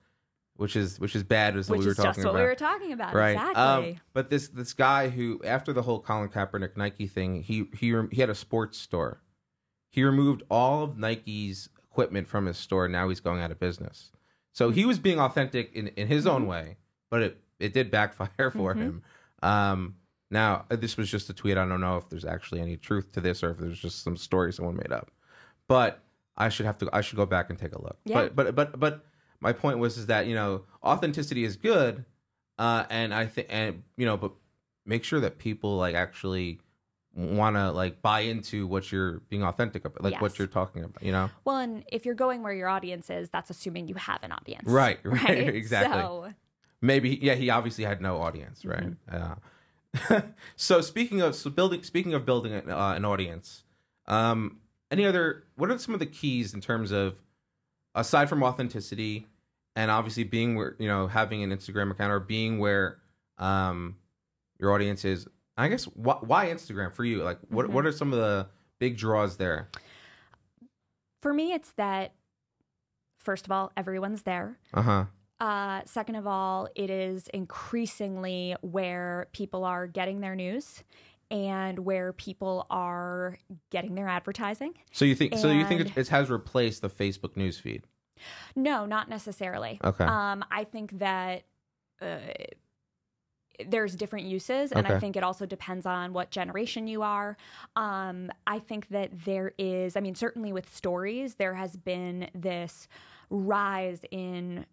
which 0.59 0.75
is 0.75 0.99
which 0.99 1.15
is 1.15 1.23
bad 1.23 1.57
as 1.57 1.69
what 1.69 1.77
Which 1.77 1.85
we 1.85 1.85
were 1.87 1.91
is 1.91 1.97
talking 1.97 2.13
just 2.13 2.25
what 2.25 2.31
about. 2.31 2.39
we 2.39 2.45
were 2.45 2.55
talking 2.55 2.91
about. 2.93 3.13
right. 3.13 3.31
Exactly. 3.31 3.89
Um, 3.91 4.01
but 4.13 4.29
this 4.29 4.49
this 4.49 4.73
guy 4.73 5.09
who 5.09 5.41
after 5.43 5.73
the 5.73 5.81
whole 5.81 5.99
Colin 5.99 6.29
Kaepernick 6.29 6.77
Nike 6.77 7.07
thing, 7.07 7.41
he 7.41 7.65
he 7.77 7.95
he 8.11 8.21
had 8.21 8.29
a 8.29 8.35
sports 8.35 8.77
store. 8.77 9.21
He 9.91 10.03
removed 10.03 10.43
all 10.51 10.83
of 10.83 10.97
Nike's 10.97 11.69
equipment 11.83 12.27
from 12.27 12.45
his 12.45 12.57
store. 12.57 12.87
Now 12.87 13.09
he's 13.09 13.19
going 13.19 13.41
out 13.41 13.51
of 13.51 13.59
business. 13.59 14.11
So 14.51 14.69
he 14.69 14.85
was 14.85 14.99
being 14.99 15.19
authentic 15.19 15.71
in, 15.73 15.87
in 15.89 16.07
his 16.07 16.27
own 16.27 16.45
way, 16.45 16.77
but 17.09 17.21
it, 17.21 17.37
it 17.59 17.73
did 17.73 17.89
backfire 17.89 18.51
for 18.51 18.75
Mhm. 18.75 18.77
him. 18.77 19.03
Um, 19.41 19.95
now 20.29 20.65
uh, 20.69 20.75
this 20.75 20.97
was 20.97 21.09
just 21.09 21.29
a 21.29 21.33
tweet. 21.33 21.57
I 21.57 21.65
don't 21.65 21.81
know 21.81 21.97
if 21.97 22.07
there's 22.09 22.25
actually 22.25 22.61
any 22.61 22.77
truth 22.77 23.11
to 23.13 23.21
this 23.21 23.41
or 23.43 23.51
if 23.51 23.57
there's 23.57 23.79
just 23.79 24.03
some 24.03 24.17
story 24.17 24.53
someone 24.53 24.75
made 24.75 24.91
up. 24.91 25.09
But 25.67 26.03
I 26.37 26.49
should 26.49 26.65
have 26.65 26.77
to. 26.79 26.89
I 26.93 27.01
should 27.01 27.17
go 27.17 27.25
back 27.25 27.49
and 27.49 27.57
take 27.57 27.73
a 27.73 27.81
look. 27.81 27.97
Yeah. 28.05 28.27
But 28.29 28.35
but 28.35 28.55
but 28.55 28.79
but 28.79 29.05
my 29.41 29.53
point 29.53 29.79
was 29.79 29.97
is 29.97 30.07
that 30.07 30.27
you 30.27 30.35
know 30.35 30.63
authenticity 30.83 31.43
is 31.43 31.55
good, 31.55 32.05
uh, 32.57 32.85
and 32.89 33.13
I 33.13 33.25
think 33.25 33.47
and 33.49 33.83
you 33.97 34.05
know 34.05 34.17
but 34.17 34.31
make 34.85 35.03
sure 35.03 35.19
that 35.19 35.37
people 35.37 35.77
like 35.77 35.95
actually 35.95 36.59
want 37.15 37.55
to 37.55 37.71
like 37.71 38.01
buy 38.01 38.21
into 38.21 38.67
what 38.67 38.91
you're 38.91 39.19
being 39.29 39.43
authentic 39.43 39.83
about, 39.85 40.03
like 40.03 40.21
what 40.21 40.37
you're 40.37 40.47
talking 40.47 40.83
about. 40.83 41.01
You 41.03 41.11
know. 41.11 41.29
Well, 41.45 41.57
and 41.57 41.83
if 41.91 42.05
you're 42.05 42.15
going 42.15 42.43
where 42.43 42.53
your 42.53 42.69
audience 42.69 43.09
is, 43.09 43.29
that's 43.29 43.49
assuming 43.49 43.87
you 43.87 43.95
have 43.95 44.23
an 44.23 44.31
audience. 44.31 44.67
Right, 44.67 44.99
right, 45.03 45.23
Right. 45.23 45.55
exactly. 45.55 46.01
So, 46.01 46.33
Maybe 46.81 47.19
yeah, 47.21 47.35
he 47.35 47.49
obviously 47.49 47.83
had 47.83 48.01
no 48.01 48.21
audience, 48.21 48.63
right? 48.63 48.95
Mm-hmm. 49.11 50.13
Uh, 50.13 50.21
so 50.55 50.79
speaking 50.81 51.19
of 51.21 51.35
so 51.35 51.49
building 51.49 51.83
speaking 51.83 52.13
of 52.13 52.25
building 52.25 52.53
an, 52.53 52.69
uh, 52.69 52.93
an 52.95 53.03
audience, 53.03 53.63
um, 54.07 54.59
any 54.89 55.05
other 55.05 55.43
what 55.55 55.69
are 55.69 55.77
some 55.77 55.93
of 55.93 55.99
the 55.99 56.05
keys 56.05 56.53
in 56.53 56.61
terms 56.61 56.91
of 56.91 57.15
aside 57.99 58.29
from 58.29 58.43
authenticity 58.43 59.27
and 59.75 59.91
obviously 59.91 60.23
being 60.23 60.55
where 60.55 60.75
you 60.79 60.87
know 60.87 61.07
having 61.07 61.43
an 61.43 61.51
Instagram 61.51 61.91
account 61.91 62.11
or 62.11 62.19
being 62.19 62.59
where 62.59 62.97
um, 63.37 63.95
your 64.59 64.71
audience 64.73 65.05
is? 65.05 65.27
I 65.57 65.67
guess 65.67 65.85
wh- 65.85 66.23
why 66.23 66.47
Instagram 66.47 66.93
for 66.93 67.03
you? 67.03 67.21
Like 67.23 67.39
what 67.49 67.67
Mhm. 67.67 67.71
what 67.73 67.85
are 67.85 67.91
some 67.91 68.13
of 68.13 68.19
the 68.19 68.47
big 68.79 68.97
draws 68.97 69.37
there? 69.37 69.69
for 71.21 71.33
me, 71.33 71.51
it's 71.51 71.71
that, 71.73 72.13
first 73.19 73.45
of 73.45 73.51
all, 73.51 73.73
everyone's 73.75 74.21
there. 74.21 74.57
Uh 74.73 74.81
huh. 74.81 75.05
Uh, 75.41 75.81
second 75.85 76.15
of 76.15 76.25
all, 76.25 76.69
it 76.75 76.89
is 76.89 77.27
increasingly 77.33 78.55
where 78.61 79.27
people 79.33 79.65
are 79.65 79.85
getting 79.85 80.21
their 80.21 80.35
news 80.35 80.81
and 81.31 81.79
where 81.79 82.13
people 82.13 82.65
are 82.69 83.37
getting 83.69 83.95
their 83.95 84.07
advertising. 84.07 84.73
So 84.91 85.05
you 85.05 85.15
think 85.15 85.37
so 85.37 85.51
you 85.51 85.65
think 85.65 85.81
it, 85.81 85.97
it 85.97 86.07
has 86.09 86.29
replaced 86.29 86.81
the 86.81 86.89
Facebook 86.89 87.35
newsfeed? 87.35 87.83
No, 88.55 88.85
not 88.85 89.09
necessarily. 89.09 89.79
Okay. 89.83 90.03
Um, 90.03 90.43
I 90.51 90.63
think 90.63 90.99
that 90.99 91.43
uh, 92.01 92.17
there's 93.65 93.95
different 93.95 94.25
uses, 94.25 94.71
and 94.71 94.87
I 94.87 94.99
think 94.99 95.15
it 95.15 95.23
also 95.23 95.45
depends 95.45 95.85
on 95.85 96.13
what 96.13 96.31
generation 96.31 96.87
you 96.87 97.01
are. 97.01 97.37
Um, 97.75 98.31
I 98.47 98.59
think 98.59 98.87
that 98.89 99.25
there 99.25 99.53
is, 99.57 99.95
I 99.95 99.99
mean, 99.99 100.15
certainly 100.15 100.53
with 100.53 100.73
stories, 100.73 101.35
there 101.35 101.53
has 101.53 101.75
been 101.75 102.29
this 102.33 102.87
rise 103.29 104.01
in 104.11 104.65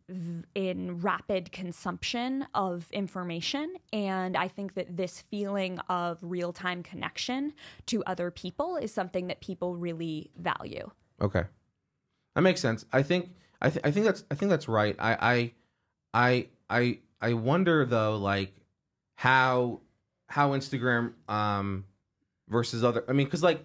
in 0.54 0.98
rapid 1.00 1.52
consumption 1.52 2.46
of 2.54 2.90
information 2.92 3.74
and 3.92 4.36
i 4.36 4.48
think 4.48 4.74
that 4.74 4.96
this 4.96 5.22
feeling 5.30 5.78
of 5.88 6.18
real-time 6.22 6.82
connection 6.82 7.52
to 7.84 8.02
other 8.04 8.30
people 8.30 8.76
is 8.76 8.92
something 8.92 9.26
that 9.26 9.40
people 9.40 9.76
really 9.76 10.30
value 10.38 10.90
Okay, 11.20 11.44
that 12.34 12.42
makes 12.42 12.60
sense. 12.60 12.84
I 12.92 13.02
think 13.02 13.30
I, 13.60 13.70
th- 13.70 13.84
I 13.84 13.90
think 13.90 14.06
that's 14.06 14.24
I 14.30 14.34
think 14.34 14.50
that's 14.50 14.68
right. 14.68 14.94
I 14.98 15.16
I 15.20 15.52
I 16.12 16.48
I 16.68 16.98
I 17.20 17.32
wonder 17.32 17.84
though, 17.86 18.16
like 18.16 18.52
how 19.14 19.80
how 20.28 20.50
Instagram 20.50 21.14
um 21.28 21.84
versus 22.48 22.84
other. 22.84 23.02
I 23.08 23.12
mean, 23.12 23.26
because 23.26 23.42
like 23.42 23.64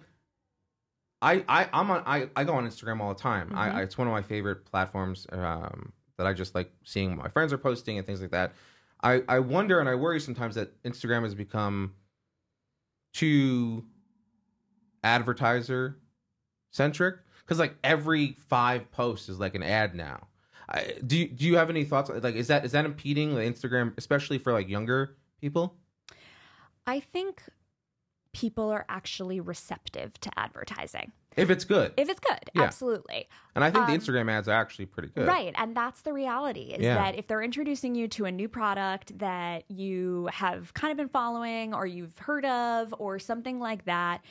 I 1.22 1.44
I 1.48 1.68
I'm 1.72 1.90
on 1.90 2.02
I 2.04 2.28
I 2.36 2.44
go 2.44 2.52
on 2.54 2.66
Instagram 2.66 3.00
all 3.00 3.14
the 3.14 3.20
time. 3.20 3.52
I, 3.54 3.68
Mhm. 3.68 3.74
I 3.74 3.82
it's 3.82 3.96
one 3.96 4.06
of 4.08 4.12
my 4.12 4.22
favorite 4.22 4.64
platforms 4.66 5.26
um 5.32 5.92
that 6.18 6.26
I 6.26 6.32
just 6.34 6.54
like 6.54 6.70
seeing 6.84 7.10
what 7.16 7.24
my 7.24 7.30
friends 7.30 7.52
are 7.52 7.58
posting 7.58 7.96
and 7.96 8.06
things 8.06 8.20
like 8.20 8.32
that. 8.32 8.52
I 9.02 9.22
I 9.28 9.38
wonder 9.38 9.80
and 9.80 9.88
I 9.88 9.94
worry 9.94 10.20
sometimes 10.20 10.56
that 10.56 10.82
Instagram 10.82 11.22
has 11.22 11.34
become 11.34 11.94
too 13.14 13.84
advertiser 15.04 15.98
centric 16.70 17.16
because 17.40 17.58
like 17.58 17.76
every 17.84 18.36
five 18.48 18.90
posts 18.92 19.28
is 19.28 19.38
like 19.38 19.54
an 19.54 19.62
ad 19.62 19.94
now. 19.94 20.28
I, 20.68 20.94
do 21.06 21.18
you, 21.18 21.28
do 21.28 21.44
you 21.44 21.56
have 21.56 21.68
any 21.70 21.84
thoughts? 21.84 22.08
Like, 22.08 22.34
is 22.34 22.46
that 22.48 22.64
is 22.64 22.72
that 22.72 22.84
impeding 22.84 23.34
the 23.34 23.42
Instagram, 23.42 23.92
especially 23.98 24.38
for 24.38 24.52
like 24.52 24.68
younger 24.68 25.16
people? 25.40 25.74
I 26.86 27.00
think 27.00 27.42
people 28.32 28.70
are 28.70 28.84
actually 28.88 29.40
receptive 29.40 30.18
to 30.20 30.30
advertising. 30.38 31.12
If 31.36 31.48
it's 31.50 31.64
good. 31.64 31.92
If 31.96 32.08
it's 32.10 32.20
good, 32.20 32.50
Yeah. 32.54 32.62
absolutely. 32.62 33.26
and 33.54 33.64
I 33.64 33.70
think 33.70 33.86
the 33.86 33.92
um, 33.92 33.98
Instagram 33.98 34.30
ads 34.30 34.48
are 34.48 34.52
actually 34.60 34.86
pretty 34.86 35.08
good. 35.08 35.26
Right. 35.26 35.54
And 35.56 35.74
that's 35.76 36.02
the 36.02 36.12
reality 36.12 36.72
is 36.74 36.82
Yeah. 36.82 36.94
that 36.96 37.14
if 37.18 37.26
they're 37.26 37.42
introducing 37.42 37.94
you 37.94 38.06
to 38.08 38.24
a 38.26 38.32
new 38.32 38.48
product 38.48 39.18
that 39.18 39.64
you 39.70 40.28
have 40.32 40.74
kind 40.74 40.90
of 40.90 40.96
been 40.98 41.08
following 41.08 41.72
or 41.74 41.86
you've 41.86 42.18
heard 42.18 42.44
of 42.44 42.94
or 42.98 43.18
something 43.18 43.58
like 43.60 43.84
that, 43.86 44.22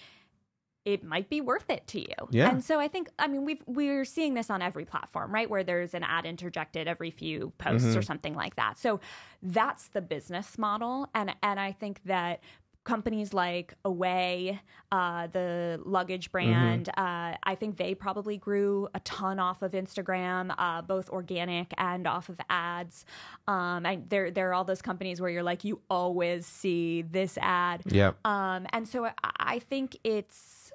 it 0.84 1.04
might 1.04 1.30
be 1.30 1.42
worth 1.42 1.70
it 1.70 1.86
to 1.86 2.00
you. 2.00 2.16
Yeah. 2.32 2.50
And 2.50 2.64
so 2.64 2.80
I 2.80 2.88
think 2.88 3.10
I 3.20 3.28
mean 3.28 3.46
we've 3.46 3.62
we're 3.68 4.04
seeing 4.06 4.34
this 4.34 4.50
on 4.50 4.64
every 4.64 4.84
platform, 4.86 5.32
right? 5.32 5.48
Where 5.48 5.64
there's 5.64 5.94
an 5.94 6.04
ad 6.04 6.26
interjected 6.26 6.88
every 6.88 7.12
few 7.12 7.54
posts 7.60 7.88
Mm-hmm. 7.90 8.00
or 8.00 8.02
something 8.02 8.34
like 8.36 8.56
that. 8.56 8.80
So 8.80 9.00
that's 9.44 9.90
the 9.90 10.02
business 10.02 10.58
model 10.58 11.08
and 11.14 11.36
and 11.44 11.60
I 11.60 11.72
think 11.72 12.02
that 12.06 12.40
companies 12.84 13.34
like 13.34 13.76
Away, 13.86 14.60
uh, 14.92 15.28
the 15.28 15.80
luggage 15.86 16.32
brand, 16.32 16.90
uh, 16.90 17.36
I 17.44 17.56
think 17.56 17.78
they 17.78 17.94
probably 17.94 18.38
grew 18.38 18.88
a 18.96 19.00
ton 19.02 19.40
off 19.40 19.62
of 19.62 19.74
Instagram, 19.74 20.54
uh, 20.58 20.82
both 20.82 21.10
organic 21.10 21.74
and 21.78 22.08
off 22.08 22.30
of 22.30 22.40
ads. 22.50 23.06
Um, 23.48 23.86
and 23.86 24.10
there, 24.10 24.32
there 24.32 24.50
are 24.50 24.54
all 24.54 24.64
those 24.64 24.82
companies 24.82 25.22
where 25.22 25.30
you're 25.30 25.44
like, 25.44 25.64
you 25.64 25.80
always 25.90 26.46
see 26.46 27.04
this 27.04 27.38
ad. 27.40 27.84
Yep. 27.86 28.18
Um, 28.26 28.66
and 28.74 28.88
so 28.88 29.06
I, 29.06 29.12
I 29.24 29.60
think 29.60 29.98
it's, 30.04 30.72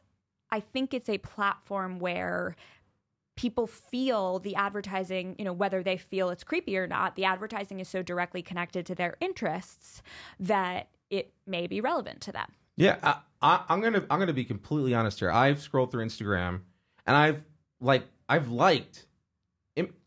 I 0.51 0.61
think 0.61 0.95
it's 0.95 1.09
a 1.09 1.19
platform 1.19 1.99
where 1.99 2.55
people 3.37 3.67
feel 3.67 4.39
the 4.39 4.55
advertising, 4.55 5.37
you 5.39 5.45
know, 5.45 5.53
whether 5.53 5.83
they 5.83 5.97
feel 5.97 6.31
it's 6.31 6.43
creepy 6.43 6.77
or 6.77 6.87
not, 6.87 7.15
the 7.17 7.25
advertising 7.25 7.81
is 7.81 7.89
so 7.89 8.03
directly 8.03 8.43
connected 8.43 8.87
to 8.87 8.95
their 8.95 9.17
interests 9.21 10.03
that 10.41 10.89
it 11.11 11.33
may 11.47 11.67
be 11.67 11.81
relevant 11.81 12.21
to 12.23 12.33
them. 12.33 12.51
Yeah, 12.77 12.97
I, 13.03 13.19
I, 13.41 13.65
I'm 13.69 13.81
gonna 13.81 14.05
I'm 14.11 14.19
gonna 14.19 14.33
be 14.33 14.45
completely 14.45 14.95
honest 14.95 15.21
here. 15.21 15.31
I've 15.31 15.61
scrolled 15.61 15.91
through 15.93 16.05
Instagram, 16.05 16.61
and 17.07 17.17
I've 17.17 17.45
like 17.81 18.05
I've 18.29 18.49
liked 18.49 19.07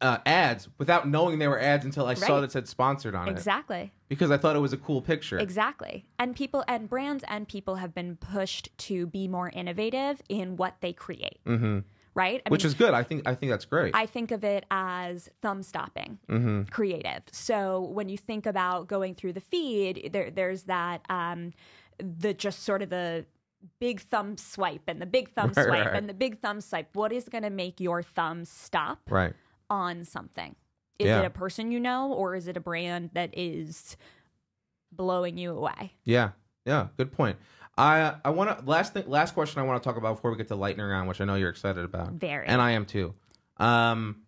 uh, 0.01 0.17
ads 0.25 0.67
without 0.77 1.07
knowing 1.07 1.37
they 1.37 1.47
were 1.47 1.59
ads 1.59 1.85
until 1.85 2.07
I 2.07 2.15
saw 2.15 2.41
that 2.41 2.51
said 2.51 2.67
sponsored 2.67 3.13
on 3.13 3.27
it 3.27 3.31
Exactly. 3.31 3.91
because 4.07 4.31
I 4.31 4.37
thought 4.37 4.55
it 4.55 4.59
was 4.59 4.73
a 4.73 4.77
cool 4.77 5.01
picture. 5.01 5.37
Exactly. 5.37 6.05
And 6.17 6.35
people 6.35 6.63
and 6.67 6.89
brands 6.89 7.23
and 7.27 7.47
people 7.47 7.75
have 7.75 7.93
been 7.93 8.15
pushed 8.15 8.75
to 8.79 9.05
be 9.05 9.27
more 9.27 9.49
innovative 9.49 10.21
in 10.27 10.55
what 10.55 10.77
they 10.81 10.93
create. 10.93 11.37
hmm 11.45 11.79
Right? 12.15 12.41
I 12.45 12.49
Which 12.49 12.63
mean, 12.63 12.67
is 12.67 12.73
good. 12.73 12.93
I 12.93 13.03
think 13.03 13.27
I 13.27 13.35
think 13.35 13.51
that's 13.51 13.65
great. 13.65 13.95
I 13.95 14.05
think 14.05 14.31
of 14.31 14.43
it 14.43 14.65
as 14.71 15.29
thumb 15.41 15.63
stopping 15.63 16.19
hmm 16.27 16.63
creative. 16.71 17.23
So 17.31 17.81
when 17.81 18.09
you 18.09 18.17
think 18.17 18.45
about 18.45 18.87
going 18.87 19.15
through 19.15 19.33
the 19.33 19.41
feed, 19.41 20.09
there, 20.11 20.29
there's 20.31 20.63
that 20.63 21.01
um, 21.09 21.53
the 21.99 22.33
just 22.33 22.63
sort 22.63 22.81
of 22.81 22.89
the 22.89 23.25
big 23.79 23.99
thumb 24.01 24.37
swipe 24.37 24.83
and 24.87 25.01
the 25.01 25.05
big 25.05 25.33
thumb 25.33 25.51
Right, 25.55 25.65
swipe 25.65 25.85
right. 25.87 25.95
and 25.95 26.09
the 26.09 26.13
big 26.13 26.39
thumb 26.41 26.61
swipe. 26.61 26.95
What 26.95 27.11
is 27.11 27.27
going 27.29 27.43
to 27.43 27.49
make 27.49 27.79
your 27.79 28.01
thumb 28.01 28.45
stop 28.45 28.99
Right. 29.09 29.33
on 29.69 30.03
something? 30.05 30.55
Is 30.97 31.07
Yeah. 31.07 31.21
it 31.21 31.25
a 31.25 31.29
person 31.29 31.71
you 31.71 31.79
know, 31.79 32.11
or 32.13 32.35
is 32.35 32.47
it 32.47 32.57
a 32.57 32.61
brand 32.61 33.11
that 33.13 33.29
is 33.37 33.97
blowing 34.91 35.37
you 35.37 35.51
away? 35.55 35.93
Yeah. 36.03 36.31
Yeah. 36.65 36.87
Good 36.97 37.11
point. 37.11 37.37
I 37.79 38.15
I 38.25 38.29
want 38.31 38.59
to 38.59 38.65
last 38.65 38.93
thing 38.93 39.05
last 39.07 39.33
question 39.33 39.61
I 39.61 39.63
want 39.63 39.81
to 39.81 39.87
talk 39.87 39.97
about 39.97 40.17
before 40.17 40.31
we 40.31 40.37
get 40.37 40.49
to 40.49 40.55
lightning 40.55 40.85
round, 40.85 41.07
which 41.07 41.21
I 41.21 41.25
know 41.25 41.35
you're 41.35 41.49
excited 41.49 41.83
about, 41.83 42.11
Very. 42.13 42.45
and 42.45 42.61
I 42.61 42.71
am 42.71 42.85
too. 42.85 43.13
Um, 43.57 44.23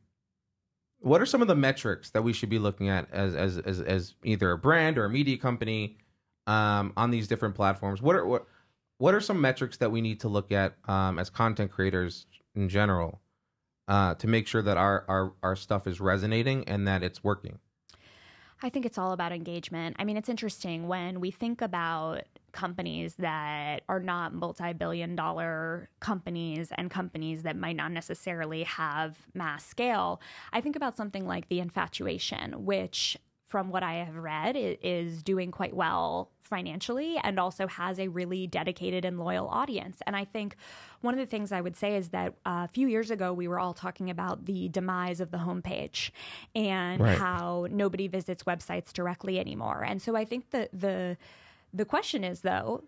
what 0.99 1.20
are 1.20 1.26
some 1.26 1.41
of 1.41 1.47
the 1.47 1.56
metrics 1.56 2.12
that 2.12 2.24
we 2.24 2.32
should 2.32 2.49
be 2.49 2.60
looking 2.60 2.88
at 2.88 3.12
as 3.12 3.36
as 3.36 3.58
as, 3.58 3.82
as 3.82 4.16
either 4.24 4.52
a 4.52 4.58
brand 4.58 4.97
or 4.97 5.06
a 5.06 5.10
media 5.10 5.38
company 5.38 5.97
um, 6.47 6.93
on 6.95 7.12
these 7.12 7.28
different 7.28 7.56
platforms? 7.56 8.02
What 8.02 8.16
are 8.16 8.26
what 8.26 8.47
what 8.99 9.14
are 9.14 9.22
some 9.22 9.41
metrics 9.41 9.78
that 9.78 9.91
we 9.91 9.99
need 9.99 10.22
to 10.22 10.30
look 10.30 10.52
at 10.52 10.76
um, 10.88 11.20
as 11.20 11.30
content 11.30 11.72
creators 11.72 12.28
in 12.56 12.70
general 12.70 13.20
uh, 13.88 14.16
to 14.16 14.28
make 14.28 14.47
sure 14.47 14.62
that 14.62 14.78
our, 14.78 15.04
our 15.10 15.34
our 15.43 15.56
stuff 15.58 15.88
is 15.88 15.99
resonating 15.99 16.64
and 16.70 16.88
that 16.88 17.04
it's 17.04 17.22
working? 17.24 17.60
I 18.64 18.70
think 18.70 18.86
it's 18.86 18.97
all 18.97 19.12
about 19.12 19.32
engagement. 19.32 19.95
I 19.99 20.03
mean, 20.03 20.18
it's 20.18 20.30
interesting 20.30 20.88
when 20.88 21.20
we 21.20 21.32
think 21.32 21.62
about 21.62 22.24
companies 22.51 23.16
that 23.16 23.82
are 23.89 23.99
not 23.99 24.34
multi 24.34 24.74
billion 24.74 25.16
dollar 25.16 25.89
companies 25.99 26.70
and 26.76 26.91
companies 26.91 27.43
that 27.43 27.55
might 27.55 27.76
not 27.76 27.91
necessarily 27.91 28.64
have 28.64 29.18
mass 29.34 29.66
scale. 29.66 30.22
I 30.53 30.62
think 30.62 30.76
about 30.76 30.95
something 30.95 31.26
like 31.26 31.49
The 31.49 31.59
Infatuation, 31.59 32.66
which, 32.66 33.18
from 33.52 33.70
what 33.70 33.84
I 33.84 33.95
have 34.06 34.16
read, 34.16 34.56
is 34.56 35.22
doing 35.24 35.52
quite 35.52 35.76
well 35.76 36.30
financially 36.41 37.18
and 37.24 37.39
also 37.39 37.68
has 37.68 37.99
a 37.99 38.08
really 38.08 38.47
dedicated 38.47 39.06
and 39.06 39.20
loyal 39.20 39.47
audience. 39.47 39.97
And 40.06 40.16
I 40.16 40.26
think 40.26 40.56
one 41.02 41.14
of 41.14 41.20
the 41.20 41.26
things 41.26 41.52
I 41.52 41.62
would 41.62 41.76
say 41.76 41.95
is 41.95 42.10
that 42.10 42.30
uh, 42.45 42.66
a 42.66 42.70
few 42.78 42.88
years 42.88 43.10
ago, 43.12 43.28
we 43.34 43.47
were 43.47 43.60
all 43.60 43.74
talking 43.74 44.10
about 44.10 44.45
the 44.45 44.68
demise 44.70 45.20
of 45.22 45.32
the 45.32 45.38
homepage 45.38 46.12
and 46.56 47.02
Right. 47.02 47.18
how 47.18 47.68
nobody 47.72 48.08
visits 48.08 48.43
websites 48.43 48.91
directly 48.93 49.39
anymore. 49.39 49.84
And 49.86 50.02
so 50.02 50.16
I 50.16 50.26
think 50.26 50.52
that 50.52 50.70
the 50.74 51.18
the 51.74 51.86
question 51.86 52.24
is 52.26 52.41
though, 52.41 52.84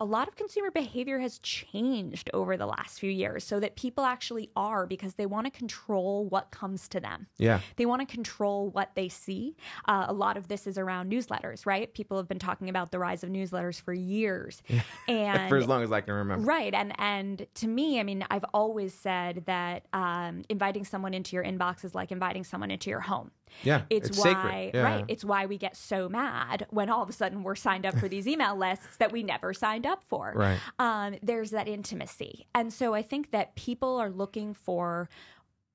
a 0.00 0.04
lot 0.04 0.26
of 0.26 0.34
consumer 0.34 0.70
behavior 0.70 1.18
has 1.20 1.38
changed 1.38 2.28
over 2.34 2.56
the 2.56 2.66
last 2.66 2.98
few 2.98 3.10
years 3.10 3.44
so 3.44 3.60
that 3.60 3.76
people 3.76 4.04
actually 4.04 4.50
are 4.56 4.86
because 4.86 5.14
they 5.14 5.26
want 5.26 5.46
to 5.46 5.50
control 5.50 6.26
what 6.26 6.50
comes 6.50 6.88
to 6.88 6.98
them. 6.98 7.28
Yeah. 7.38 7.60
They 7.76 7.86
want 7.86 8.00
to 8.00 8.06
control 8.06 8.68
what 8.70 8.90
they 8.96 9.08
see. 9.08 9.56
Uh, 9.86 10.06
a 10.08 10.12
lot 10.12 10.36
of 10.36 10.48
this 10.48 10.66
is 10.66 10.76
around 10.76 11.10
newsletters, 11.12 11.66
right? 11.66 11.92
People 11.94 12.16
have 12.16 12.26
been 12.26 12.40
talking 12.40 12.68
about 12.68 12.90
the 12.90 12.98
rise 12.98 13.22
of 13.22 13.30
newsletters 13.30 13.80
for 13.80 13.92
years. 13.92 14.62
And 15.08 15.48
For 15.48 15.56
as 15.56 15.66
long 15.66 15.82
as 15.82 15.92
I 15.92 16.00
can 16.00 16.14
remember. 16.14 16.46
Right, 16.46 16.72
and 16.74 16.92
and 16.98 17.46
to 17.54 17.68
me, 17.68 17.98
I 18.00 18.02
mean, 18.02 18.24
I've 18.30 18.44
always 18.54 18.94
said 18.94 19.44
that 19.46 19.86
um, 19.92 20.42
inviting 20.48 20.84
someone 20.84 21.12
into 21.12 21.36
your 21.36 21.44
inbox 21.44 21.84
is 21.84 21.94
like 21.94 22.12
inviting 22.12 22.44
someone 22.44 22.70
into 22.70 22.88
your 22.88 23.00
home. 23.00 23.30
Yeah. 23.62 23.82
It's, 23.90 24.16
sacred. 24.16 24.34
why, 24.34 24.70
Yeah. 24.74 24.82
right? 24.82 25.04
It's 25.08 25.24
why 25.24 25.46
we 25.46 25.58
get 25.58 25.76
so 25.76 26.08
mad 26.08 26.66
when 26.70 26.90
all 26.90 27.02
of 27.02 27.08
a 27.08 27.12
sudden 27.12 27.42
we're 27.42 27.54
signed 27.54 27.86
up 27.86 27.96
for 27.98 28.08
these 28.08 28.26
email 28.26 28.56
lists 28.56 28.96
that 28.98 29.12
we 29.12 29.22
never 29.22 29.52
signed 29.54 29.86
up 29.86 30.02
for. 30.04 30.32
Right. 30.34 30.58
Um, 30.78 31.16
there's 31.22 31.50
that 31.50 31.68
intimacy, 31.68 32.46
and 32.54 32.72
so 32.72 32.94
I 32.94 33.02
think 33.02 33.30
that 33.30 33.54
people 33.54 33.98
are 33.98 34.10
looking 34.10 34.54
for 34.54 35.08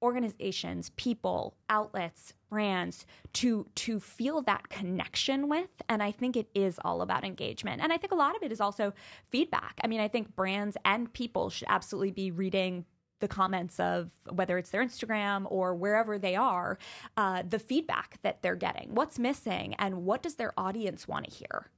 organizations, 0.01 0.91
people, 0.95 1.55
outlets, 1.69 2.33
brands 2.49 3.05
to 3.33 3.67
to 3.75 3.99
feel 3.99 4.41
that 4.43 4.69
connection 4.69 5.49
with 5.49 5.67
and 5.89 6.01
I 6.01 6.11
think 6.11 6.37
it 6.37 6.47
is 6.55 6.79
all 6.85 7.01
about 7.01 7.25
engagement. 7.25 7.81
And 7.81 7.91
I 7.91 7.97
think 7.97 8.13
a 8.13 8.15
lot 8.15 8.35
of 8.35 8.43
it 8.43 8.51
is 8.51 8.61
also 8.61 8.93
feedback. 9.29 9.79
I 9.83 9.87
mean, 9.87 9.99
I 9.99 10.07
think 10.07 10.35
brands 10.35 10.77
and 10.85 11.11
people 11.11 11.49
should 11.49 11.67
absolutely 11.69 12.11
be 12.11 12.31
reading 12.31 12.85
the 13.19 13.27
comments 13.27 13.79
of 13.79 14.11
whether 14.29 14.57
it's 14.57 14.69
their 14.69 14.83
Instagram 14.83 15.45
or 15.49 15.75
wherever 15.75 16.17
they 16.17 16.35
are, 16.35 16.77
uh, 17.15 17.43
the 17.47 17.59
feedback 17.59 18.19
that 18.21 18.41
they're 18.41 18.55
getting, 18.55 18.93
what's 18.93 19.17
missing, 19.17 19.75
and 19.79 20.05
what 20.05 20.21
does 20.21 20.35
their 20.35 20.53
audience 20.57 21.07
want 21.07 21.25
to 21.25 21.31
hear. 21.31 21.69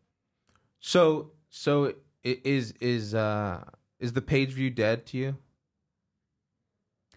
So 0.79 1.31
so 1.49 1.93
is 2.23 2.73
is 2.79 3.13
uh 3.15 3.63
is 3.99 4.13
the 4.13 4.21
page 4.21 4.51
view 4.51 4.69
dead 4.69 5.05
to 5.07 5.17
you? 5.17 5.37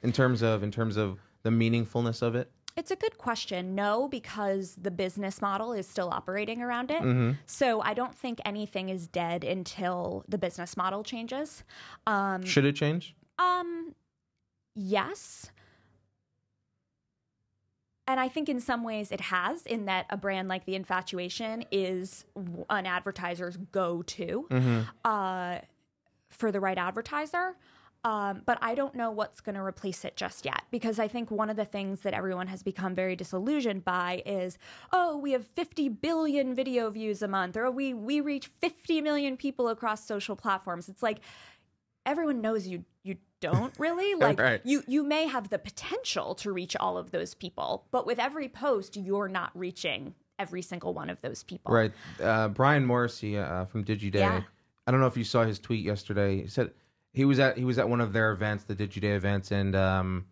In 0.02 0.12
terms 0.12 0.42
of 0.42 0.62
in 0.62 0.70
terms 0.70 0.96
of 0.96 1.18
the 1.42 1.50
meaningfulness 1.50 2.22
of 2.22 2.34
it? 2.34 2.50
It's 2.74 2.90
a 2.90 2.96
good 2.96 3.18
question. 3.18 3.74
No, 3.74 4.08
because 4.08 4.76
the 4.80 4.90
business 4.90 5.42
model 5.42 5.74
is 5.74 5.86
still 5.86 6.08
operating 6.08 6.62
around 6.62 6.90
it. 6.90 7.02
Mm-hmm. 7.02 7.32
So 7.44 7.82
I 7.82 7.92
don't 7.92 8.14
think 8.14 8.40
anything 8.46 8.88
is 8.88 9.06
dead 9.06 9.44
until 9.44 10.24
the 10.26 10.38
business 10.38 10.74
model 10.74 11.04
changes. 11.04 11.64
Um, 12.06 12.44
Should 12.44 12.64
it 12.64 12.74
change? 12.74 13.14
um, 13.38 13.94
yes. 14.74 15.50
And 18.06 18.18
I 18.18 18.28
think 18.28 18.48
in 18.48 18.60
some 18.60 18.82
ways 18.82 19.12
it 19.12 19.20
has, 19.20 19.64
in 19.64 19.84
that 19.86 20.06
a 20.10 20.16
brand 20.16 20.48
like 20.48 20.64
The 20.64 20.74
Infatuation 20.74 21.64
is 21.70 22.24
an 22.68 22.84
advertiser's 22.86 23.56
go 23.56 24.02
to 24.02 24.46
Mm-hmm. 24.50 24.80
uh, 25.04 25.58
for 26.28 26.50
the 26.50 26.60
right 26.60 26.78
advertiser. 26.78 27.56
Um, 28.04 28.42
but 28.44 28.58
I 28.60 28.74
don't 28.74 28.96
know 28.96 29.12
what's 29.12 29.40
going 29.40 29.54
to 29.54 29.60
replace 29.62 30.04
it 30.04 30.16
just 30.16 30.44
yet 30.44 30.62
because 30.72 30.98
I 30.98 31.06
think 31.06 31.30
one 31.30 31.48
of 31.48 31.56
the 31.56 31.64
things 31.64 32.00
that 32.00 32.14
everyone 32.14 32.48
has 32.48 32.60
become 32.64 32.96
very 32.96 33.14
disillusioned 33.14 33.84
by 33.84 34.24
is, 34.26 34.58
oh, 34.92 35.16
we 35.18 35.30
have 35.32 35.46
50 35.46 35.88
billion 35.90 36.52
video 36.52 36.90
views 36.90 37.22
a 37.22 37.28
month, 37.28 37.56
or 37.56 37.70
we 37.70 37.94
we 37.94 38.20
reach 38.20 38.48
50 38.60 39.02
million 39.02 39.36
people 39.36 39.68
across 39.68 40.04
social 40.04 40.34
platforms. 40.34 40.88
It's 40.88 41.02
like 41.02 41.20
everyone 42.06 42.40
knows 42.40 42.66
you 42.66 42.84
you 43.02 43.16
don't 43.40 43.72
really 43.78 44.14
like 44.20 44.38
Right. 44.40 44.60
you 44.64 44.82
you 44.86 45.02
may 45.02 45.26
have 45.26 45.48
the 45.50 45.58
potential 45.58 46.34
to 46.36 46.52
reach 46.52 46.76
all 46.76 46.96
of 46.98 47.10
those 47.10 47.34
people, 47.34 47.86
but 47.90 48.06
with 48.06 48.18
every 48.18 48.48
post, 48.48 48.96
you're 48.96 49.28
not 49.28 49.50
reaching 49.54 50.14
every 50.38 50.62
single 50.62 50.94
one 50.94 51.10
of 51.10 51.20
those 51.20 51.42
people. 51.42 51.72
Right. 51.72 51.92
Uh, 52.20 52.48
Brian 52.48 52.84
Morrissey 52.84 53.38
uh, 53.38 53.64
from 53.66 53.84
DigiDay. 53.84 54.14
Yeah. 54.14 54.42
I 54.86 54.90
don't 54.90 55.00
know 55.00 55.06
if 55.06 55.16
you 55.16 55.24
saw 55.24 55.44
his 55.44 55.58
tweet 55.58 55.84
yesterday. 55.84 56.42
He 56.42 56.48
said 56.48 56.72
he 57.12 57.24
was 57.24 57.38
at 57.38 57.56
he 57.58 57.64
was 57.64 57.78
at 57.78 57.88
one 57.88 58.00
of 58.00 58.12
their 58.12 58.32
events, 58.32 58.64
the 58.64 58.74
DigiDay 58.74 59.14
events, 59.14 59.50
and 59.52 59.76
um, 59.76 60.26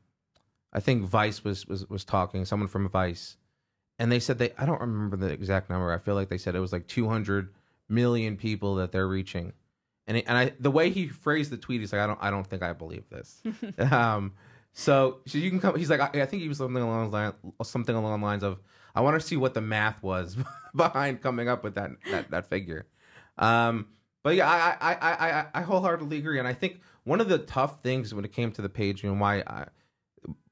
I 0.73 0.81
think 0.81 1.05
Vice 1.05 1.45
was, 1.45 1.66
was 1.66 1.89
was 1.89 2.05
talking. 2.05 2.45
Someone 2.45 2.68
from 2.68 2.89
Vice, 2.89 3.37
and 3.99 4.11
they 4.11 4.18
said 4.18 4.39
they 4.39 4.53
I 4.59 4.66
don't 4.66 4.81
remember 4.81 5.16
the 5.16 5.27
exact 5.33 5.71
number. 5.71 5.93
I 5.93 5.99
feel 5.99 6.14
like 6.16 6.29
they 6.31 6.39
said 6.39 6.55
it 6.57 6.61
was 6.61 6.73
like 6.73 6.87
200 6.89 7.53
million 7.89 8.37
people 8.37 8.77
that 8.77 8.91
they're 8.93 9.07
reaching, 9.09 9.53
and 10.11 10.23
and 10.27 10.37
I 10.37 10.53
the 10.59 10.73
way 10.73 10.91
he 10.91 11.07
phrased 11.07 11.53
the 11.53 11.57
tweet, 11.57 11.81
he's 11.81 11.93
like, 11.93 12.01
I 12.01 12.07
don't 12.07 12.19
I 12.21 12.31
don't 12.31 12.47
think 12.47 12.63
I 12.63 12.73
believe 12.73 13.09
this. 13.11 13.41
um, 13.93 14.33
so 14.73 15.21
so 15.27 15.39
you 15.39 15.51
can 15.51 15.61
come. 15.61 15.77
He's 15.77 15.89
like, 15.89 16.01
I, 16.01 16.23
I 16.23 16.27
think 16.27 16.43
he 16.43 16.49
was 16.49 16.59
something 16.59 16.83
along 16.83 17.11
the 17.11 17.17
line, 17.17 17.33
something 17.63 17.95
along 17.95 18.21
the 18.21 18.27
lines 18.27 18.43
of, 18.43 18.59
I 18.95 19.03
want 19.03 19.21
to 19.21 19.27
see 19.27 19.37
what 19.37 19.55
the 19.55 19.61
math 19.61 20.03
was 20.03 20.37
behind 20.75 21.23
coming 21.23 21.49
up 21.49 21.63
with 21.63 21.77
that 21.77 21.91
that, 22.11 22.31
that 22.33 22.49
figure. 22.49 22.87
Um, 23.39 23.87
but 24.25 24.35
yeah, 24.35 24.49
I, 24.49 24.77
I 24.81 24.95
I 24.95 25.41
I 25.41 25.47
I 25.55 25.63
wholeheartedly 25.63 26.19
agree, 26.19 26.41
and 26.41 26.49
I 26.49 26.55
think 26.55 26.81
one 27.05 27.21
of 27.21 27.29
the 27.29 27.39
tough 27.39 27.81
things 27.81 28.13
when 28.13 28.25
it 28.25 28.33
came 28.33 28.51
to 28.53 28.63
the 28.63 28.69
page 28.69 29.05
and 29.05 29.21
why 29.21 29.45
I 29.47 29.67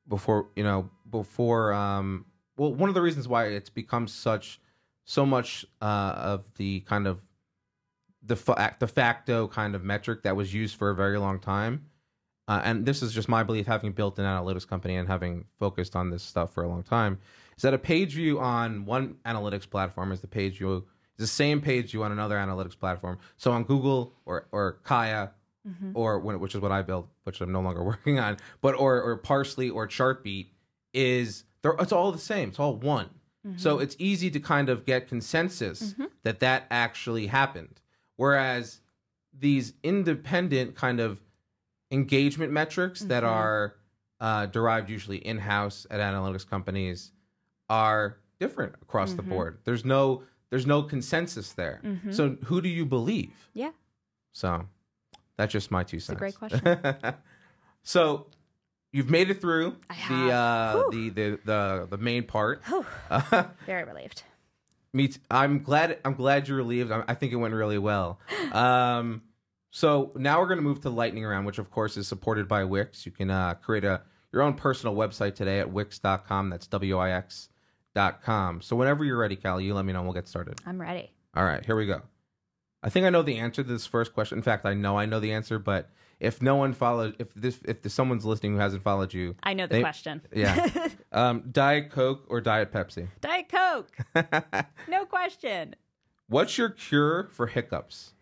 before 0.07 0.51
you 0.55 0.63
know 0.63 0.89
before 1.11 1.73
um 1.73 2.27
well 2.57 2.73
one 2.73 2.89
of 2.89 2.95
the 2.95 3.03
reasons 3.03 3.27
why 3.27 3.47
it's 3.47 3.71
become 3.71 4.07
such 4.07 4.61
so 5.05 5.27
much 5.27 5.67
uh 5.83 6.15
of 6.17 6.55
the 6.55 6.81
kind 6.81 7.07
of 7.07 7.21
the 8.29 8.37
fa- 8.37 8.77
de 8.79 8.87
facto 8.87 9.49
kind 9.49 9.75
of 9.75 9.83
metric 9.83 10.23
that 10.23 10.37
was 10.37 10.55
used 10.55 10.77
for 10.77 10.91
a 10.91 10.95
very 10.95 11.19
long 11.19 11.39
time 11.39 11.87
uh, 12.47 12.63
and 12.65 12.87
this 12.87 13.03
is 13.03 13.13
just 13.13 13.29
my 13.29 13.43
belief 13.43 13.67
having 13.67 13.93
built 13.93 14.19
an 14.19 14.25
analytics 14.25 14.67
company 14.67 14.97
and 14.97 15.09
having 15.09 15.45
focused 15.59 15.97
on 15.97 16.11
this 16.11 16.23
stuff 16.23 16.53
for 16.53 16.63
a 16.63 16.69
long 16.69 16.83
time 16.83 17.19
is 17.57 17.63
that 17.63 17.75
a 17.75 17.79
page 17.79 18.15
view 18.15 18.39
on 18.39 18.85
one 18.85 19.17
analytics 19.27 19.69
platform 19.69 20.13
is 20.13 20.21
the 20.21 20.29
page 20.29 20.59
view 20.59 20.77
is 20.77 20.83
the 21.19 21.27
same 21.27 21.61
page 21.61 21.91
view 21.91 22.05
on 22.05 22.13
another 22.13 22.37
analytics 22.37 22.79
platform 22.79 23.19
so 23.37 23.51
on 23.51 23.65
google 23.65 24.15
or 24.25 24.47
or 24.53 24.79
kaya 24.85 25.33
mm-hmm. 25.69 25.91
or 25.95 26.19
when, 26.19 26.41
which 26.41 26.55
is 26.55 26.61
what 26.61 26.73
I 26.73 26.83
built, 26.83 27.09
which 27.25 27.41
I'm 27.41 27.53
no 27.53 27.61
longer 27.61 27.83
working 27.93 28.19
on, 28.19 28.37
but 28.61 28.75
or 28.75 29.01
or 29.03 29.17
Parse.ly 29.17 29.71
or 29.71 29.87
Chartbeat 29.87 30.53
is 30.93 31.45
it's 31.65 31.93
all 31.93 32.13
the 32.13 32.19
same. 32.19 32.51
It's 32.51 32.61
all 32.61 32.77
one. 32.77 33.11
So 33.57 33.75
mm-hmm. 33.75 33.85
it's 33.85 33.97
easy 33.99 34.31
to 34.33 34.41
kind 34.41 34.69
of 34.69 34.85
get 34.85 35.09
consensus 35.09 35.93
mm-hmm. 35.93 36.07
that 36.23 36.41
that 36.41 36.67
actually 36.71 37.29
happened. 37.29 37.81
Whereas 38.19 38.81
these 39.33 39.73
independent 39.85 40.75
kind 40.75 40.99
of 40.99 41.21
engagement 41.93 42.53
metrics 42.53 43.01
that 43.03 43.23
are 43.23 43.77
uh, 44.21 44.47
derived 44.47 44.91
usually 44.91 45.19
in 45.19 45.39
house 45.39 45.87
at 45.89 46.01
analytics 46.01 46.45
companies 46.47 47.13
are 47.71 48.19
different 48.41 48.75
across 48.83 49.13
the 49.13 49.23
board. 49.23 49.59
There's 49.65 49.85
no 49.85 50.25
there's 50.51 50.67
no 50.67 50.83
consensus 50.83 51.53
there. 51.53 51.81
So 52.11 52.37
who 52.45 52.61
do 52.61 52.69
you 52.69 52.85
believe? 52.85 53.49
Yeah. 53.55 53.71
So 54.33 54.67
that's 55.37 55.53
just 55.53 55.71
my 55.71 55.85
two 55.85 56.01
cents. 56.01 56.19
That's 56.21 56.35
a 56.35 56.39
great 56.39 56.61
question. 56.63 57.15
so 57.85 58.27
you've 58.93 59.11
made 59.11 59.31
it 59.31 59.41
through 59.41 59.77
the, 60.09 60.33
uh, 60.33 60.83
the 60.91 61.09
the 61.11 61.39
the 61.45 61.87
the 61.91 61.99
main 61.99 62.25
part. 62.25 62.63
Uh, 63.11 63.45
Very 63.67 63.85
relieved. 63.85 64.25
Me, 64.93 65.09
t- 65.09 65.21
I'm 65.31 65.63
glad. 65.63 65.99
I'm 66.05 66.15
glad 66.15 66.49
you're 66.49 66.57
relieved. 66.57 66.91
I, 66.93 67.05
I 67.09 67.15
think 67.15 67.33
it 67.33 67.37
went 67.37 67.55
really 67.55 67.79
well. 67.79 68.19
Um, 68.53 69.23
so 69.71 70.13
now 70.15 70.41
we're 70.41 70.47
going 70.47 70.59
to 70.59 70.65
move 70.65 70.81
to 70.81 70.91
lightning 70.91 71.25
round, 71.27 71.45
which 71.45 71.59
of 71.59 71.71
course 71.71 71.99
is 71.99 72.09
supported 72.09 72.49
by 72.49 72.65
Wix. 72.65 73.05
You 73.05 73.13
can 73.13 73.31
uh, 73.31 73.55
create 73.55 73.85
a 73.85 74.01
your 74.33 74.43
own 74.43 74.55
personal 74.55 74.95
website 74.97 75.35
today 75.35 75.61
at 75.61 75.71
wix.com. 75.71 76.49
That's 76.51 76.67
w 76.67 76.97
i 76.99 77.11
x 77.13 77.51
dot 77.95 78.23
com. 78.23 78.63
So 78.63 78.77
whenever 78.77 79.05
you're 79.05 79.19
ready, 79.19 79.37
Callie, 79.37 79.65
you 79.65 79.75
let 79.75 79.85
me 79.85 79.93
know. 79.93 79.99
and 80.01 80.07
We'll 80.09 80.15
get 80.15 80.27
started. 80.29 80.59
I'm 80.67 80.81
ready. 80.81 81.11
All 81.37 81.45
right, 81.45 81.65
here 81.65 81.77
we 81.77 81.87
go. 81.87 82.01
I 82.83 82.89
think 82.89 83.05
I 83.07 83.11
know 83.11 83.23
the 83.23 83.37
answer 83.37 83.63
to 83.63 83.69
this 83.69 83.87
first 83.87 84.15
question. 84.15 84.39
In 84.39 84.43
fact, 84.43 84.65
I 84.65 84.73
know 84.75 84.97
I 84.99 85.05
know 85.07 85.21
the 85.21 85.33
answer, 85.33 85.59
but 85.59 85.91
if 86.21 86.43
no 86.43 86.57
one 86.57 86.73
followed, 86.73 87.17
if 87.19 87.33
this, 87.35 87.59
if 87.65 87.79
someone's 87.91 88.25
listening 88.25 88.53
who 88.55 88.59
hasn't 88.59 88.83
followed 88.83 89.15
you, 89.15 89.37
I 89.43 89.55
know 89.55 89.67
the 89.67 89.75
They- 89.77 89.81
question. 89.81 90.23
yeah, 90.35 90.89
um, 91.13 91.45
Diet 91.51 91.91
Coke 91.91 92.25
or 92.29 92.41
Diet 92.41 92.73
Pepsi? 92.73 93.09
Diet 93.21 93.49
Coke. 93.49 93.97
no 94.89 95.05
question. 95.05 95.75
What's 96.29 96.59
your 96.59 96.71
cure 96.71 97.29
for 97.33 97.47
hiccups? 97.47 98.13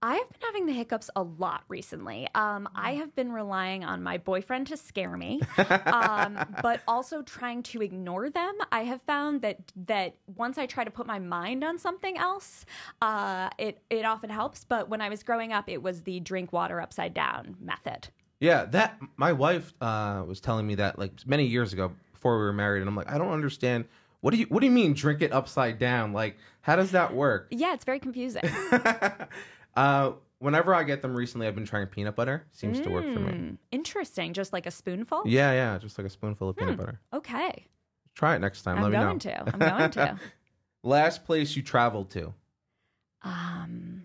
I 0.00 0.14
have 0.14 0.28
been 0.30 0.40
having 0.42 0.66
the 0.66 0.72
hiccups 0.72 1.10
a 1.16 1.22
lot 1.24 1.64
recently. 1.66 2.28
Um, 2.32 2.68
I 2.72 2.94
Mm. 2.94 2.98
have 2.98 3.16
been 3.16 3.32
relying 3.32 3.84
on 3.84 4.00
my 4.00 4.18
boyfriend 4.18 4.68
to 4.68 4.76
scare 4.76 5.16
me, 5.16 5.40
um, 5.86 6.38
but 6.62 6.82
also 6.86 7.22
trying 7.22 7.64
to 7.64 7.82
ignore 7.82 8.30
them. 8.30 8.54
I 8.70 8.84
have 8.84 9.02
found 9.02 9.42
that 9.42 9.72
that 9.86 10.14
once 10.36 10.56
I 10.56 10.66
try 10.66 10.84
to 10.84 10.90
put 10.90 11.08
my 11.08 11.18
mind 11.18 11.64
on 11.64 11.78
something 11.78 12.16
else, 12.16 12.64
uh, 13.02 13.50
it 13.58 13.82
it 13.90 14.04
often 14.04 14.30
helps. 14.30 14.64
But 14.64 14.88
when 14.88 15.00
I 15.00 15.08
was 15.08 15.24
growing 15.24 15.52
up, 15.52 15.68
it 15.68 15.82
was 15.82 16.02
the 16.04 16.20
drink 16.20 16.52
water 16.52 16.80
upside 16.80 17.12
down 17.12 17.56
method. 17.60 18.08
Yeah, 18.38 18.66
that 18.66 19.00
my 19.16 19.32
wife 19.32 19.74
uh, 19.80 20.22
was 20.24 20.40
telling 20.40 20.64
me 20.64 20.76
that 20.76 20.96
like 20.96 21.10
many 21.26 21.46
years 21.46 21.72
ago 21.72 21.90
before 22.12 22.38
we 22.38 22.44
were 22.44 22.52
married, 22.52 22.80
and 22.82 22.88
I'm 22.88 22.94
like, 22.94 23.10
I 23.10 23.18
don't 23.18 23.32
understand. 23.32 23.86
What 24.20 24.30
do 24.32 24.36
you 24.36 24.46
What 24.46 24.60
do 24.60 24.66
you 24.66 24.72
mean 24.72 24.94
drink 24.94 25.22
it 25.22 25.32
upside 25.32 25.80
down? 25.80 26.12
Like, 26.12 26.36
how 26.60 26.76
does 26.76 26.92
that 26.92 27.14
work? 27.14 27.48
Yeah, 27.50 27.74
it's 27.74 27.84
very 27.84 27.98
confusing. 27.98 28.42
uh, 29.78 30.12
whenever 30.38 30.74
I 30.74 30.82
get 30.82 31.02
them 31.02 31.14
recently, 31.14 31.46
I've 31.46 31.54
been 31.54 31.64
trying 31.64 31.86
peanut 31.86 32.16
butter. 32.16 32.46
Seems 32.52 32.80
to 32.80 32.90
work 32.90 33.04
for 33.12 33.20
me. 33.20 33.32
Hmm, 33.32 33.54
Interesting. 33.70 34.32
Just 34.32 34.52
like 34.52 34.66
a 34.66 34.70
spoonful. 34.70 35.22
Yeah, 35.26 35.52
yeah, 35.52 35.78
just 35.78 35.98
like 35.98 36.06
a 36.06 36.10
spoonful 36.10 36.48
of 36.48 36.56
peanut 36.56 36.76
butter. 36.76 37.00
Okay. 37.12 37.66
Try 38.14 38.34
it 38.34 38.40
next 38.40 38.62
time. 38.62 38.76
I'm 38.78 38.82
Let 38.82 38.90
me 38.92 38.98
know. 38.98 39.04
going 39.06 39.18
to. 39.20 39.54
I'm 39.54 39.58
going 39.78 39.90
to. 39.92 40.18
Last 40.82 41.24
place 41.24 41.54
you 41.54 41.62
traveled 41.62 42.10
to? 42.10 42.34
Um, 43.22 44.02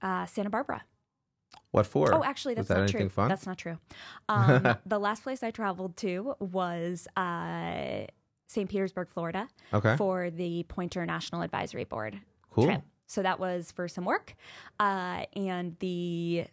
uh, 0.00 0.26
Santa 0.26 0.50
Barbara. 0.50 0.84
What 1.72 1.86
for? 1.86 2.14
Oh, 2.14 2.22
actually, 2.22 2.54
that's 2.54 2.68
that 2.68 2.74
not 2.74 2.82
anything 2.82 3.00
true. 3.02 3.08
fun? 3.08 3.28
That's 3.28 3.46
not 3.46 3.58
true. 3.58 3.78
Um, 4.28 4.76
the 4.86 4.98
last 4.98 5.22
place 5.24 5.42
I 5.42 5.50
traveled 5.50 5.96
to 5.98 6.34
was 6.38 7.06
uh, 7.16 8.06
St. 8.46 8.68
Petersburg, 8.68 9.08
Florida, 9.08 9.48
okay, 9.74 9.96
for 9.96 10.30
the 10.30 10.64
Poynter 10.68 11.04
National 11.04 11.42
Advisory 11.42 11.84
Board 11.84 12.18
cool. 12.50 12.66
trip. 12.66 12.82
So 13.06 13.22
that 13.22 13.38
was 13.38 13.72
for 13.72 13.88
some 13.88 14.04
work, 14.04 14.34
uh, 14.80 15.24
and 15.36 15.76
the 15.80 16.46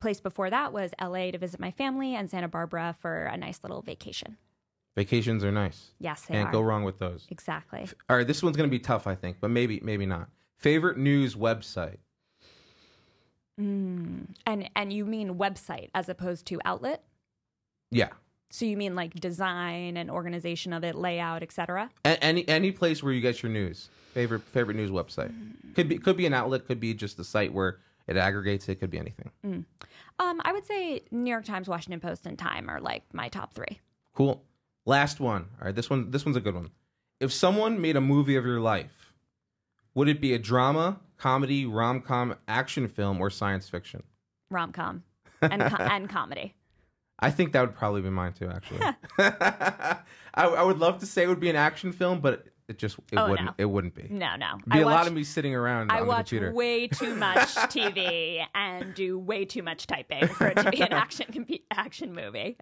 place 0.00 0.20
before 0.20 0.48
that 0.48 0.72
was 0.72 0.92
LA 1.00 1.32
to 1.32 1.38
visit 1.38 1.58
my 1.58 1.70
family, 1.72 2.14
and 2.14 2.30
Santa 2.30 2.46
Barbara 2.48 2.94
for 3.00 3.24
a 3.24 3.36
nice 3.36 3.60
little 3.64 3.82
vacation. 3.82 4.36
Vacations 4.96 5.42
are 5.44 5.52
nice. 5.52 5.90
Yes, 5.98 6.22
they 6.22 6.34
Can't 6.34 6.48
are 6.48 6.52
go 6.52 6.60
wrong 6.60 6.84
with 6.84 6.98
those. 6.98 7.26
exactly. 7.30 7.86
All 8.08 8.16
right, 8.16 8.26
this 8.26 8.42
one's 8.42 8.56
gonna 8.56 8.68
be 8.68 8.78
tough, 8.78 9.06
I 9.06 9.14
think, 9.14 9.38
but 9.40 9.50
maybe, 9.50 9.80
maybe 9.82 10.06
not. 10.06 10.28
Favorite 10.56 10.98
news 10.98 11.34
website? 11.34 11.98
Mm. 13.60 14.26
And 14.46 14.70
and 14.76 14.92
you 14.92 15.04
mean 15.04 15.34
website 15.34 15.90
as 15.94 16.08
opposed 16.08 16.46
to 16.46 16.60
outlet? 16.64 17.02
Yeah, 17.90 18.10
So 18.50 18.64
you 18.64 18.76
mean 18.76 18.94
like 18.94 19.14
design 19.14 19.96
and 19.96 20.10
organization 20.10 20.72
of 20.72 20.82
it, 20.84 20.94
layout, 20.94 21.42
etc. 21.42 21.90
Any 22.04 22.48
any 22.48 22.72
place 22.72 23.02
where 23.02 23.12
you 23.12 23.20
get 23.20 23.42
your 23.42 23.52
news. 23.52 23.90
Favorite 24.14 24.42
favorite 24.42 24.76
news 24.76 24.90
website 24.90 25.32
could 25.74 25.88
be 25.88 25.98
could 25.98 26.16
be 26.16 26.26
an 26.26 26.34
outlet, 26.34 26.66
could 26.66 26.80
be 26.80 26.94
just 26.94 27.16
the 27.16 27.24
site 27.24 27.52
where 27.52 27.78
it 28.06 28.16
aggregates. 28.16 28.68
It 28.68 28.76
could 28.76 28.90
be 28.90 28.98
anything. 28.98 29.30
Um, 30.20 30.40
I 30.44 30.52
would 30.52 30.66
say 30.66 31.02
New 31.10 31.30
York 31.30 31.44
Times, 31.44 31.68
Washington 31.68 32.00
Post, 32.00 32.26
and 32.26 32.38
Time 32.38 32.68
are 32.68 32.80
like 32.80 33.04
my 33.12 33.28
top 33.28 33.52
three. 33.54 33.80
Cool. 34.14 34.42
Last 34.86 35.20
one. 35.20 35.46
All 35.60 35.66
right, 35.66 35.74
this 35.74 35.90
one 35.90 36.10
this 36.10 36.24
one's 36.24 36.36
a 36.36 36.40
good 36.40 36.54
one. 36.54 36.70
If 37.20 37.32
someone 37.32 37.80
made 37.80 37.96
a 37.96 38.00
movie 38.00 38.36
of 38.36 38.44
your 38.46 38.60
life, 38.60 39.12
would 39.94 40.08
it 40.08 40.20
be 40.20 40.32
a 40.32 40.38
drama, 40.38 41.00
comedy, 41.18 41.66
rom 41.66 42.00
com, 42.00 42.34
action 42.48 42.88
film, 42.88 43.20
or 43.20 43.28
science 43.28 43.68
fiction? 43.68 44.02
Rom 44.50 44.72
com 44.72 45.02
and 45.42 45.62
co- 45.62 45.82
and 45.84 46.08
comedy. 46.08 46.54
I 47.18 47.30
think 47.30 47.52
that 47.52 47.60
would 47.62 47.74
probably 47.74 48.02
be 48.02 48.10
mine 48.10 48.32
too. 48.32 48.48
Actually, 48.48 48.80
I, 49.18 49.98
I 50.34 50.62
would 50.62 50.78
love 50.78 50.98
to 51.00 51.06
say 51.06 51.24
it 51.24 51.28
would 51.28 51.40
be 51.40 51.50
an 51.50 51.56
action 51.56 51.92
film, 51.92 52.20
but 52.20 52.46
it 52.68 52.78
just 52.78 52.98
it 53.10 53.16
Oh, 53.16 53.30
wouldn't. 53.30 53.46
no. 53.46 53.54
It 53.58 53.64
wouldn't 53.64 53.94
be. 53.94 54.06
No, 54.10 54.36
no. 54.36 54.56
It'd 54.58 54.72
be 54.72 54.78
I 54.78 54.82
a 54.82 54.86
lot 54.86 55.06
of 55.06 55.12
me 55.14 55.24
sitting 55.24 55.54
around 55.54 55.90
I 55.90 56.02
watch 56.02 56.32
way 56.32 56.86
too 56.86 57.14
much 57.16 57.38
TV 57.54 58.44
and 58.54 58.94
do 58.94 59.18
way 59.18 59.44
too 59.46 59.62
much 59.62 59.86
typing 59.86 60.28
for 60.28 60.48
it 60.48 60.56
to 60.58 60.70
be 60.70 60.80
an 60.82 60.92
action 60.92 61.26
comp- 61.32 61.62
action 61.70 62.12
movie. 62.14 62.56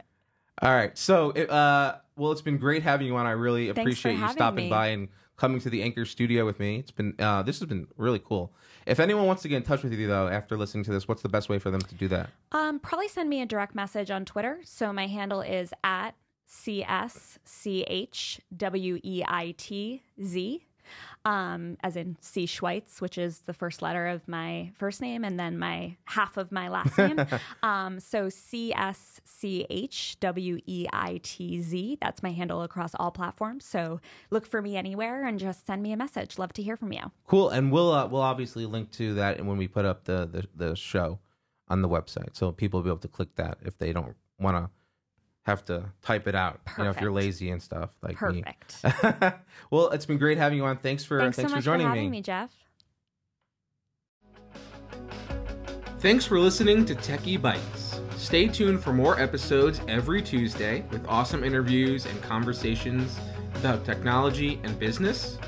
All 0.63 0.71
right. 0.71 0.97
So, 0.97 1.31
it, 1.33 1.51
uh, 1.51 1.97
well, 2.17 2.33
it's 2.33 2.41
been 2.41 2.57
great 2.57 2.83
having 2.83 3.07
you 3.07 3.17
on. 3.17 3.27
I 3.27 3.33
really 3.33 3.69
appreciate 3.69 4.17
you 4.17 4.29
stopping 4.29 4.65
me. 4.67 4.71
by 4.71 4.87
and 4.89 5.09
coming 5.37 5.61
to 5.61 5.71
the 5.71 5.83
Anchor 5.83 6.05
Studio 6.05 6.45
with 6.45 6.59
me. 6.59 6.79
It's 6.79 6.91
been 6.91 7.15
uh, 7.19 7.43
this 7.43 7.59
has 7.61 7.69
been 7.69 7.89
really 7.97 8.19
cool. 8.19 8.53
If 8.87 9.01
anyone 9.01 9.27
wants 9.27 9.43
to 9.43 9.49
get 9.49 9.57
in 9.57 9.63
touch 9.63 9.83
with 9.83 9.93
you 9.93 10.07
though 10.07 10.29
after 10.29 10.57
listening 10.57 10.85
to 10.85 10.93
this, 10.93 11.09
what's 11.09 11.23
the 11.23 11.29
best 11.29 11.49
way 11.49 11.59
for 11.59 11.71
them 11.71 11.81
to 11.81 11.95
do 11.95 12.09
that? 12.09 12.31
Um, 12.53 12.79
probably 12.79 13.09
send 13.09 13.29
me 13.29 13.41
a 13.43 13.47
direct 13.47 13.75
message 13.75 14.11
on 14.11 14.25
Twitter. 14.25 14.61
So 14.65 14.93
my 14.93 15.07
handle 15.07 15.41
is 15.41 15.73
at 15.83 16.13
C 16.47 16.85
S 16.85 17.39
C 17.45 17.83
H 17.89 18.41
W 18.57 19.01
E 19.03 19.23
I 19.27 19.55
T 19.57 20.03
Z. 20.23 20.66
Um, 21.27 21.77
as 21.83 21.97
in 21.97 22.17
C 22.21 22.47
Schweitz, 22.47 23.01
which 23.01 23.19
is 23.19 23.41
the 23.41 23.53
first 23.53 23.83
letter 23.83 24.07
of 24.07 24.29
my 24.29 24.71
first 24.79 25.01
name 25.03 25.25
and 25.25 25.41
then 25.41 25.59
my 25.59 25.97
half 26.05 26.37
of 26.37 26.53
my 26.53 26.69
last 26.69 26.97
name. 27.05 27.19
um, 27.65 27.99
so 27.99 28.29
C 28.29 28.73
S 28.73 29.21
C 29.25 29.67
H 29.69 30.17
W 30.21 30.61
E 30.67 30.87
I 30.93 31.21
T 31.25 31.61
Z. 31.61 31.99
That's 32.01 32.23
my 32.23 32.31
handle 32.31 32.63
across 32.63 32.95
all 32.95 33.11
platforms. 33.11 33.65
So 33.65 34.01
look 34.31 34.47
for 34.47 34.63
me 34.63 34.77
anywhere 34.77 35.27
and 35.27 35.39
just 35.39 35.67
send 35.67 35.83
me 35.83 35.91
a 35.93 35.97
message. 35.97 36.39
Love 36.39 36.53
to 36.53 36.63
hear 36.63 36.77
from 36.77 36.93
you. 36.93 37.11
Cool, 37.27 37.49
and 37.51 37.73
we'll 37.73 37.93
uh, 37.93 38.07
we'll 38.07 38.23
obviously 38.23 38.65
link 38.65 38.93
to 38.93 39.15
that 39.15 39.45
when 39.45 39.57
we 39.57 39.67
put 39.67 39.85
up 39.85 40.05
the, 40.05 40.27
the 40.27 40.69
the 40.69 40.77
show 40.77 41.19
on 41.69 41.83
the 41.83 41.89
website, 41.89 42.37
so 42.37 42.53
people 42.53 42.79
will 42.79 42.85
be 42.85 42.91
able 42.91 42.99
to 42.99 43.09
click 43.09 43.35
that 43.35 43.59
if 43.65 43.77
they 43.79 43.93
don't 43.93 44.15
want 44.39 44.57
to 44.57 44.71
have 45.47 45.65
to 45.65 45.85
type 46.03 46.27
it 46.27 46.35
out. 46.35 46.61
You 46.77 46.85
know, 46.85 46.91
if 46.91 47.01
you're 47.01 47.13
lazy 47.13 47.51
and 47.51 47.63
stuff 47.63 47.91
like 48.03 48.21
me. 48.31 48.43
Perfect. 48.83 49.41
well, 49.71 49.91
it's 49.91 50.05
been 50.05 50.19
great 50.19 50.39
having 50.39 50.59
you 50.59 50.65
on. 50.65 50.77
Thanks 50.79 51.05
for 51.05 51.21
Thanks, 51.21 51.37
thanks 51.37 51.53
so 51.53 51.57
for 51.59 51.63
joining 51.63 51.87
for 51.87 51.91
having 51.91 52.11
me, 52.11 52.21
Jeff. 52.21 52.51
Thanks 56.01 56.27
for 56.27 56.41
listening 56.41 56.85
to 56.87 56.95
Techie 56.97 57.41
Bites. 57.41 58.01
Stay 58.17 58.49
tuned 58.49 58.83
for 58.83 58.93
more 58.93 59.21
episodes 59.21 59.81
every 59.87 60.21
Tuesday 60.21 60.85
with 60.91 61.07
awesome 61.07 61.45
interviews 61.45 62.07
and 62.07 62.21
conversations 62.23 63.17
about 63.55 63.85
technology 63.85 64.61
and 64.65 64.77
business. 64.79 65.39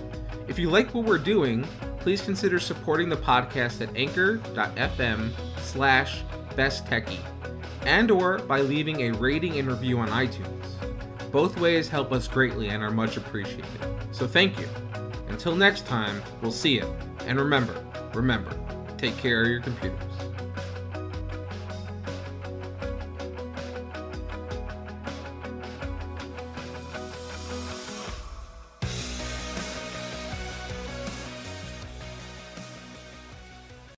If 0.47 0.59
you 0.59 0.71
like 0.71 0.95
what 0.95 1.05
we're 1.05 1.19
doing, 1.19 1.67
please 1.99 2.23
consider 2.23 2.61
supporting 2.61 3.09
the 3.09 3.17
podcast 3.17 3.81
at 3.81 3.95
anchor.fm 3.97 5.31
slash 5.61 6.23
best 6.55 6.85
besttechie 6.87 7.38
and 7.83 8.11
or 8.11 8.39
by 8.39 8.61
leaving 8.61 9.03
a 9.03 9.13
rating 9.13 9.59
and 9.59 9.69
review 9.69 9.99
on 9.99 10.09
iTunes. 10.09 10.65
Both 11.31 11.59
ways 11.61 11.89
help 11.89 12.13
us 12.13 12.27
greatly 12.27 12.69
and 12.69 12.83
are 12.83 12.91
much 12.91 13.17
appreciated. 13.17 13.67
So 14.13 14.27
thank 14.27 14.59
you. 14.59 14.69
Until 15.29 15.55
next 15.55 15.87
time, 15.87 16.23
we'll 16.41 16.53
see 16.53 16.75
you. 16.75 16.97
And 17.27 17.39
remember, 17.39 17.85
remember, 18.15 18.59
take 18.97 19.17
care 19.17 19.43
of 19.43 19.49
your 19.49 19.61
computer. 19.61 19.97